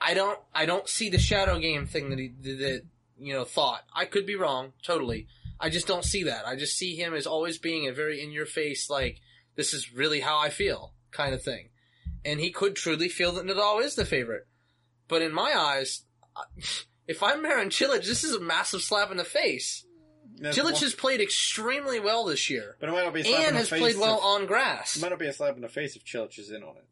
[0.00, 2.82] I don't, I don't see the shadow game thing that he that
[3.18, 3.82] you know thought.
[3.94, 5.26] I could be wrong, totally.
[5.60, 6.46] I just don't see that.
[6.46, 9.20] I just see him as always being a very in-your-face, like
[9.56, 11.70] this is really how I feel kind of thing.
[12.24, 14.46] And he could truly feel that Nadal is the favorite,
[15.08, 16.04] but in my eyes,
[17.08, 19.84] if I'm Marin Cilic, this is a massive slap in the face.
[20.40, 22.76] That's Cilic one- has played extremely well this year.
[22.78, 24.24] but it might not be a slap in and the has face played well if-
[24.24, 24.94] on grass.
[24.96, 26.84] It might not be a slap in the face if Cilic is in on it.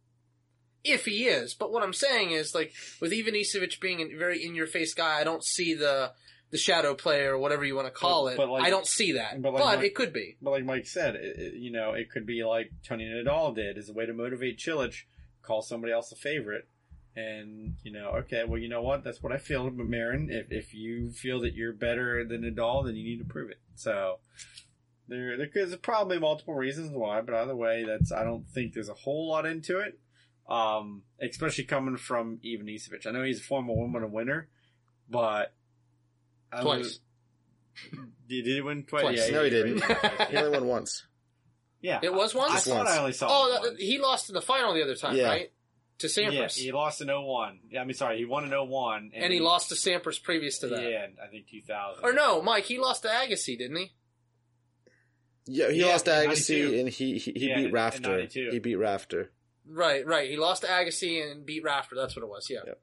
[0.92, 1.54] If he is.
[1.54, 5.44] But what I'm saying is, like, with Ivanisevic being a very in-your-face guy, I don't
[5.44, 6.12] see the
[6.50, 8.36] the shadow play or whatever you want to call But- it.
[8.36, 9.42] but like- I don't see that.
[9.42, 10.36] but But, like it could be.
[10.40, 13.76] But like Mike said, it, it- you know, it could be like Tony Nadal did
[13.76, 14.94] as a way to motivate Cilic,
[15.42, 16.68] call somebody else a favorite.
[17.16, 19.02] And, you know, okay, well, you know what?
[19.02, 20.28] That's what I feel about Marin.
[20.30, 23.58] If, if you feel that you're better than Nadal, then you need to prove it.
[23.74, 24.20] So,
[25.08, 28.94] there, there's probably multiple reasons why, but either way, that's, I don't think there's a
[28.94, 29.98] whole lot into it.
[30.48, 33.06] Um, especially coming from Ivanisevic.
[33.06, 34.48] I know he's a former Wimbledon winner,
[35.09, 35.52] but.
[36.52, 36.78] I Twice.
[36.78, 37.01] was-
[38.28, 39.02] Did he win twice?
[39.02, 39.28] Twice.
[39.28, 39.89] Yeah, No, he didn't.
[39.89, 40.12] right.
[40.31, 41.06] He only won once.
[41.81, 42.52] Yeah, It was once?
[42.52, 42.90] I Just thought once.
[42.90, 43.27] I only saw.
[43.31, 43.81] Oh, it once.
[43.81, 45.28] he lost in the final the other time, Yeah.
[45.28, 45.52] right?
[45.98, 46.55] To yeah, Sampras.
[46.56, 47.59] he lost in 01.
[47.70, 49.12] Yeah, I mean, sorry, he won in 01.
[49.14, 50.82] and he lost to Sampras previous to that.
[50.82, 52.05] Yeah, I think 2000.
[52.05, 53.93] Or no, Mike, he lost to Agassi, didn't he?
[55.47, 56.78] Yeah, he Yeah, lost to Agassi 92.
[56.81, 58.27] and he he, he Yeah, beat Rafter.
[58.27, 59.31] He beat Rafter.
[59.68, 60.30] Right, right.
[60.30, 61.97] He lost to Agassi and beat Rafter.
[61.97, 62.48] That's what it was.
[62.48, 62.60] Yeah.
[62.66, 62.80] Yep.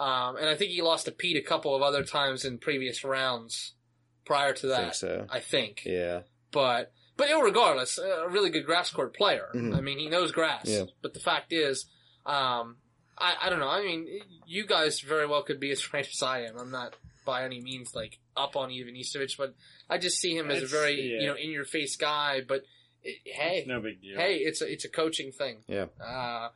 [0.00, 3.04] Um, and I think he lost to Pete a couple of other times in previous
[3.04, 3.74] rounds
[4.24, 4.78] prior to that.
[4.78, 4.96] I that.
[4.96, 5.26] think so.
[5.28, 5.82] I think.
[5.84, 6.20] Yeah.
[6.52, 9.48] But but regardless, a really good grass court player.
[9.54, 9.76] Mhm.
[9.76, 10.64] I mean, he knows grass.
[10.64, 10.84] Yeah.
[11.02, 11.84] But the fact is,
[12.24, 12.78] um,
[13.18, 13.68] I, I don't know.
[13.68, 14.08] I mean,
[14.46, 16.56] you guys very well could be as right as I am.
[16.58, 19.54] I'm not by any means like up on Ivanisevic, but
[19.90, 21.20] I just see him as a very yeah.
[21.20, 22.40] you know in your face guy.
[22.40, 22.62] But
[23.02, 24.18] it, hey, no big deal.
[24.18, 25.58] hey, it's a it's a coaching thing.
[25.66, 25.86] Yeah.
[26.04, 26.48] Uh,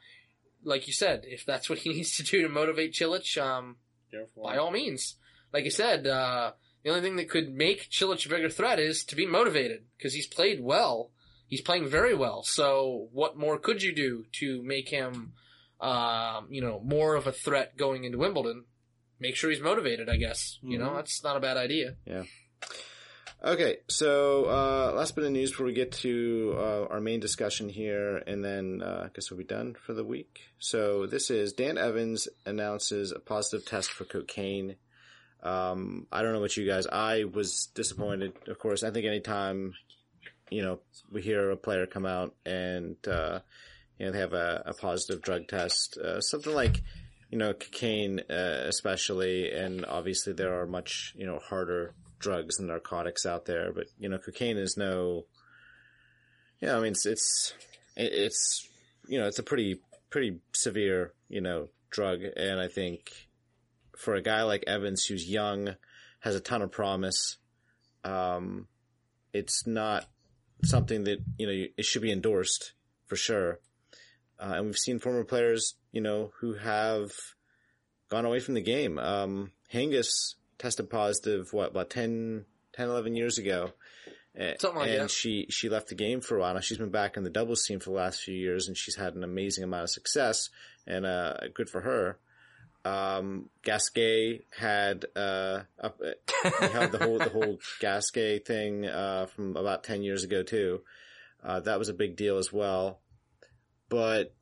[0.62, 3.76] like you said, if that's what he needs to do to motivate Cilic, um,
[4.42, 5.16] by all means.
[5.52, 6.52] Like I said, uh,
[6.82, 10.14] the only thing that could make Cilic a bigger threat is to be motivated because
[10.14, 11.10] he's played well.
[11.46, 12.42] He's playing very well.
[12.42, 15.34] So what more could you do to make him,
[15.80, 18.64] um, you know, more of a threat going into Wimbledon?
[19.20, 20.08] Make sure he's motivated.
[20.08, 20.96] I guess you know Mhm.
[20.96, 21.96] that's not a bad idea.
[23.42, 27.68] Okay, so uh, last bit of news before we get to uh, our main discussion
[27.68, 30.40] here, and then uh, I guess we'll be done for the week.
[30.58, 34.76] So this is Dan Evans announces a positive test for cocaine.
[35.42, 36.86] Um, I don't know what you guys.
[36.86, 38.82] I was disappointed, of course.
[38.82, 39.74] I think anytime
[40.50, 40.80] you know
[41.12, 43.40] we hear a player come out and uh,
[43.98, 46.82] you know they have a, a positive drug test, uh, something like
[47.30, 51.92] you know cocaine, uh, especially, and obviously there are much you know harder
[52.24, 55.26] drugs and narcotics out there, but you know, cocaine is no.
[56.60, 57.54] Yeah, I mean, it's it's
[57.96, 58.68] it's
[59.06, 59.80] you know, it's a pretty
[60.10, 63.10] pretty severe you know drug, and I think
[63.96, 65.76] for a guy like Evans who's young,
[66.20, 67.36] has a ton of promise,
[68.02, 68.68] um,
[69.34, 70.06] it's not
[70.64, 72.72] something that you know it should be endorsed
[73.06, 73.60] for sure.
[74.40, 77.12] Uh, and we've seen former players, you know, who have
[78.08, 78.98] gone away from the game.
[78.98, 83.72] Um, Hingis tested positive, what, about 10, 10 11 years ago.
[84.58, 85.10] Something like and that.
[85.10, 86.54] she, she left the game for a while.
[86.54, 88.96] Now she's been back in the doubles scene for the last few years and she's
[88.96, 90.50] had an amazing amount of success
[90.86, 92.18] and, uh, good for her.
[92.84, 99.56] Um, Gasquet had, uh, up, he had the whole, the whole Gasquet thing, uh, from
[99.56, 100.82] about 10 years ago too.
[101.42, 103.00] Uh, that was a big deal as well.
[103.88, 104.34] But,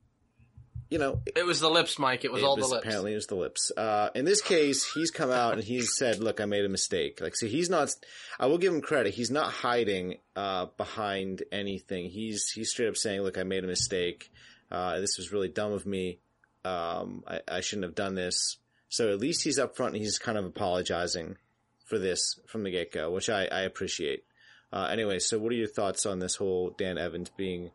[0.92, 2.26] you know, It was the lips, Mike.
[2.26, 2.84] It was all the lips.
[2.84, 3.72] Apparently, it was the lips.
[3.74, 7.22] Uh, in this case, he's come out and he's said, "Look, I made a mistake."
[7.22, 7.94] Like, so he's not.
[8.38, 9.14] I will give him credit.
[9.14, 12.10] He's not hiding uh, behind anything.
[12.10, 14.30] He's he's straight up saying, "Look, I made a mistake.
[14.70, 16.18] Uh, this was really dumb of me.
[16.62, 18.58] Um, I, I shouldn't have done this."
[18.90, 21.38] So at least he's up front and he's kind of apologizing
[21.86, 24.24] for this from the get go, which I, I appreciate.
[24.70, 27.70] Uh, anyway, so what are your thoughts on this whole Dan Evans being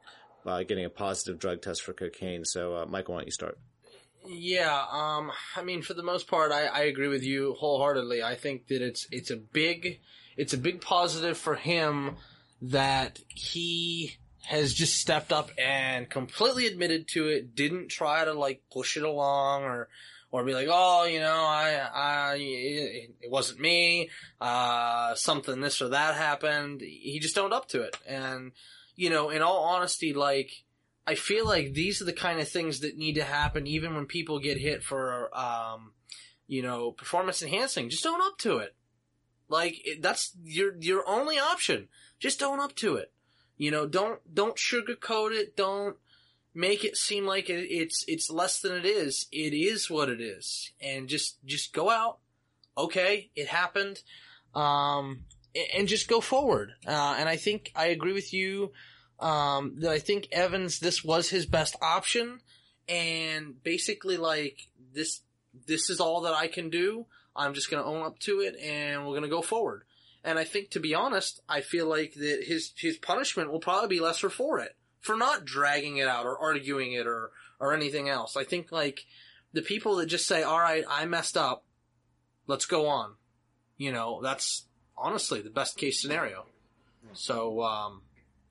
[0.47, 2.45] uh, getting a positive drug test for cocaine.
[2.45, 3.57] So, uh, Michael, why don't you start?
[4.25, 8.23] Yeah, um, I mean, for the most part, I, I agree with you wholeheartedly.
[8.23, 9.99] I think that it's it's a big
[10.35, 12.17] it's a big positive for him
[12.61, 17.55] that he has just stepped up and completely admitted to it.
[17.55, 19.87] Didn't try to like push it along or
[20.31, 24.09] or be like, oh, you know, I, I, it, it wasn't me.
[24.41, 26.81] Uh, something this or that happened.
[26.81, 28.51] He just owned up to it, and
[28.95, 30.51] you know, in all honesty, like
[31.07, 34.07] I feel like these are the kind of things that need to happen even when
[34.07, 35.93] people get hit for, um,
[36.47, 37.89] you know, performance enhancing.
[37.89, 38.75] Just own up to it.
[39.47, 41.87] Like it, that's your your only option.
[42.19, 43.13] Just own up to it.
[43.55, 45.55] You know, don't don't sugarcoat it.
[45.55, 45.95] Don't
[46.57, 49.27] make it seem like it, it's it's less than it is.
[49.31, 52.17] It is what it is, and just just go out.
[52.77, 54.01] Okay, it happened,
[54.53, 55.23] um,
[55.75, 56.71] and just go forward.
[56.85, 58.71] Uh, and I think I agree with you
[59.19, 62.41] um, that I think Evans this was his best option,
[62.89, 64.57] and basically like
[64.93, 65.21] this
[65.67, 67.05] this is all that I can do.
[67.35, 69.83] I'm just going to own up to it, and we're going to go forward.
[70.23, 73.89] And I think, to be honest, I feel like that his his punishment will probably
[73.89, 74.75] be lesser for it
[75.07, 78.35] for not dragging it out or arguing it or or anything else.
[78.35, 79.05] I think like
[79.53, 81.63] the people that just say, "All right, I messed up,
[82.45, 83.15] let's go on,"
[83.77, 84.65] you know, that's
[84.97, 86.45] honestly the best case scenario.
[87.13, 88.01] So, um,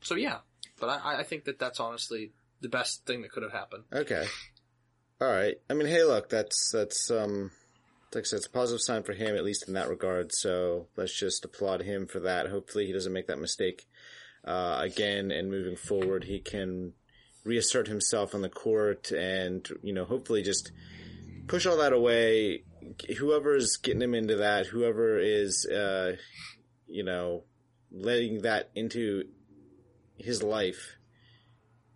[0.00, 0.38] so yeah,
[0.80, 3.84] but I, I think that that's honestly the best thing that could have happened.
[3.92, 4.26] Okay.
[5.20, 5.56] All right.
[5.68, 7.50] I mean, hey, look, that's that's um,
[8.14, 10.32] like I said, it's a positive sign for him, at least in that regard.
[10.32, 12.48] So let's just applaud him for that.
[12.48, 13.86] Hopefully, he doesn't make that mistake
[14.46, 16.92] uh, again, and moving forward, he can
[17.44, 20.72] reassert himself on the court, and you know, hopefully, just
[21.46, 22.64] push all that away.
[23.18, 26.16] Whoever's getting him into that, whoever is, uh,
[26.86, 27.44] you know,
[27.90, 29.24] letting that into
[30.16, 30.96] his life,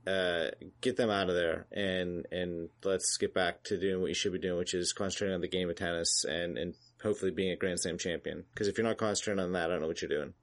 [0.06, 0.48] uh,
[0.80, 4.32] get them out of there, and and let's get back to doing what you should
[4.32, 7.56] be doing, which is concentrating on the game of tennis and and hopefully being a
[7.56, 8.44] Grand Slam champion.
[8.52, 10.34] Because if you're not concentrating on that, I don't know what you're doing.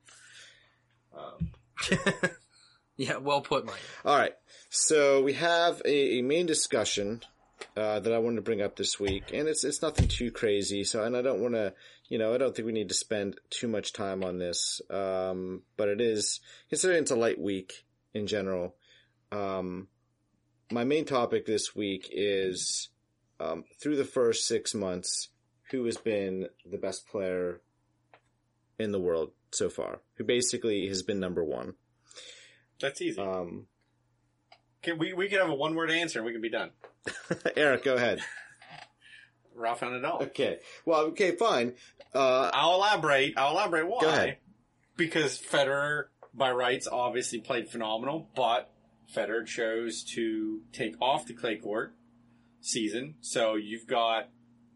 [1.17, 1.51] Um,
[2.97, 3.75] yeah, well put, Mike.
[4.05, 4.33] All right,
[4.69, 7.21] so we have a, a main discussion
[7.75, 10.83] uh, that I wanted to bring up this week, and it's it's nothing too crazy.
[10.83, 11.73] So, and I don't want to,
[12.09, 14.81] you know, I don't think we need to spend too much time on this.
[14.89, 16.39] Um, but it is
[16.69, 18.75] considering it's a light week in general.
[19.31, 19.87] Um,
[20.71, 22.89] my main topic this week is
[23.39, 25.29] um, through the first six months,
[25.71, 27.61] who has been the best player
[28.79, 30.01] in the world so far?
[30.15, 31.73] Who basically has been number one?
[32.79, 33.19] that's easy.
[33.19, 33.65] Um,
[34.83, 36.71] Can we we can have a one word answer and we can be done.
[37.55, 38.19] Eric, go ahead.
[39.55, 40.21] Rafael Nadal.
[40.21, 40.59] Okay.
[40.85, 41.73] Well, okay, fine.
[42.13, 43.33] Uh, I'll elaborate.
[43.37, 44.01] I'll elaborate why.
[44.01, 44.37] Go ahead.
[44.95, 48.71] Because Federer, by rights, obviously played phenomenal, but
[49.15, 51.95] Federer chose to take off the clay court
[52.61, 53.15] season.
[53.21, 54.29] So you've got,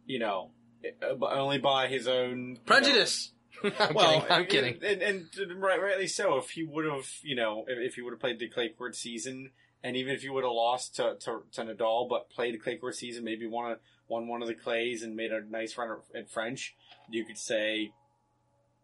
[0.06, 0.52] you know,
[0.84, 3.34] uh, only by his own you know, Prejudice.
[3.80, 4.32] I'm well, kidding.
[4.32, 4.80] I'm kidding.
[4.84, 6.38] And, and, and right, rightly so.
[6.38, 9.52] If he would have, you know, if, he would have played the clay court season,
[9.84, 12.78] and even if he would have lost to, to, to Nadal, but played the clay
[12.78, 13.76] court season, maybe won a,
[14.08, 16.76] won one of the clays and made a nice run at French,
[17.10, 17.92] you could say,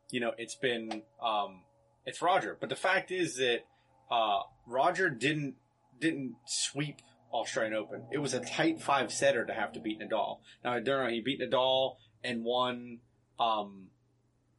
[0.09, 1.61] you know, it's been, um,
[2.05, 2.57] it's Roger.
[2.59, 3.65] But the fact is that
[4.09, 5.55] uh, Roger didn't
[5.99, 7.01] didn't sweep
[7.33, 8.05] Australian Open.
[8.11, 10.39] It was a tight five setter to have to beat Nadal.
[10.63, 11.09] Now I don't know.
[11.09, 12.99] He beat Nadal and won.
[13.39, 13.87] Um,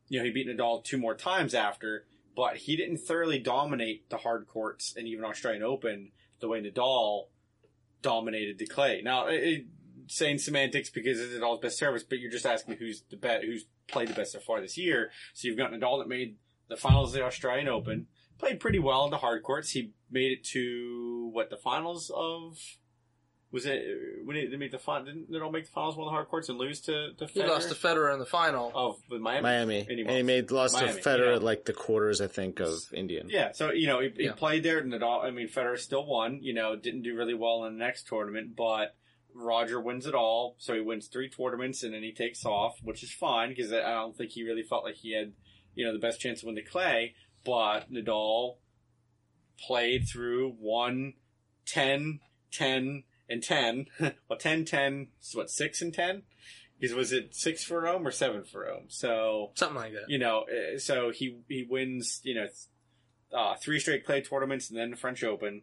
[0.08, 2.06] you know, he beat Nadal two more times after,
[2.36, 7.26] but he didn't thoroughly dominate the hard courts and even Australian Open the way Nadal
[8.00, 9.02] dominated the clay.
[9.02, 9.66] Now, it,
[10.06, 13.66] saying semantics because it's Nadal's best service, but you're just asking who's the best, who's
[13.86, 15.10] played the best so far this year.
[15.34, 16.36] So you've got Nadal that made
[16.68, 18.06] the finals of the Australian Open,
[18.38, 19.70] played pretty well in the hard courts.
[19.70, 22.58] He made it to what the finals of
[23.50, 23.82] was it
[24.24, 25.06] when he made the final?
[25.06, 27.26] Didn't Nadal make the finals of one of the hard courts and lose to to
[27.26, 28.70] He lost to Federer in the final.
[28.74, 29.42] of with Miami.
[29.42, 29.78] Miami.
[29.80, 31.36] And he And he made lost Miami, to Federer yeah.
[31.36, 33.28] at like the quarters, I think, of Indian.
[33.30, 34.32] Yeah, so you know he, he Yeah.
[34.32, 34.78] played there.
[34.78, 36.40] And Nadal, I mean Federer still won.
[36.42, 38.94] You know, didn't do really well in the next tournament, but
[39.34, 40.56] Roger wins it all.
[40.58, 43.80] So he wins three tournaments and then he takes off, which is fine because I
[43.94, 45.32] don't think he really felt like he had
[45.74, 47.14] you know the best chance to win the clay.
[47.46, 48.56] But Nadal
[49.66, 51.14] played through one,
[51.66, 52.20] 10,
[52.52, 53.86] 10, and 10.
[54.00, 56.22] well, 10, 10, so what, 6 and 10?
[56.80, 58.84] Because was it 6 for Rome or 7 for Rome?
[58.88, 60.08] So, Something like that.
[60.08, 62.46] you know, uh, so he he wins, you know,
[63.36, 65.62] uh, three straight clay tournaments and then the French Open.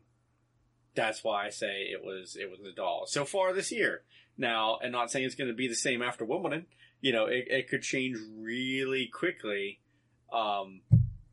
[0.93, 4.03] That's why I say it was it was Nadal so far this year.
[4.37, 6.65] Now, and not saying it's going to be the same after Wimbledon.
[6.99, 9.79] You know, it, it could change really quickly
[10.33, 10.81] um,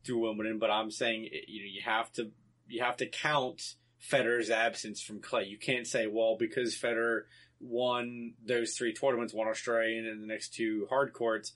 [0.05, 2.31] through Wimbledon, but I'm saying you know you have to
[2.69, 3.75] you have to count
[4.11, 5.45] Federer's absence from Clay.
[5.45, 7.23] You can't say, well, because Federer
[7.61, 11.53] won those three tournaments, one Australian and the next two hard courts,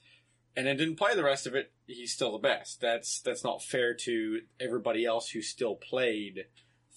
[0.57, 2.81] and then didn't play the rest of it, he's still the best.
[2.81, 6.47] That's that's not fair to everybody else who still played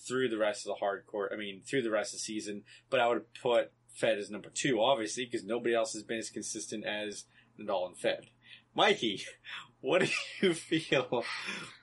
[0.07, 1.31] through the rest of the hard court.
[1.33, 2.63] I mean, through the rest of the season.
[2.89, 6.29] But I would put Fed as number two, obviously, because nobody else has been as
[6.29, 7.25] consistent as
[7.59, 8.27] Nadal and Fed.
[8.75, 9.23] Mikey,
[9.81, 10.07] what do
[10.41, 11.23] you feel?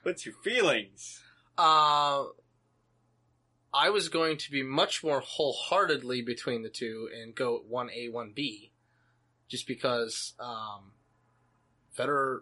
[0.03, 1.21] What's your feelings?
[1.57, 2.25] Uh,
[3.77, 8.09] I was going to be much more wholeheartedly between the two and go one A,
[8.09, 8.71] one B,
[9.47, 10.93] just because um,
[11.97, 12.39] Federer.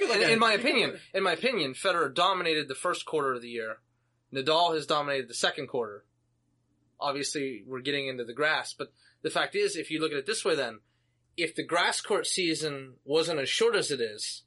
[0.00, 3.76] In, in my opinion, in my opinion, Federer dominated the first quarter of the year.
[4.32, 6.04] Nadal has dominated the second quarter.
[6.98, 8.92] Obviously, we're getting into the grass, but
[9.22, 10.80] the fact is, if you look at it this way, then
[11.36, 14.42] if the grass court season wasn't as short as it is,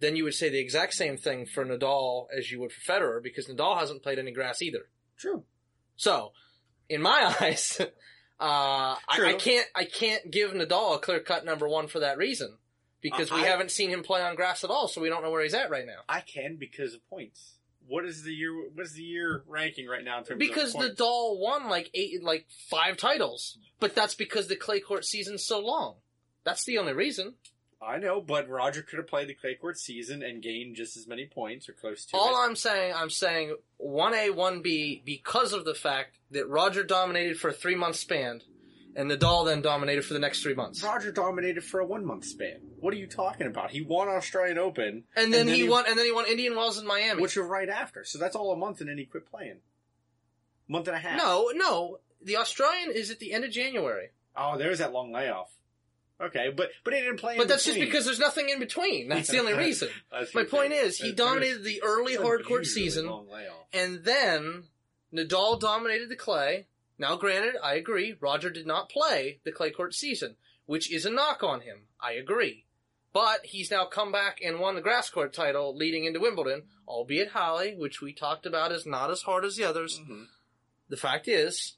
[0.00, 3.22] then you would say the exact same thing for Nadal as you would for Federer
[3.22, 4.86] because Nadal hasn't played any grass either.
[5.22, 5.44] True.
[5.96, 6.32] So,
[6.88, 7.84] in my eyes, uh,
[8.40, 12.58] I, I can't I can't give Nadal a clear cut number one for that reason
[13.00, 15.30] because we I- haven't seen him play on grass at all, so we don't know
[15.30, 16.00] where he's at right now.
[16.08, 17.54] I can because of points.
[17.86, 18.52] What is the year?
[18.74, 20.80] What is the year ranking right now in terms Because of?
[20.82, 25.60] Nadal won like eight, like five titles, but that's because the clay court season's so
[25.60, 25.96] long.
[26.44, 27.34] That's the only reason.
[27.84, 31.06] I know, but Roger could have played the clay court season and gained just as
[31.06, 32.46] many points or close to All it.
[32.48, 37.38] I'm saying, I'm saying one A, one B because of the fact that Roger dominated
[37.38, 38.40] for a three month span,
[38.94, 40.82] and Nadal then dominated for the next three months.
[40.82, 42.58] Roger dominated for a one month span.
[42.78, 43.70] What are you talking about?
[43.70, 46.26] He won Australian Open, And then, And then he, he- won, and then he won
[46.26, 47.20] Indian Wells in Miami.
[47.22, 48.04] which were right after.
[48.04, 49.56] So that's all a month, and then he quit playing.
[50.68, 51.16] Month and a half.
[51.18, 54.10] no, no, the Australian is at the end of January.
[54.36, 55.50] Oh, there's that long layoff.
[56.20, 57.32] Okay, but but he didn't play.
[57.34, 59.08] in But that's just because there's nothing in between.
[59.08, 59.88] That's the only reason.
[60.34, 63.10] My point is, he dominated the early there's hard court season,
[63.72, 64.64] and then
[65.12, 66.66] Nadal dominated the clay.
[66.98, 70.36] Now, granted, I agree, Roger did not play the clay court season,
[70.66, 71.86] which is a knock on him.
[72.00, 72.66] I agree.
[73.12, 77.32] But he's now come back and won the grass court title leading into Wimbledon, albeit
[77.32, 79.98] Halle, which we talked about is not as hard as the others.
[80.00, 80.26] Mhm.
[80.88, 81.74] The fact is,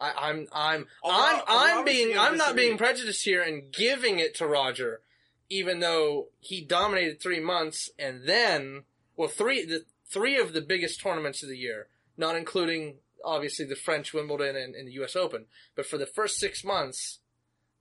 [0.00, 4.34] I, I'm I'm I'm we're I'm being I'm not being prejudiced here and giving it
[4.36, 5.00] to Roger,
[5.48, 8.84] even though he dominated three months and then
[9.16, 13.74] well three the three of the biggest tournaments of the year, not including obviously the
[13.74, 15.16] French Wimbledon and, and the U.S.
[15.16, 17.18] Open, but for the first six months,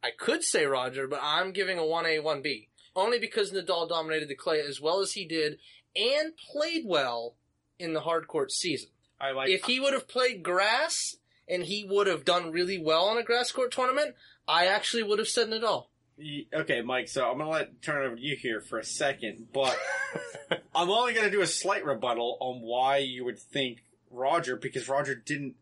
[0.02, 3.90] I could say Roger, but I'm giving a one A one B only because Nadal
[3.90, 5.58] dominated the clay as well as he did
[5.96, 7.36] and played well
[7.78, 8.90] in the hard court season
[9.20, 9.50] I like.
[9.50, 13.24] if he would have played grass and he would have done really well on a
[13.24, 14.16] grass court tournament,
[14.48, 15.86] I actually would have said Nadal.
[16.18, 17.08] Ye- Okay, Mike.
[17.10, 19.78] So I'm gonna let turn over to you here for a second, but
[20.76, 25.16] I'm only gonna do a slight rebuttal on why you would think Roger because Roger
[25.16, 25.56] didn't.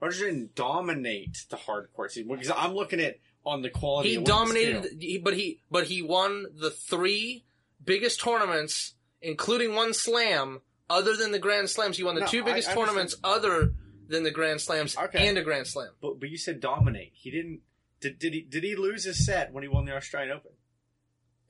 [0.00, 4.10] Roger didn't dominate the hard court season because I'm looking at on the quality.
[4.10, 4.98] He of dominated, scale.
[5.00, 7.44] he- but he but he won the three
[7.84, 10.60] biggest tournaments, including one slam.
[10.88, 13.72] Other than the Grand Slams, he won the No, two biggest I tournaments other
[14.08, 15.26] than the Grand Slams Okay.
[15.28, 15.90] and a Grand Slam.
[16.00, 17.12] But but you said dominate.
[17.14, 17.60] He didn't.
[18.00, 20.52] Did, did he did he lose his set when he won the Australian Open?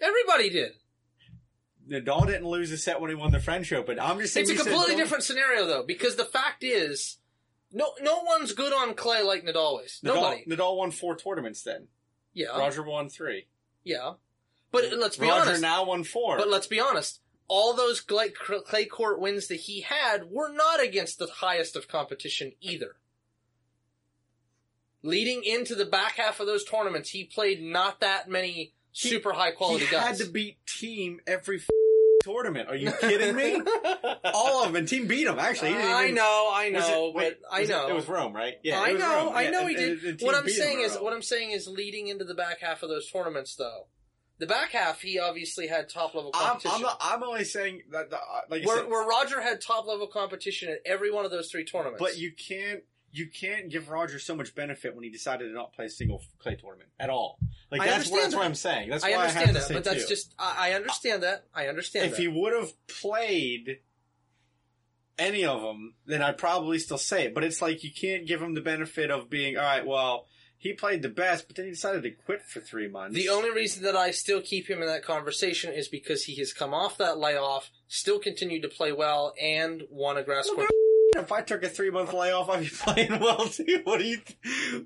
[0.01, 0.73] Everybody did.
[1.89, 4.01] Nadal didn't lose a set when he won the French Open.
[4.01, 7.19] I'm just saying It's a completely different scenario though, because the fact is,
[7.73, 10.01] no no one's good on clay like Nadal is.
[10.05, 10.45] Nadal, Nobody.
[10.49, 11.87] Nadal won four tournaments then.
[12.35, 13.47] Yeah, Roger won three.
[13.85, 14.15] yeah.
[14.73, 15.49] But let's be Roger honest.
[15.49, 16.37] Roger now won four.
[16.37, 17.21] But let's be honest.
[17.49, 18.31] All those clay,
[18.87, 22.97] court wins that he had were not against the highest of competition either.
[25.03, 29.33] Leading into the back half of those tournaments, he played not that many He- super
[29.33, 29.91] high quality guys.
[29.91, 30.19] he guys.
[30.19, 31.69] had to beat Thiem every f-
[32.25, 32.69] tournament.
[32.69, 33.61] Are you kidding me?
[34.35, 34.77] All of them.
[34.77, 35.39] And Thiem beat him.
[35.39, 37.89] Actually, he didn't I know, I Was it- know, wait, but I was it- know.
[37.89, 38.55] it, was Rome, right?
[38.65, 39.37] Yeah, I know, Rome.
[39.37, 39.99] I Yeah, know and- did.
[40.03, 41.05] and- and what I'm saying is, Rome.
[41.05, 43.87] what I'm saying is, leading into the back half of those tournaments, though,
[44.39, 46.77] the back half he obviously had top level I'm, competition.
[46.77, 49.61] I'm, not, I'm only saying that, the, uh, like I where, said, where Roger had
[49.61, 52.01] top level competition at every one of those three tournaments.
[52.01, 52.83] but you can't
[53.13, 56.23] you can't give Roger so much benefit when he decided to not play a single
[56.39, 57.39] clay tournament at all.
[57.71, 58.45] Like I that's what, that's what.
[58.45, 58.91] I'm saying.
[58.91, 60.09] That's I why I, understand have that, to say but that's two.
[60.09, 61.47] just I, I understand that.
[61.55, 62.21] I understand if that.
[62.21, 63.79] he would have played
[65.19, 67.35] any of them, then I'd probably still say it.
[67.35, 69.87] But it's like you can't give him the benefit of being all right.
[69.87, 70.27] Well,
[70.59, 73.15] he played the best, but then he decided to quit for three months.
[73.15, 76.53] The only reason that I still keep him in that conversation is because he has
[76.53, 80.71] come off that layoff, still continued to play well, and won a grass Well, court.
[81.17, 83.81] if I took a three month layoff, I'd be playing well too.
[83.85, 84.19] What do you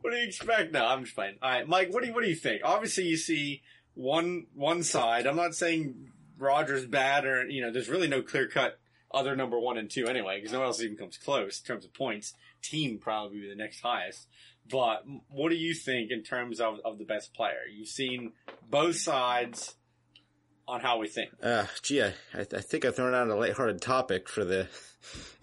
[0.00, 0.72] What do you expect?
[0.72, 1.36] No, I'm just playing.
[1.42, 1.92] All right, Mike.
[1.92, 2.62] What do you What do you think?
[2.64, 3.62] Obviously, you see
[3.94, 5.26] one one side.
[5.26, 7.72] I'm not saying Rogers bad or you know.
[7.72, 8.78] There's really no clear cut
[9.12, 11.84] other number one and two anyway, because no one else even comes close in terms
[11.84, 12.34] of points.
[12.62, 14.28] Thiem probably be the next highest.
[14.70, 17.60] But what do you think in terms of, of the best player?
[17.72, 18.32] You've seen
[18.68, 19.74] both sides
[20.68, 21.30] on how we think.
[21.42, 24.68] Uh, gee, I, I think I've thrown out a lighthearted topic for the,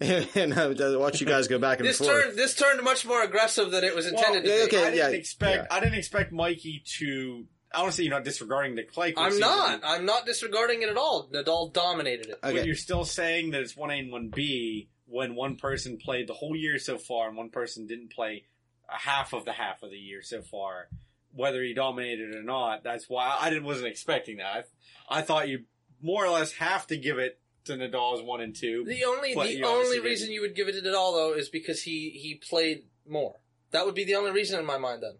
[0.34, 2.10] and I watch you guys go back and This forth.
[2.10, 4.76] turned this turned much more aggressive than it was intended yeah, to be.
[4.76, 4.86] okay.
[4.86, 5.66] I didn't yeah, expect.
[5.70, 5.76] yeah.
[5.76, 7.46] I didn't expect Mikey to.
[7.70, 9.12] I want to say you're not disregarding the Clay.
[9.14, 9.80] I'm season, not.
[9.84, 11.28] I'm not disregarding it at all.
[11.30, 12.38] Nadal dominated it.
[12.40, 16.28] But you're still saying that it's one A and one B when one person played
[16.28, 18.57] the whole year so far and one person didn't play a
[18.88, 20.88] half of the half of the year so far.
[21.34, 24.66] Whether he dominated or not, that's why I didn't wasn't expecting that.
[25.08, 25.64] I, I thought you
[26.02, 28.84] more or less have to give it to Nadal's one and two.
[28.86, 30.04] The only the only didn't.
[30.04, 33.36] reason you would give it to Nadal though is because he he played more.
[33.72, 35.02] That would be the only reason in my mind.
[35.02, 35.18] Then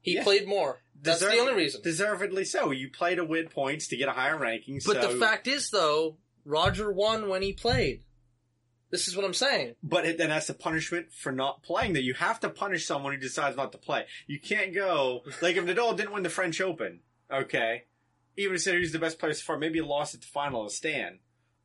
[0.00, 0.24] he Yeah.
[0.24, 0.80] played more.
[1.02, 1.82] That's Deserve- the only reason.
[1.82, 2.70] Deservedly so.
[2.70, 4.80] You play to win points to get a higher ranking.
[4.86, 8.04] But so, the fact is, though, Roger won when he played.
[8.90, 9.74] This is what I'm saying.
[9.82, 11.92] But it, then that's the punishment for not playing.
[11.92, 14.06] That you have to punish someone who decides not to play.
[14.26, 17.00] You can't go like if Nadal didn't win the French Open,
[17.32, 17.84] okay.
[18.36, 20.26] Even if he said he's the best player so far, maybe he lost at the
[20.26, 21.18] final to Stan.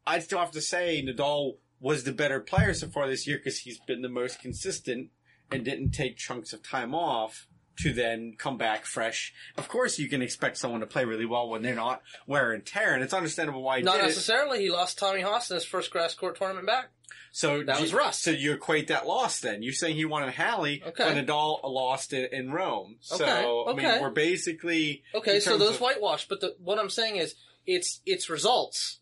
[0.05, 3.59] I'd still have to say Nadal was the better player so far this year because
[3.59, 5.09] he's been the most consistent
[5.51, 7.47] and didn't take chunks of time off
[7.77, 9.33] to then come back fresh.
[9.57, 12.65] Of course, you can expect someone to play really well when they're not wear and
[12.65, 14.07] tear, and it's understandable why he Not did it.
[14.07, 14.61] necessarily.
[14.61, 16.89] He lost Tommy Haas in his first grass court tournament back.
[17.31, 18.21] So That was you- Russ.
[18.21, 19.61] So you equate that loss then?
[19.61, 20.91] You're saying he won in Halle, Okay.
[21.03, 22.95] but Nadal lost it in Rome.
[23.01, 23.25] So
[23.67, 26.27] Okay, I mean, we're basically Okay, so those of- whitewash.
[26.29, 27.35] But the, what I'm saying is,
[27.65, 28.99] it's it's results.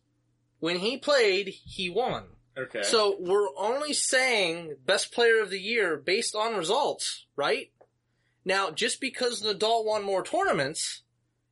[0.60, 2.24] When he played, he won.
[2.58, 2.82] okay.
[2.84, 7.72] So we're only saying best player of the year based on results, right?
[8.46, 11.04] Now, just because Nadal won more tournaments,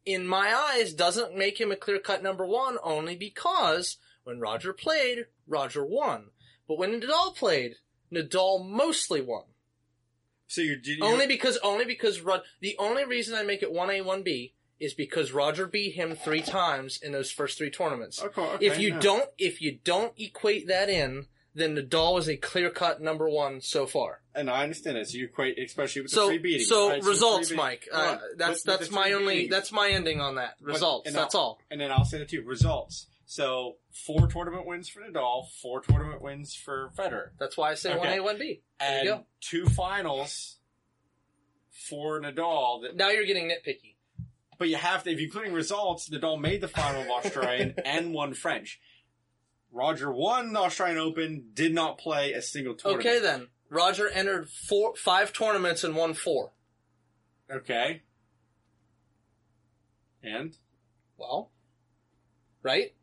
[0.06, 4.74] in my eyes, doesn't make him a clear cut number one only because when Roger
[4.74, 6.28] played, Roger won.
[6.68, 7.76] But when Nadal played,
[8.14, 9.44] Nadal mostly won.
[10.48, 14.04] so you're, you Only because, only because Rod, the only reason I make it 1A,
[14.04, 18.22] 1B is because Roger beat him three times in those first three tournaments.
[18.22, 19.00] Okay, okay, if you no.
[19.00, 23.60] don't, if you don't equate that in, then Nadal is a clear cut number one
[23.62, 24.22] so far.
[24.34, 25.10] and I understand it.
[25.10, 26.68] So you're equate, especially with the So, three beatings.
[26.70, 27.04] so right?
[27.04, 27.90] results, beat- Mike.
[27.92, 29.48] Uh, that's With- that's the my only.
[29.48, 30.56] That's my ending on that.
[30.62, 31.08] Results.
[31.08, 31.60] and that's I'll- all.
[31.70, 32.42] And then I'll say that too.
[32.44, 33.08] Results.
[33.26, 37.96] So four tournament wins for Nadal, four tournament wins for Federer, That's why I say
[37.98, 38.62] one A, one B.
[38.80, 40.58] And two finals
[41.70, 42.82] for Nadal.
[42.84, 43.96] That Now you're getting nitpicky.
[44.58, 48.14] But you have to, if you're including results, Nadal made the final of Australian and
[48.14, 48.80] won French.
[49.72, 53.08] Roger won the Australian Open, did not play a single tournament.
[53.08, 56.52] Okay, then Roger entered four, five tournaments and won four.
[57.50, 58.02] Okay.
[60.24, 60.56] And
[61.18, 61.52] Well,
[62.62, 62.94] right?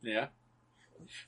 [0.00, 0.28] yeah,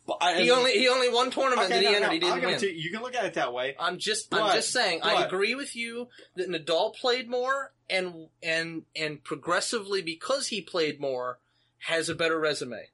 [0.07, 2.07] but I, He only he only one tournament okay, that he no, entered.
[2.07, 2.61] no, he didn't win.
[2.61, 2.69] you.
[2.69, 3.75] You can look at it that way.
[3.79, 8.29] I'm just But- I'm just saying I agree with you that Nadal played more and
[8.43, 11.41] and and progressively because he played more
[11.79, 12.89] has a better resume.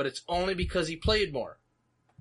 [0.00, 1.58] But it's only because he played more.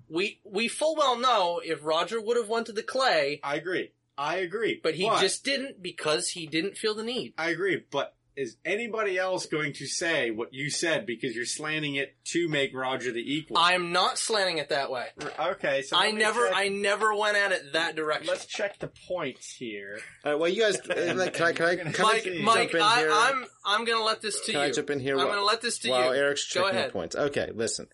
[0.09, 3.93] We we full well know if Roger would have went to the clay, I agree.
[4.17, 4.81] I agree.
[4.83, 7.35] but he just didn't because he didn't feel the need.
[7.37, 7.85] I agree.
[7.89, 12.47] But is anybody else going to say what you said because you're slanting it to
[12.47, 13.57] make Roger the equal?
[13.57, 15.07] I'm not slanting it that way.
[15.39, 18.27] okay, so I never check- I never went at it that direction.
[18.27, 19.99] Let's check the points here.
[20.23, 22.41] All right, well, you guys, uh, like, can I, can I, can I Mike, jump
[22.43, 23.09] Mike, in I, here?
[23.11, 24.67] I'm I'm gonna let this to Can you.
[24.67, 25.13] I jump in here?
[25.19, 26.21] I'm while- gonna let this to while you.
[26.21, 27.15] Eric's Go checking the points.
[27.15, 27.87] Okay, listen.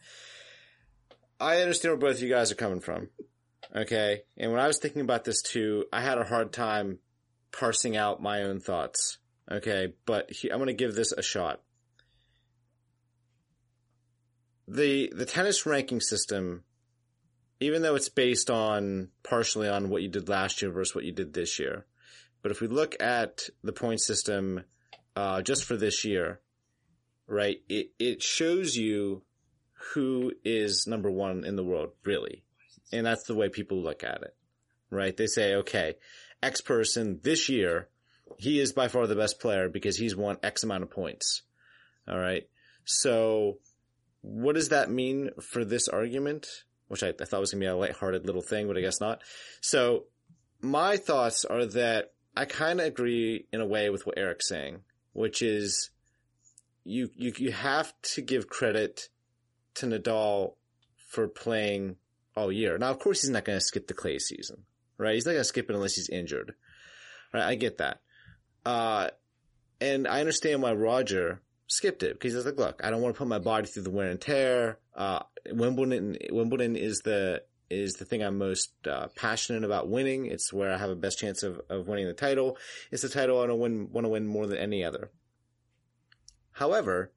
[1.40, 3.10] I understand where both of you guys are coming from.
[3.76, 6.99] Okay, and when I was thinking about this too, I had a hard time
[7.52, 9.18] parsing out my own thoughts.
[9.51, 11.61] Okay, but he, I'm going to give this a shot.
[14.67, 16.63] The the tennis ranking system,
[17.59, 21.11] even though it's based on partially on what you did last year versus what you
[21.11, 21.85] did this year,
[22.41, 24.63] but if we look at the point system
[25.15, 26.39] uh, just for this year,
[27.27, 27.57] right?
[27.69, 29.23] It it shows you
[29.93, 32.43] who is number one in the world, really,
[32.91, 34.35] and that's the way people look at it,
[34.89, 35.15] right?
[35.15, 35.95] They say, okay,
[36.41, 37.89] X person this year,
[38.38, 41.43] he is by far the best player because he's won X amount of points.
[42.07, 42.47] All right,
[42.84, 43.57] so
[44.22, 46.47] what does that mean for this argument?
[46.88, 49.22] Which I, I thought was gonna be a lighthearted little thing, but I guess not.
[49.61, 50.06] So
[50.61, 54.81] my thoughts are that I kind of agree in a way with what Eric's saying,
[55.14, 55.89] which is
[56.84, 59.10] you you you have to give credit
[59.76, 60.53] to Nadal
[61.07, 61.95] for playing
[62.35, 62.77] all year.
[62.77, 64.64] Now, of course, he's not going to skip the clay season,
[64.97, 65.14] right?
[65.14, 66.53] He's not going to skip it unless he's injured,
[67.34, 67.43] right?
[67.43, 68.02] I get that,
[68.65, 69.09] uh,
[69.79, 73.19] and I understand why Roger skipped it because he's like, look, I don't want to
[73.19, 74.79] put my body through the wear and tear.
[74.95, 80.27] Uh, Wimbledon, Wimbledon is the is the thing I'm most uh, passionate about winning.
[80.27, 82.57] It's where I have a best chance of, of winning the title.
[82.91, 85.09] It's the title I win want to win more than any other.
[86.51, 87.11] However,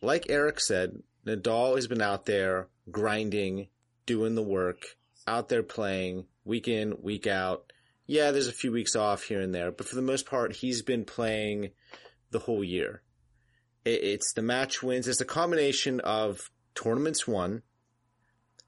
[0.00, 3.68] like Eric said, Nadal has been out there grinding,
[4.06, 4.96] doing the work,
[5.26, 7.72] out there playing week in, week out.
[8.12, 10.82] Yeah, there's a few weeks off here and there, but for the most part, he's
[10.82, 11.70] been playing
[12.30, 13.00] the whole year.
[13.86, 15.08] It, it's the match wins.
[15.08, 17.62] It's a combination of tournaments won,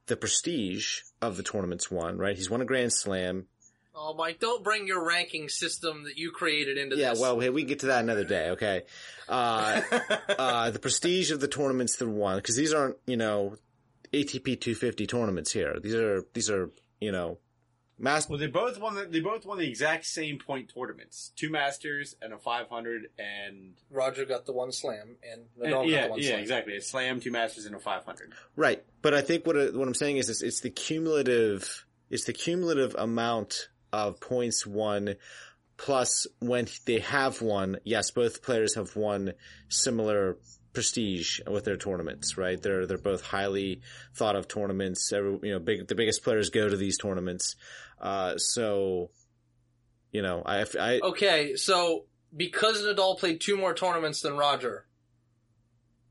[0.07, 2.35] the prestige of the tournaments won, right?
[2.35, 3.45] He's won a Grand Slam.
[3.95, 7.19] Oh, Mike, don't bring your ranking system that you created into Yeah, this.
[7.19, 8.85] Yeah, well, hey, we can get to that another day, okay?
[9.29, 9.83] Uh,
[10.39, 13.59] uh, the prestige of the tournaments that won, because these aren't, you know,
[14.11, 15.77] ATP 250 tournaments here.
[15.83, 17.37] These are, these are, you know,
[17.99, 18.29] mass.
[18.29, 18.95] Well, they both won.
[18.95, 23.75] The, they both won the exact same point tournaments: two Masters and a 500, and,
[23.91, 26.41] Roger got the one slam, and and- Nadal got yeah, the one yeah, slam.
[26.41, 26.77] exactly.
[26.77, 28.33] A Slam, two Masters, and a 500.
[28.57, 28.85] Right.
[29.03, 32.33] But I think what, uh, what I'm saying is, is it's the cumulative, it's the
[32.33, 35.15] cumulative amount of points won
[35.77, 37.79] plus when they have won.
[37.85, 39.33] Yes, both players have won
[39.69, 40.39] similar
[40.73, 42.61] prestige with their tournaments, right?
[42.61, 43.81] They're, they're both highly
[44.15, 45.13] thought of tournaments.
[45.13, 47.57] Every, you know, big, the biggest players go to these tournaments.
[48.01, 49.11] Uh, so,
[50.13, 52.05] you know, I, I, Okay, so
[52.37, 54.87] because Nadal played two more tournaments than Roger,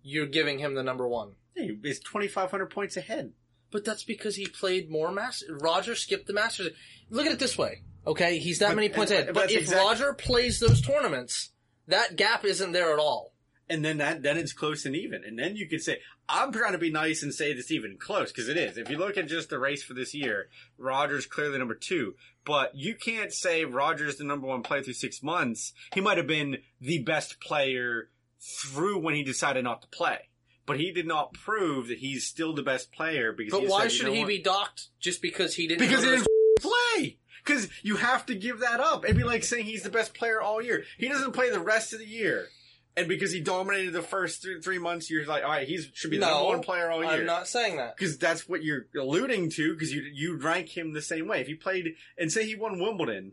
[0.01, 1.33] you're giving him the number one.
[1.55, 3.31] Hey, it's 2,500 points ahead.
[3.71, 5.49] But that's because he played more Masters.
[5.61, 6.69] Roger skipped the Masters.
[7.09, 8.37] Look at it this way, okay?
[8.37, 9.33] He's that But- many points and- ahead.
[9.33, 11.51] but But if exact- Roger plays those tournaments,
[11.87, 13.32] that gap isn't there at all.
[13.69, 15.23] And then that, then it's close and even.
[15.23, 18.31] And then you could say, I'm trying to be nice and say it's even close,
[18.31, 18.77] because it is.
[18.77, 22.15] If you look at just the race for this year, Rogers clearly number two.
[22.45, 25.73] But you can't say Rogers the number one player through six months.
[25.93, 28.09] He might have been the best player
[28.39, 30.29] through when he decided not to play.
[30.65, 33.89] But he did not prove that he's still the best player because But why you
[33.89, 34.27] should know he what?
[34.27, 35.79] be docked just because he didn't?
[35.79, 36.27] Because he didn't
[36.59, 37.17] play.
[37.43, 39.03] Because you have to give that up.
[39.03, 40.83] It'd be like saying he's the best player all year.
[40.97, 42.47] He doesn't play the rest of the year.
[42.95, 46.11] And because he dominated the first three, three months, you're like, all right, he should
[46.11, 47.11] be the No, number one player all year.
[47.11, 47.97] I'm not saying that.
[47.97, 49.73] Because that's what you're alluding to.
[49.73, 51.41] Because you you rank him the same way.
[51.41, 53.31] If he played and say he won Wimbledon,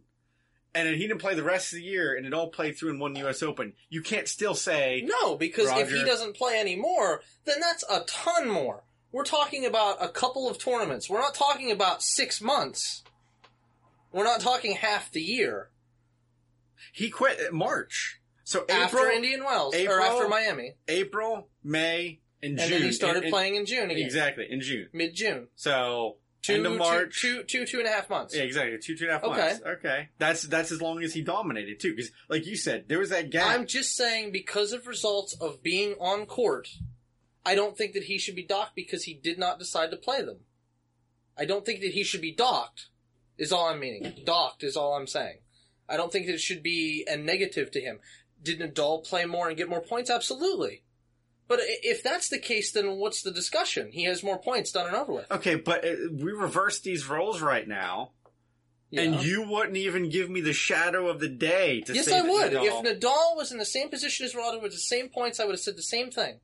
[0.75, 2.91] and then he didn't play the rest of the year, and it all played through
[2.91, 3.43] and won the U.S.
[3.43, 8.01] Open, you can't still say No, because if he doesn't play anymore, then that's a
[8.07, 8.85] ton more.
[9.13, 11.11] We're talking about a couple of tournaments.
[11.11, 13.03] We're not talking about six months.
[14.13, 15.69] We're not talking half the year.
[16.93, 18.20] he quit at March.
[18.51, 22.71] So after April, Indian Wells or after Miami, April, May, and, and June.
[22.71, 24.89] then he started And- and- playing in June again, exactly in June.
[24.93, 25.47] mid June.
[25.55, 27.21] So Two, end of March.
[27.21, 28.35] two- two- two and a half months.
[28.35, 28.77] Yeah, exactly.
[28.79, 29.37] Two, two and a half Okay.
[29.41, 29.63] months.
[29.65, 30.09] Okay.
[30.19, 31.95] That's, that's as long as he dominated too.
[31.95, 33.47] Cause like you said, there was that gap.
[33.57, 36.71] I'm just saying because of results of being on court,
[37.47, 40.23] I don't think that he should be docked because he did not decide to play
[40.23, 40.41] them.
[41.37, 42.87] I don't think that he should be docked.
[43.39, 44.23] Is all I'm meaning.
[44.25, 45.39] Docked is all I'm saying.
[45.89, 48.01] I don't think that it should be a negative to him.
[48.43, 50.11] Did Nadal play more and get more points?
[50.11, 50.83] Absolutely.
[51.49, 53.91] But if that's the case, then what's the discussion?
[53.93, 55.31] He has more points done and over with.
[55.33, 58.13] okay, but uh, we reverse these roles right now.
[58.93, 62.23] And you wouldn't even give me the shadow of the day to Yes, say I
[62.23, 62.53] would.
[62.53, 65.45] Nadal- If Nadal was in the same position as Roger with the same points, I
[65.45, 66.41] would have said the same thing.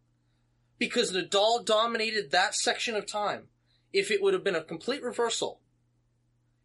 [0.78, 3.48] Because Nadal dominated that section of time.
[3.92, 5.60] If it would have been a complete reversal.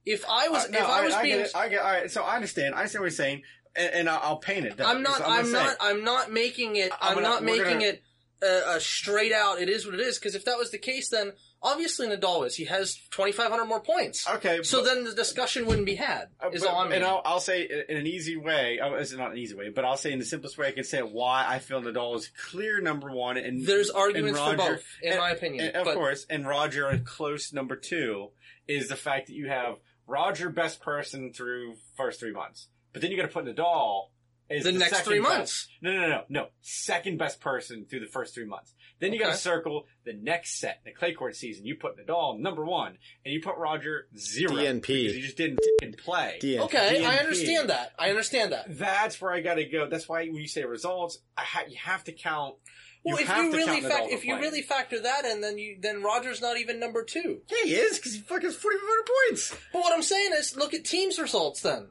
[0.06, 1.56] If I was, Uh, no, if I was I being, get it.
[1.56, 2.74] I get, all right, so I understand.
[2.76, 3.44] I understand what you're saying,
[3.76, 4.76] and, and I'll, paint it.
[4.84, 7.86] I'm not, I'm, say- not, I'm not making it, I'm I'm, gonna- not making gonna-
[7.86, 8.04] it
[8.44, 11.32] a, straight out, it is what it is, because if that was the case, then
[11.62, 12.56] obviously Nadal is.
[12.56, 14.28] He has 2,500 more points.
[14.28, 17.04] Okay, So but- then the discussion wouldn't be had, Uh, is but- all I'm and.
[17.04, 18.80] I'll, I'll say in an easy way.
[18.82, 20.84] Oh, it's not an easy way, but I'll say in the simplest way I can
[20.84, 24.84] say why I feel Nadal is clear number one, and There's arguments and for both,
[25.04, 25.68] in and- my opinion.
[25.68, 28.32] and of but course, and Roger a close number two
[28.68, 29.76] is the fact that you have
[30.08, 34.08] Roger best person through first three months, but then you got to put Nadal
[34.50, 35.68] as the, next second three best- months.
[35.82, 36.48] No, no, no, no.
[36.62, 38.74] Second best person through the first three months.
[39.00, 41.66] Then you got to circle the next set, the clay court season.
[41.66, 44.82] You put Nadal number one, and you put Roger zero DNP.
[44.82, 46.38] because he just didn't f***ing play.
[46.42, 46.60] DNP.
[46.66, 47.94] Okay, I understand that.
[47.98, 48.78] I understand that.
[48.78, 49.88] That's where I got to go.
[49.90, 52.56] That's why when you say results, I ha- you have to count.
[53.04, 54.42] Well, if you really count Nadal fact, if you playing.
[54.44, 57.42] really factor that in, then you then Rogers not even number two.
[57.50, 59.56] yeah, he is because he fucking forty five hundred points.
[59.74, 61.62] But what I'm saying is, look at Thiem's results.
[61.62, 61.88] Then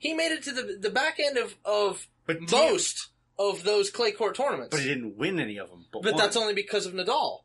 [0.00, 4.10] he made it to the the back end of of But most of those clay
[4.12, 4.70] court tournaments.
[4.72, 5.86] but he didn't win any of them.
[5.92, 6.22] But, But won.
[6.22, 7.40] that's only because of Nadal.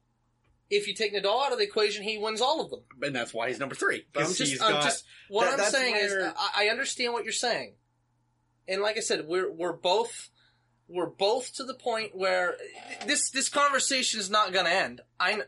[0.69, 2.82] If you take Nadal out of the equation, he wins all of them.
[3.03, 4.06] and that's why he's number three.
[4.14, 6.65] But I'm 'Cause just, he's I'm got- just what that- I'm that's saying is, I,
[6.65, 7.76] I understand what you're saying,
[8.68, 10.30] and like I said, we're we're both
[10.88, 12.56] we're both to the point where
[13.06, 15.02] this this conversation is not going to end.
[15.19, 15.41] I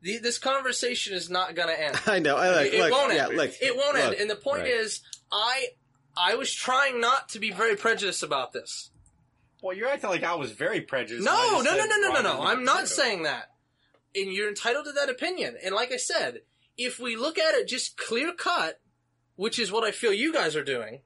[0.00, 2.00] The, this conversation is not going to end.
[2.06, 2.36] I know.
[2.36, 2.66] I like.
[2.68, 3.36] It- it look, won't yeah, end.
[3.36, 4.14] look, It won't look, end.
[4.20, 4.70] And the point right.
[4.72, 5.00] is,
[5.30, 5.66] I
[6.16, 8.90] I was trying not to be very prejudiced about this.
[9.62, 11.24] Well, you're acting like I was very prejudiced.
[11.24, 12.42] No, no, no, no, no, no, no.
[12.42, 13.50] I'm not saying that.
[14.14, 15.56] And you're entitled to that opinion.
[15.64, 16.40] And like I said,
[16.76, 18.80] if we look at it just clear cut,
[19.36, 21.00] which is what I feel you guys are doing,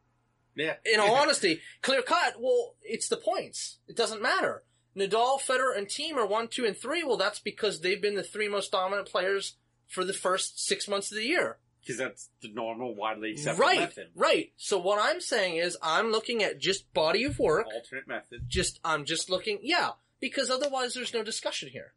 [0.57, 0.74] Yeah.
[0.91, 3.78] in all honesty, clear cut, well, it's the points.
[3.87, 4.65] It doesn't matter.
[4.97, 7.05] Nadal, Federer, and Thiem are one, two, and three.
[7.05, 9.57] Well, that's because they've been the three most dominant players
[9.87, 11.59] for the first six months of the year.
[11.86, 14.08] Because that's the normal, widely accepted right, method.
[14.16, 14.52] right.
[14.56, 17.66] So what I'm saying is, I'm looking at just body of work.
[17.72, 18.46] Alternate method.
[18.48, 21.92] Just, I'm just looking, yeah, because otherwise there's no discussion here.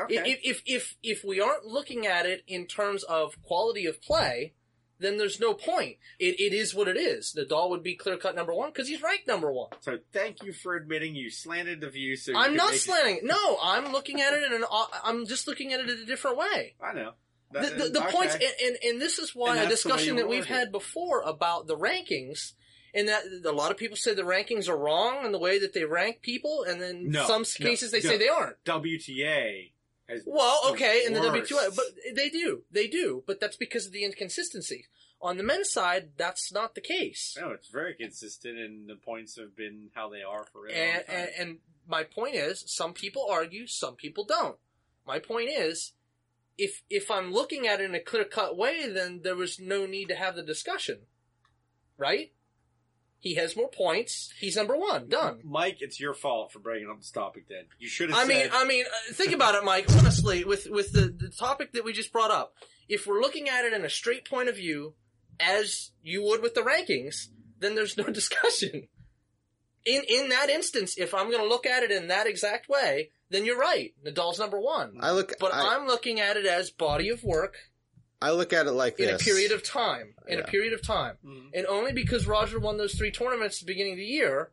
[0.00, 0.16] Okay.
[0.16, 4.54] If, if if if we aren't looking at it in terms of quality of play,
[4.98, 5.96] then there's no point.
[6.18, 7.36] It it is what it is.
[7.38, 9.68] Nadal would be clear cut number one because he's ranked number one.
[9.80, 12.16] so thank you for admitting you slanted the view.
[12.16, 13.20] So I'm not slanting.
[13.24, 14.64] No, I'm looking at it in an.
[15.04, 16.74] I'm just looking at it in a different way.
[16.82, 17.12] I know.
[17.52, 18.12] The, That- the, the okay.
[18.12, 20.48] points, and, and and this is why a that's the way discussion that we've it.
[20.48, 22.52] had before about the rankings.
[22.94, 25.72] And that a lot of people say the rankings are wrong in the way that
[25.72, 28.10] they rank people, and then No, some no, cases they no.
[28.10, 28.62] say they aren't.
[28.66, 29.72] WTA
[30.10, 31.20] has Well, okay, in the.
[31.20, 34.88] WTA, but they do, they do, but that's because of the inconsistency.
[35.22, 37.34] On the men's side, that's not the case.
[37.40, 41.30] No, it's very consistent, and the points have been how they are for And, and
[41.38, 41.58] and
[41.88, 44.58] my point is, some people argue, some people don't.
[45.06, 45.92] My point is,
[46.58, 49.86] if if I'm looking at it in a clear cut way, then there was no
[49.86, 51.00] need to have the discussion,
[51.96, 52.32] right?
[53.22, 54.34] He has more points.
[54.40, 55.08] He's number one.
[55.08, 55.42] Done.
[55.44, 57.44] Mike, it's your fault for bringing up this topic.
[57.48, 58.18] Then you should have.
[58.18, 59.86] I said, mean, I mean, uh, think about it, Mike.
[59.96, 62.54] Honestly, with with the, the topic that we just brought up,
[62.88, 64.94] if we're looking at it in a straight point of view,
[65.38, 67.28] as you would with the rankings,
[67.60, 68.88] then there's no discussion.
[69.84, 73.10] In in that instance, if I'm going to look at it in that exact way,
[73.32, 73.92] then you're right.
[74.04, 74.98] Nadal's number one.
[75.00, 75.34] I look.
[75.40, 77.56] But I, I'm looking at it as body of work
[78.22, 79.20] I look at it like in this.
[79.20, 80.14] a period of time.
[80.28, 81.16] In a period of time.
[81.26, 81.50] Mhm.
[81.54, 84.52] And only because Roger won those three tournaments at the beginning of the year,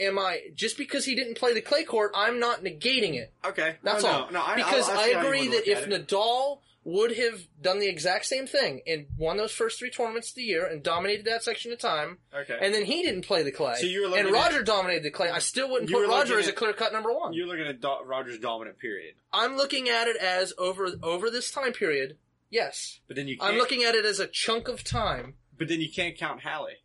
[0.00, 3.32] am I just because he didn't play the clay court, I'm not negating it.
[3.44, 4.26] okay, That's no, all.
[4.26, 6.08] No, no, I, because I, I, see how you agree that if at it.
[6.08, 6.58] Nadal
[6.90, 10.42] would have done the exact same thing and won those first three tournaments of the
[10.42, 13.74] year and dominated that section of time, okay, and then he didn't play the clay,
[13.78, 16.06] So you were looking and at- Roger dominated the clay, I still wouldn't You put
[16.08, 17.32] were Roger looking as a at- clear cut number one.
[17.34, 21.50] you're looking at Do- Rogers' dominant period, I'm looking at it as over over this
[21.50, 22.16] time period.
[22.50, 25.34] Yes, but then you can't, I'm looking at it as a chunk of time.
[25.58, 26.76] but then you can't count Halle.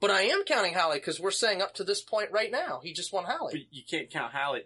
[0.00, 2.92] But I am counting Halle because we're saying up to this point right now, he
[2.92, 4.60] just won But you can't count Halle.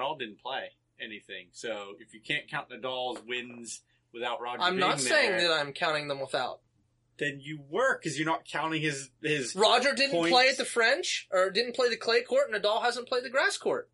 [0.00, 0.70] all didn't play
[1.04, 3.82] anything, so if you can't count Nadal's wins
[4.12, 6.60] without Roger, I'm not being saying that I'm counting them without.
[7.18, 9.54] then you were because you're not counting his his.
[9.54, 10.32] Roger didn't Points.
[10.32, 13.30] play at the French or didn't play the clay court, and Nadal hasn't played the
[13.30, 13.88] grass court.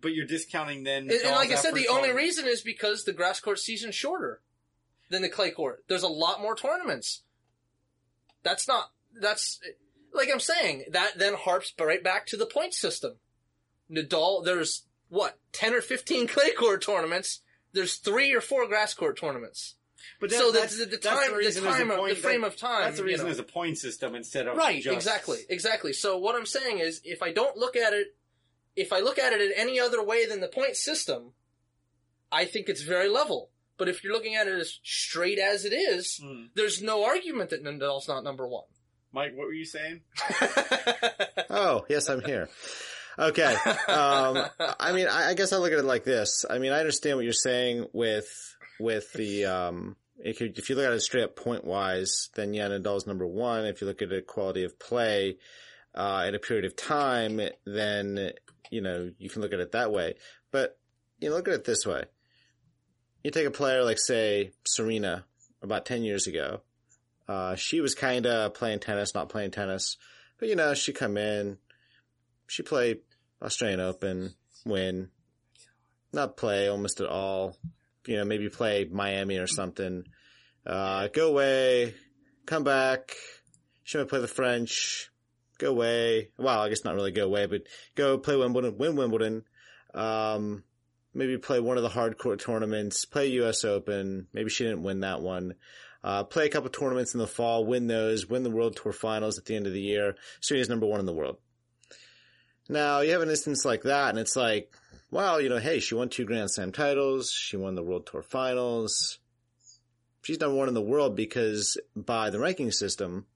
[0.00, 1.02] But you're discounting then.
[1.04, 3.96] And, and like I said, the only on- reason is because the grass court season's
[3.96, 4.40] shorter
[5.10, 5.84] than the clay court.
[5.88, 7.22] There's a lot more tournaments.
[8.44, 8.92] That's not.
[9.20, 9.58] That's
[10.14, 10.84] like I'm saying.
[10.92, 13.14] That then harps right back to the point system.
[13.92, 17.40] Nadal, there's what ten or fifteen clay court tournaments.
[17.72, 19.74] There's three or four grass court tournaments.
[20.20, 22.40] But so the, that's- the, the that's time, the, reason time, of, point- the frame
[22.42, 22.82] that- of time.
[22.84, 23.32] That's the you reason know.
[23.32, 25.92] there's a point system instead of Right, just- exactly, exactly.
[25.92, 28.08] So what I'm saying is, if I don't look at it,
[28.76, 31.32] if I look at it in any other way than the point system,
[32.32, 33.50] I think it's very level.
[33.78, 36.44] But if you're looking at it as straight as it is, Hmm.
[36.54, 38.64] there's no argument that Nadal's not number one.
[39.12, 40.00] Mike, what were you saying?
[41.50, 42.48] Oh, yes, I'm here.
[43.18, 43.56] Okay.
[43.88, 44.38] Um,
[44.80, 46.44] I mean, I, I guess I look at it like this.
[46.48, 50.76] I mean, I understand what you're saying with with the um, if you, if you
[50.76, 53.64] look at it straight up point wise, then yeah, Nadal's number one.
[53.66, 55.38] If you look at it quality of play
[55.94, 58.32] uh, in a period of time, then
[58.70, 60.14] you know you can look at it that way.
[60.50, 60.78] But
[61.18, 62.04] you know, look at it this way.
[63.22, 65.24] You take a player like say Serena
[65.60, 66.62] about ten years ago.
[67.28, 69.96] Uh, she was kind of playing tennis, not playing tennis.
[70.38, 71.58] But you know, she come in,
[72.52, 72.96] she play
[73.40, 74.34] Australian Open,
[74.66, 75.08] win,
[76.12, 77.56] not play almost at all.
[78.06, 80.04] You know, maybe play Miami or something.
[80.66, 81.94] Uh, go away,
[82.44, 83.16] come back.
[83.84, 85.10] She might play the French.
[85.56, 86.28] Go away.
[86.36, 87.62] Well, I guess not really go away, but
[87.94, 89.44] go play Wimbledon, win Wimbledon.
[89.94, 90.62] Um,
[91.14, 94.26] maybe play one of the hardcore tournaments, play US Open.
[94.34, 95.54] Maybe she didn't win that one.
[96.04, 99.38] Uh, play a couple tournaments in the fall, win those, win the World Tour finals
[99.38, 100.16] at the end of the year.
[100.42, 101.38] Serena's number one in the world.
[102.68, 104.72] Now, you have an instance like that, and it's like,
[105.10, 108.22] well, you know, hey, she won two Grand Slam titles, she won the World Tour
[108.22, 109.18] finals.
[110.22, 113.26] She's number one in the world because by the ranking system,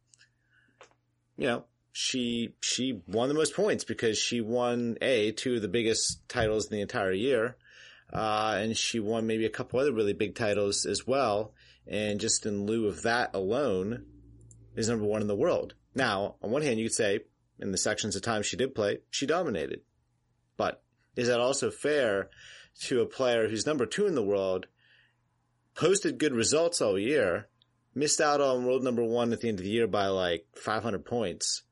[1.37, 5.69] you know, she she won the most points because she won a two of the
[5.69, 7.57] biggest titles in the entire year,
[8.13, 11.53] uh, and she won maybe a couple other really big titles as well.
[11.89, 14.05] And just in lieu of that alone,
[14.77, 15.75] is number one in the world.
[15.95, 17.21] Now, on one hand, you could say
[17.59, 19.81] in the sections of time she did play, she dominated.
[20.57, 20.83] But
[21.17, 22.31] is that also fair
[22.83, 24.67] to a player who's number two in the world,
[25.75, 27.49] posted good results all year,
[27.95, 31.05] missed out on world number one at the end of the year by like 500
[31.05, 31.63] points,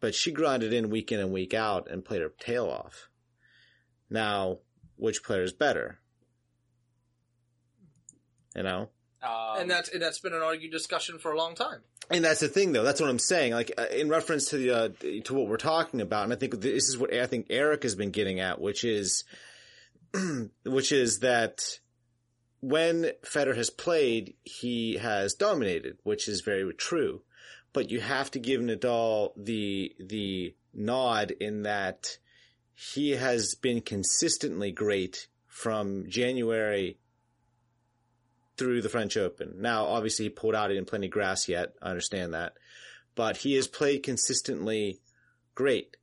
[0.00, 3.08] but she grinded in week in and week out and played her tail off.
[4.10, 4.58] Now,
[4.96, 6.00] which player is better?
[8.54, 8.90] You know?
[9.26, 11.80] Um, and that's and that's been an argued discussion for a long time.
[12.10, 12.84] And that's the thing, though.
[12.84, 13.52] That's what I'm saying.
[13.52, 14.88] Like uh, in reference to the uh,
[15.24, 17.94] to what we're talking about, and I think this is what I think Eric has
[17.94, 19.24] been getting at, which is,
[20.64, 21.80] which is that
[22.60, 27.22] when Federer has played, he has dominated, which is very true.
[27.72, 32.18] But you have to give Nadal the the nod in that
[32.74, 36.98] he has been consistently great from January
[38.56, 39.56] through the French Open.
[39.58, 40.70] Now, obviously, he pulled out.
[40.70, 41.74] Play any grass yet.
[41.82, 42.54] I understand that,
[43.14, 45.00] but he has played consistently
[45.54, 45.96] great.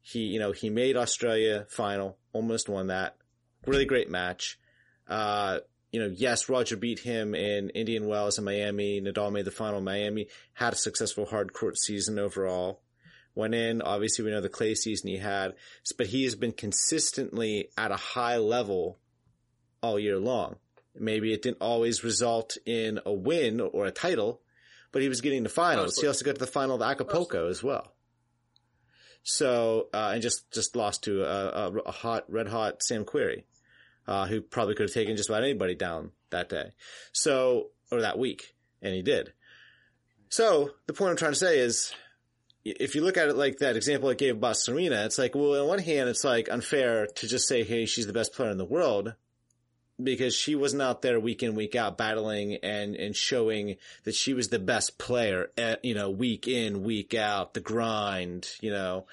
[0.00, 3.16] He, you know, he made Australia final, almost won that.
[3.66, 4.58] Really great match.
[5.06, 5.58] Uh,
[5.92, 9.00] you know, yes, Roger beat him in Indian Wells and Miami.
[9.00, 10.28] Nadal made the final Miami.
[10.54, 12.82] Had a successful hard court season overall.
[13.34, 13.82] Went in.
[13.82, 15.54] Obviously, we know the clay season he had,
[15.96, 18.98] but he has been consistently at a high level
[19.82, 20.56] all year long.
[21.00, 24.40] Maybe it didn't always result in a win or a title,
[24.92, 25.96] but he was getting to finals.
[25.98, 27.92] He also got to the final of Acapulco as well.
[29.22, 33.44] So, uh, and just, just lost to a, a, hot, red hot Sam Querrey,
[34.06, 36.72] uh, who probably could have taken just about anybody down that day.
[37.12, 38.54] So, or that week.
[38.80, 39.32] And he did.
[40.30, 41.92] So, the point I'm trying to say is,
[42.64, 45.60] if you look at it like that example I gave about Serena, it's like, well,
[45.60, 48.58] on one hand, it's like unfair to just say, hey, she's the best player in
[48.58, 49.14] the world
[50.02, 54.32] because she wasn't out there week in, week out battling and, and showing that she
[54.32, 59.06] was the best player, at, you know, week in, week out, the grind, you know.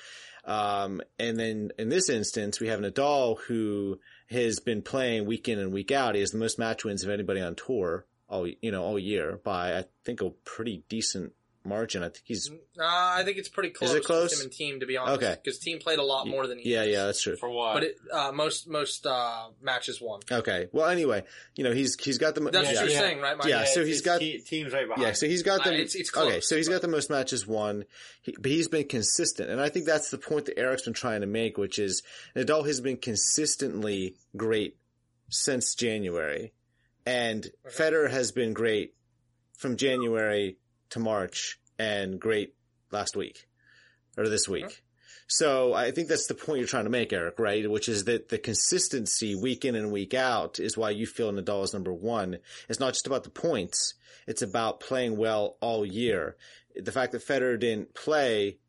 [0.45, 3.99] Um, and then in this instance, we have Nadal who
[4.30, 6.16] has been playing week in and week out.
[6.16, 9.40] He has the most match wins of anybody on tour all, you know, all year
[9.44, 11.34] by, I think, a pretty decent
[11.66, 12.04] margin.
[12.04, 13.90] I think he's, Uh, I think it's pretty close.
[13.92, 14.32] Is it close?
[14.32, 15.24] With him and Thiem, to be honest.
[15.24, 15.36] Okay.
[15.44, 16.72] because Thiem played a lot more than he.
[16.74, 16.90] yeah, has.
[16.92, 17.36] yeah, that's true.
[17.36, 17.74] for what?
[17.74, 20.20] But it, uh, most most uh, matches won.
[20.32, 20.68] Okay.
[20.72, 21.24] Well, anyway,
[21.56, 22.76] you know, he's, he's got the, mo- That's yeah.
[22.76, 23.00] what you're yeah.
[23.00, 23.38] saying, right?
[23.38, 23.48] Mike?
[23.48, 25.02] Yeah, so it's- he's it's got- te- Thiem's right behind.
[25.08, 27.10] Yeah, so he's got Uh, it's- it's close, okay, so he's but- got the most
[27.10, 27.86] matches won,
[28.22, 31.22] he, but he's been consistent, and I think that's the point that Eric's been trying
[31.22, 32.04] to make, which is
[32.36, 34.78] Nadal has been consistently great
[35.30, 36.54] since January,
[37.06, 38.94] and Federer has been great
[39.58, 40.58] from January
[40.91, 42.53] to March, and great
[42.91, 43.48] last week
[44.18, 44.84] or this week.
[45.28, 47.70] So I think that's the point you're trying to make, Eric, right?
[47.70, 51.64] Which is that the consistency week in and week out is why you feel Nadal
[51.64, 52.38] is number one.
[52.70, 53.95] It's not just about the points.
[54.28, 56.36] It's about playing well all year.
[56.76, 58.60] The fact that Federer didn't play,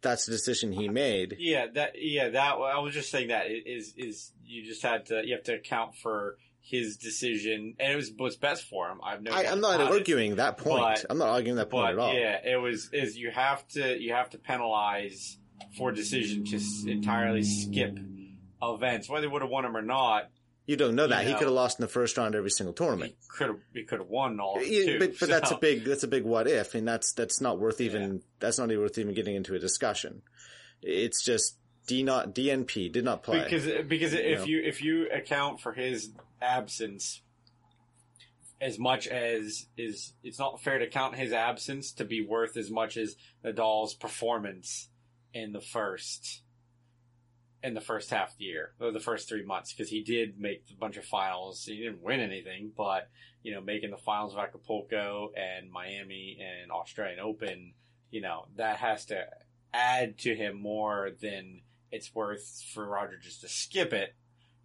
[0.00, 1.36] that's the decision he made.
[1.38, 5.22] Yeah, that yeah that I was just saying that is is you just had to
[5.24, 8.98] you have to account for his decision and it was what's best for him.
[9.04, 9.30] I've no.
[9.32, 9.98] I, I'm not about it.
[9.98, 10.80] arguing that point.
[10.80, 12.14] But- I'm not arguing that point But at all.
[12.14, 15.36] yeah, it was is you have to you have to penalize
[15.76, 17.98] for decision to s- entirely skip
[18.62, 20.30] events, whether he would have won them or not.
[20.66, 21.24] You don't know that.
[21.24, 23.14] You He could have lost in the first round every single tournament.
[23.28, 24.98] Could have he could have won all Yeah, too.
[24.98, 27.82] but but that's a big that's a big what if, and that's that's not worth
[27.82, 30.22] even that's not even worth even getting into a discussion.
[30.80, 33.44] It's just D not DNP did not play.
[33.44, 34.44] because because if know.
[34.46, 37.22] you if you account for his absence
[38.60, 42.70] as much as is it's not fair to count his absence to be worth as
[42.70, 44.88] much as Nadal's performance
[45.32, 46.42] in the first
[47.62, 50.38] in the first half of the year or the first three months because he did
[50.38, 51.64] make a bunch of finals.
[51.64, 53.08] He didn't win anything, but
[53.42, 57.72] you know, making the finals of Acapulco and Miami and Australian Open,
[58.10, 59.26] you know, that has to
[59.72, 64.14] add to him more than it's worth for Roger just to skip it,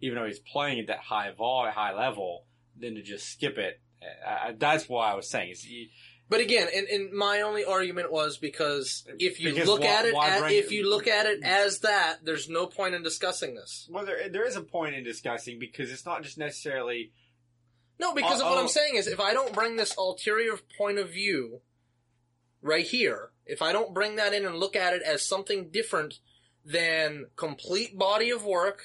[0.00, 2.44] even though he's playing at that high vol, high level,
[2.78, 3.80] than to just skip it.
[4.26, 5.54] Uh, that's why I was saying.
[5.62, 5.90] He,
[6.28, 10.04] But again, and, and my only argument was because if you Because look why- at
[10.06, 13.88] it, bring- if you look at it as that, there's no point in discussing this.
[13.90, 17.12] well, there, there is a point in discussing because it's not just necessarily
[17.98, 18.62] No, because of Uh, what oh.
[18.62, 21.60] I'm saying is, if I don't bring this ulterior point of view
[22.62, 26.20] right here, if I don't bring that in and look at it as something different
[26.64, 28.82] than complete body of work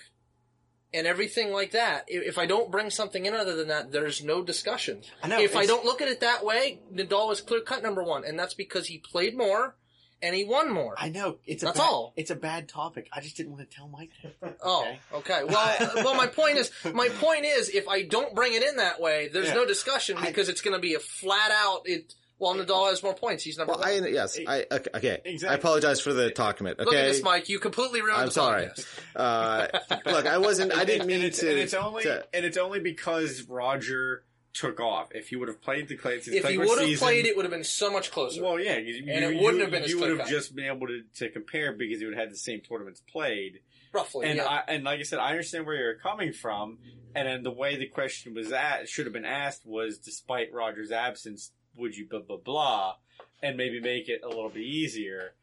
[0.96, 4.42] and everything like that, if, I don't bring something in other than that, there's no
[4.42, 5.02] discussion.
[5.22, 8.04] I know if I don't look at it that way, Nadal was clear cut number
[8.04, 9.76] one, and that's because he played more
[10.24, 10.96] and he won more.
[10.98, 12.14] I know it's a That's bad, all.
[12.16, 13.10] It's a bad topic.
[13.14, 14.12] I just didn't want to tell Mike.
[14.24, 14.58] that.
[14.64, 15.42] Oh, Okay.
[15.42, 15.44] okay.
[15.44, 19.00] Well, well, my point is, my point is, if I don't bring it in that
[19.02, 19.56] way, there's Yeah.
[19.56, 21.82] no discussion I- because it's going to be a flat out.
[21.86, 23.44] It well, Nadal has more points.
[23.44, 24.04] He's number Well, one.
[24.04, 24.90] I yes, I okay.
[24.96, 25.22] okay.
[25.26, 25.54] Exactly.
[25.56, 26.74] I apologize for the talk commit.
[26.80, 27.48] Okay, Look at this, Mike.
[27.50, 28.68] You completely ruined I'm the sorry.
[29.16, 29.68] Uh,
[30.06, 30.74] look, I wasn't.
[30.74, 31.50] I didn't mean and it's, to.
[31.50, 35.10] And it's only to- and it's only because Roger took off.
[35.14, 37.52] If he would have played the clay, If he would have played, it would have
[37.52, 38.42] been so much closer.
[38.44, 40.28] Well, yeah, you, And you- it wouldn't you- have been as You would have cut.
[40.28, 43.60] just been able to, to compare because you would have had the same tournaments played.
[43.94, 44.46] Roughly, And yeah.
[44.46, 46.80] I, and like I said, I understand where you're coming from.
[47.16, 50.92] And then the way the question was asked, should have been asked was, despite Roger's
[50.92, 52.96] absence, would you blah blah blah,
[53.42, 55.34] and maybe make it a little bit easier.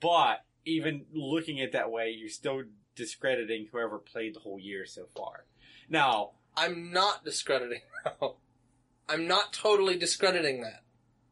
[0.00, 2.62] But even looking at that way, you're still
[2.96, 5.44] discrediting whoever played the whole year so far.
[5.88, 7.80] Now, I'm not discrediting.
[9.08, 10.82] I'm not totally discrediting that.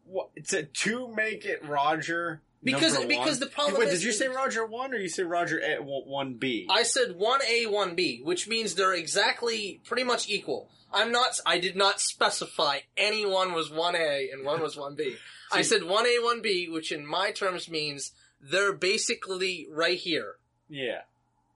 [0.05, 4.27] what, to to make it Roger Because- because the problem Wait, is- did you say
[4.29, 6.67] Roger one or you say Roger one B?
[6.71, 10.71] I said one A, one B, which means they're exactly pretty much equal.
[10.93, 11.39] I'm not.
[11.45, 15.17] I did not specify any one was one A and one was one B.
[15.53, 20.37] I said one A, one B, which in my terms means they're basically right here.
[20.69, 21.03] Yeah.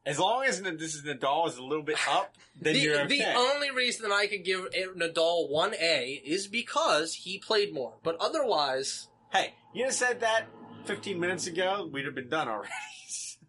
[0.04, 3.18] As long as this is Nadal is a little bit up, then The, you're okay.
[3.18, 7.94] the only reason that I could give Nadal one A is because he played more,
[8.02, 10.46] but otherwise, hey, you said that
[10.86, 12.72] 15 minutes ago, we'd have been done already.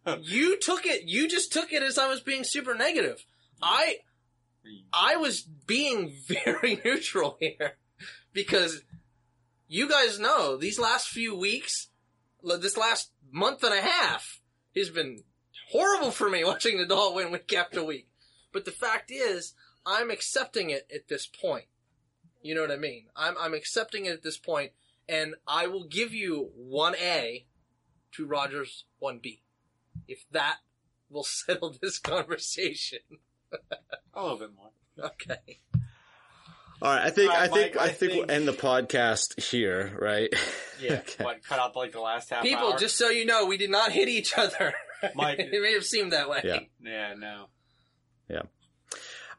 [0.05, 1.03] So- you took it.
[1.05, 3.23] You just took it as I was being super negative.
[3.61, 3.99] I
[4.91, 7.77] I was being very neutral here
[8.31, 8.81] because
[9.67, 11.89] you guys know these last few weeks,
[12.59, 14.41] this last month and a half
[14.75, 15.23] has been
[15.71, 18.07] horrible for me watching Nadal win week after week.
[18.51, 19.53] But the fact is,
[19.85, 21.65] I'm accepting it at this point.
[22.41, 23.07] You know what I mean?
[23.15, 24.71] I'm I'm accepting it at this point,
[25.07, 27.45] and I will give you one A
[28.13, 29.41] to Rogers one B,
[30.07, 30.57] if that
[31.09, 32.99] will settle this conversation.
[34.13, 34.69] a little bit more.
[34.99, 35.59] Okay.
[36.81, 37.31] all right, I think.
[37.31, 37.75] All right, I think.
[37.75, 40.29] Mike, I I think we'll end the podcast here, right?
[40.31, 40.39] Yeah.
[40.99, 41.23] Okay.
[41.23, 42.77] What, cut out like the last half People, hour?
[42.79, 44.73] just so you know, we did not hit each other.
[45.15, 46.41] Mike- it may have seemed that way.
[46.43, 46.59] Yeah.
[46.83, 47.45] Yeah, no.
[48.29, 48.41] Yeah.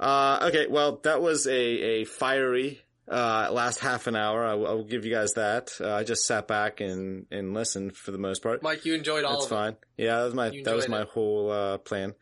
[0.00, 4.44] Uh, okay, well, that was a, a fiery uh, last half an hour.
[4.44, 5.70] I will, give you guys that.
[5.80, 8.62] Uh, I just sat back and, and listened for the most part.
[8.62, 9.54] Mike, you enjoyed all That's of it.
[9.54, 9.76] fine.
[9.98, 11.08] Yeah, that was my You that was my it.
[11.08, 12.14] whole uh, plan.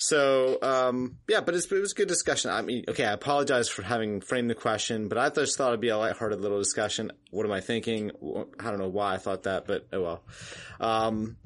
[0.00, 2.50] So um, yeah, but it's, it was a good discussion.
[2.52, 5.80] I mean, okay, I apologize for having framed the question, but I just thought it'd
[5.80, 7.10] be a lighthearted little discussion.
[7.30, 8.12] What am I thinking?
[8.60, 10.22] I don't know why I thought that, but oh well.
[10.80, 11.36] Um,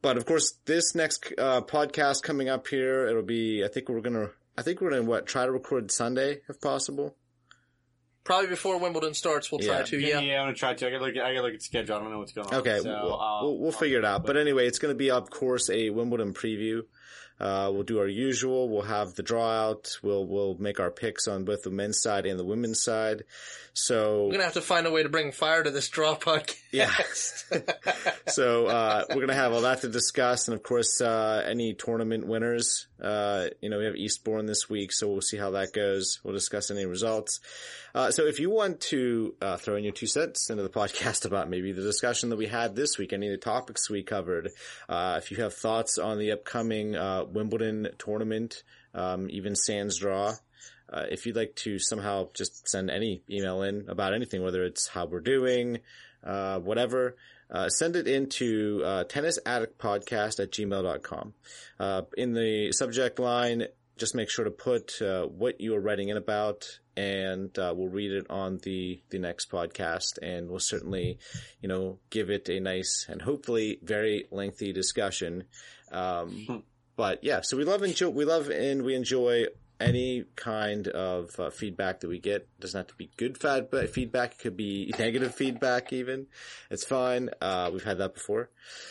[0.00, 3.62] but of course, this next uh, podcast coming up here, it'll be.
[3.64, 4.30] I think we're gonna.
[4.56, 7.16] I think we're gonna what try to record Sunday if possible.
[8.24, 9.98] Probably before Wimbledon starts, we'll try to.
[9.98, 10.40] Yeah, Yeah.
[10.40, 10.86] I'm gonna try to.
[10.86, 11.16] I gotta look.
[11.16, 11.96] At, I gotta look at the schedule.
[11.96, 12.54] I don't know what's going on.
[12.54, 14.24] Okay, so, we'll, uh, we'll, we'll I'll- figure it out.
[14.24, 16.82] But anyway, it's going to be, of course, a Wimbledon preview.
[17.40, 18.68] Uh, we'll do our usual.
[18.68, 19.96] We'll have the draw out.
[20.02, 23.24] We'll we'll make our picks on both the men's side and the women's side.
[23.72, 26.56] So We're gonna have to find a way to bring fire to this draw podcast.
[26.70, 26.92] yeah.
[28.28, 32.26] so uh, we're gonna have all that to discuss, and of course, uh, any tournament
[32.26, 32.86] winners.
[33.02, 36.20] Uh, you know, we have Eastbourne this week, so we'll see how that goes.
[36.22, 37.40] We'll discuss any results.
[37.94, 41.24] Uh, so if you want to uh, throw in your two cents into the podcast
[41.24, 44.50] about maybe the discussion that we had this week, any of the topics we covered,
[44.88, 48.62] uh, if you have thoughts on the upcoming uh, Wimbledon tournament,
[48.94, 50.34] um, even Sands draw.
[50.92, 54.88] Uh, if you'd like to somehow just send any email in about anything, whether it's
[54.88, 55.78] how we're doing,
[56.24, 57.16] uh, whatever,
[57.50, 61.34] uh, send it into uh, tennisaddictpodcast at gmail.com.
[61.78, 66.08] Uh, in the subject line, just make sure to put uh, what you are writing
[66.08, 71.18] in about, and uh, we'll read it on the, the next podcast, and we'll certainly,
[71.62, 75.44] you know, give it a nice and hopefully very lengthy discussion.
[75.90, 76.62] Um,
[76.96, 79.46] but yeah, so we love enjoy, we love and we enjoy
[79.80, 82.42] any kind of uh, feedback that we get.
[82.42, 84.32] It doesn't have to be good fad- but feedback.
[84.32, 86.26] It could be negative feedback even.
[86.70, 87.30] It's fine.
[87.40, 88.50] Uh, we've had that before.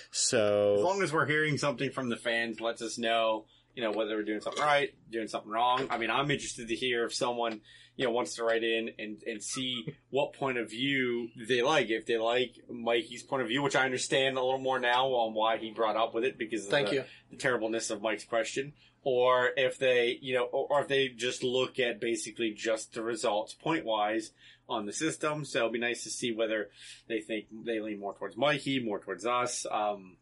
[0.10, 3.46] So as long as we're hearing something from the fans, lets us know,
[3.76, 5.88] you know, whether we're doing something right, doing something wrong.
[5.90, 7.62] I mean, I'm interested to hear if someone,
[8.00, 11.90] you know, wants to write in and, and see what point of view they like.
[11.90, 15.34] If they like Mikey's point of view, which I understand a little more now on
[15.34, 17.04] why he brought up with it because of Thank the, you.
[17.30, 18.72] the terribleness of Mike's question.
[19.04, 23.02] Or if they, you know, or, or if they just look at basically just the
[23.02, 24.32] results point wise
[24.70, 25.44] on the system.
[25.44, 26.70] So it'd be nice to see whether
[27.10, 29.66] they think they lean more towards Mikey, more towards us.
[29.70, 30.16] Um,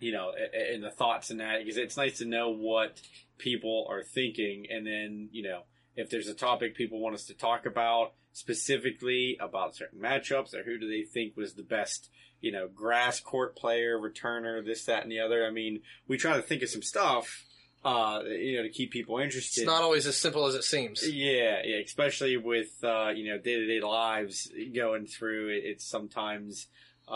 [0.00, 0.32] you know,
[0.72, 3.00] and the thoughts and that because it's nice to know what
[3.38, 5.60] people are thinking, and then you know
[5.96, 10.64] if there's a topic people want us to talk about specifically about certain matchups or
[10.64, 12.10] who do they think was the best
[12.44, 15.46] you know, grass court player, returner, this, that, and the other.
[15.46, 17.46] I mean, we try to think of some stuff,
[17.82, 19.62] uh, you know, to keep people interested.
[19.62, 21.08] It's not always as simple as it seems.
[21.08, 25.62] Yeah, yeah, especially with uh, you know day to day lives going through it.
[25.64, 26.66] It's sometimes
[27.08, 27.12] uh,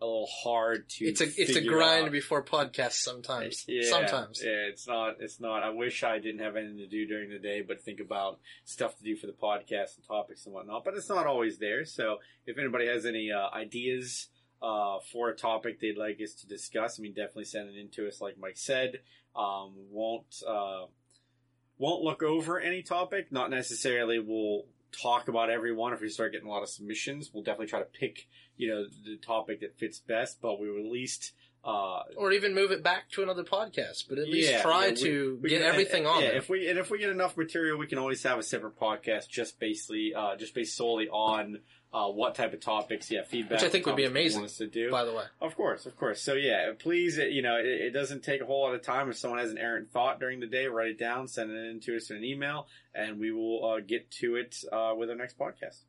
[0.00, 1.06] a little hard to.
[1.06, 2.12] It's a it's a grind out.
[2.12, 3.64] before podcasts sometimes.
[3.66, 4.42] Yeah, Sometimes.
[4.44, 5.16] yeah, it's not.
[5.20, 5.62] It's not.
[5.62, 8.96] I wish I didn't have anything to do during the day, but think about stuff
[8.98, 10.84] to do for the podcast and topics and whatnot.
[10.84, 11.84] But it's not always there.
[11.86, 14.28] So if anybody has any uh, ideas
[14.62, 17.88] uh, for a topic they'd like us to discuss, I mean, definitely send it in
[17.90, 18.20] to us.
[18.20, 19.00] Like Mike said,
[19.34, 20.84] um, won't uh,
[21.78, 23.32] won't look over any topic.
[23.32, 24.66] Not necessarily will
[25.02, 25.92] talk about everyone.
[25.92, 28.26] If we start getting a lot of submissions, we'll definitely try to pick
[28.56, 30.40] you know the topic that fits best.
[30.40, 31.32] But we will at least
[31.64, 34.90] uh, Or even move it back to another podcast, but at least Yeah, try yeah,
[34.92, 36.36] we- to we get can- everything and- on yeah, there.
[36.36, 39.28] If we and if we get enough material, we can always have a separate podcast
[39.28, 41.60] just basically uh, just based solely on
[41.94, 43.10] uh, what type of topics.
[43.10, 43.52] Yeah, feedback.
[43.60, 44.90] Which I think would be amazing, Want us to do.
[44.90, 45.22] by the way.
[45.40, 46.20] Of course, of course.
[46.20, 49.08] So yeah, please, it- you know, it, it doesn't take a whole lot of time.
[49.08, 51.80] If someone has an errant thought during the day, write it down, send it in
[51.80, 55.16] to us in an email, and we will uh, get to it uh, with our
[55.16, 55.82] next podcast.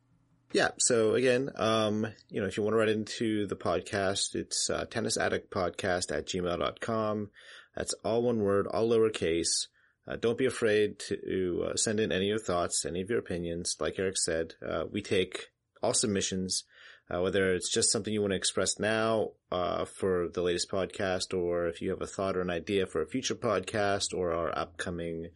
[0.52, 0.68] Yeah.
[0.78, 4.84] So again, um, you know, if you want to write into the podcast, it's uh,
[4.84, 7.30] tennis addict podcast at gmail.com.
[7.74, 9.66] That's all one word, all lowercase.
[10.08, 13.18] Uh, don't be afraid to uh, send in any of your thoughts, any of your
[13.18, 13.74] opinions.
[13.80, 15.48] Like Eric said, uh, we take
[15.82, 16.64] all submissions,
[17.10, 21.36] uh, whether it's just something you want to express now uh, for the latest podcast,
[21.36, 24.56] or if you have a thought or an idea for a future podcast or our
[24.58, 25.28] upcoming,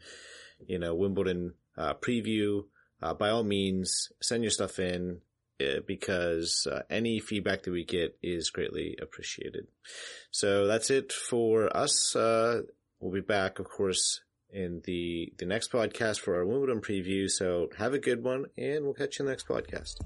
[0.66, 2.64] you know, Wimbledon uh, preview
[3.02, 5.20] uh, by all means, send your stuff in
[5.60, 9.66] uh, because uh, any feedback that we get is greatly appreciated.
[10.30, 12.14] So that's it for us.
[12.14, 14.20] We'll be back, of course,
[14.52, 17.30] in the the next podcast for our Wimbledon preview.
[17.30, 19.96] So have a good one, and we'll catch you in the next podcast.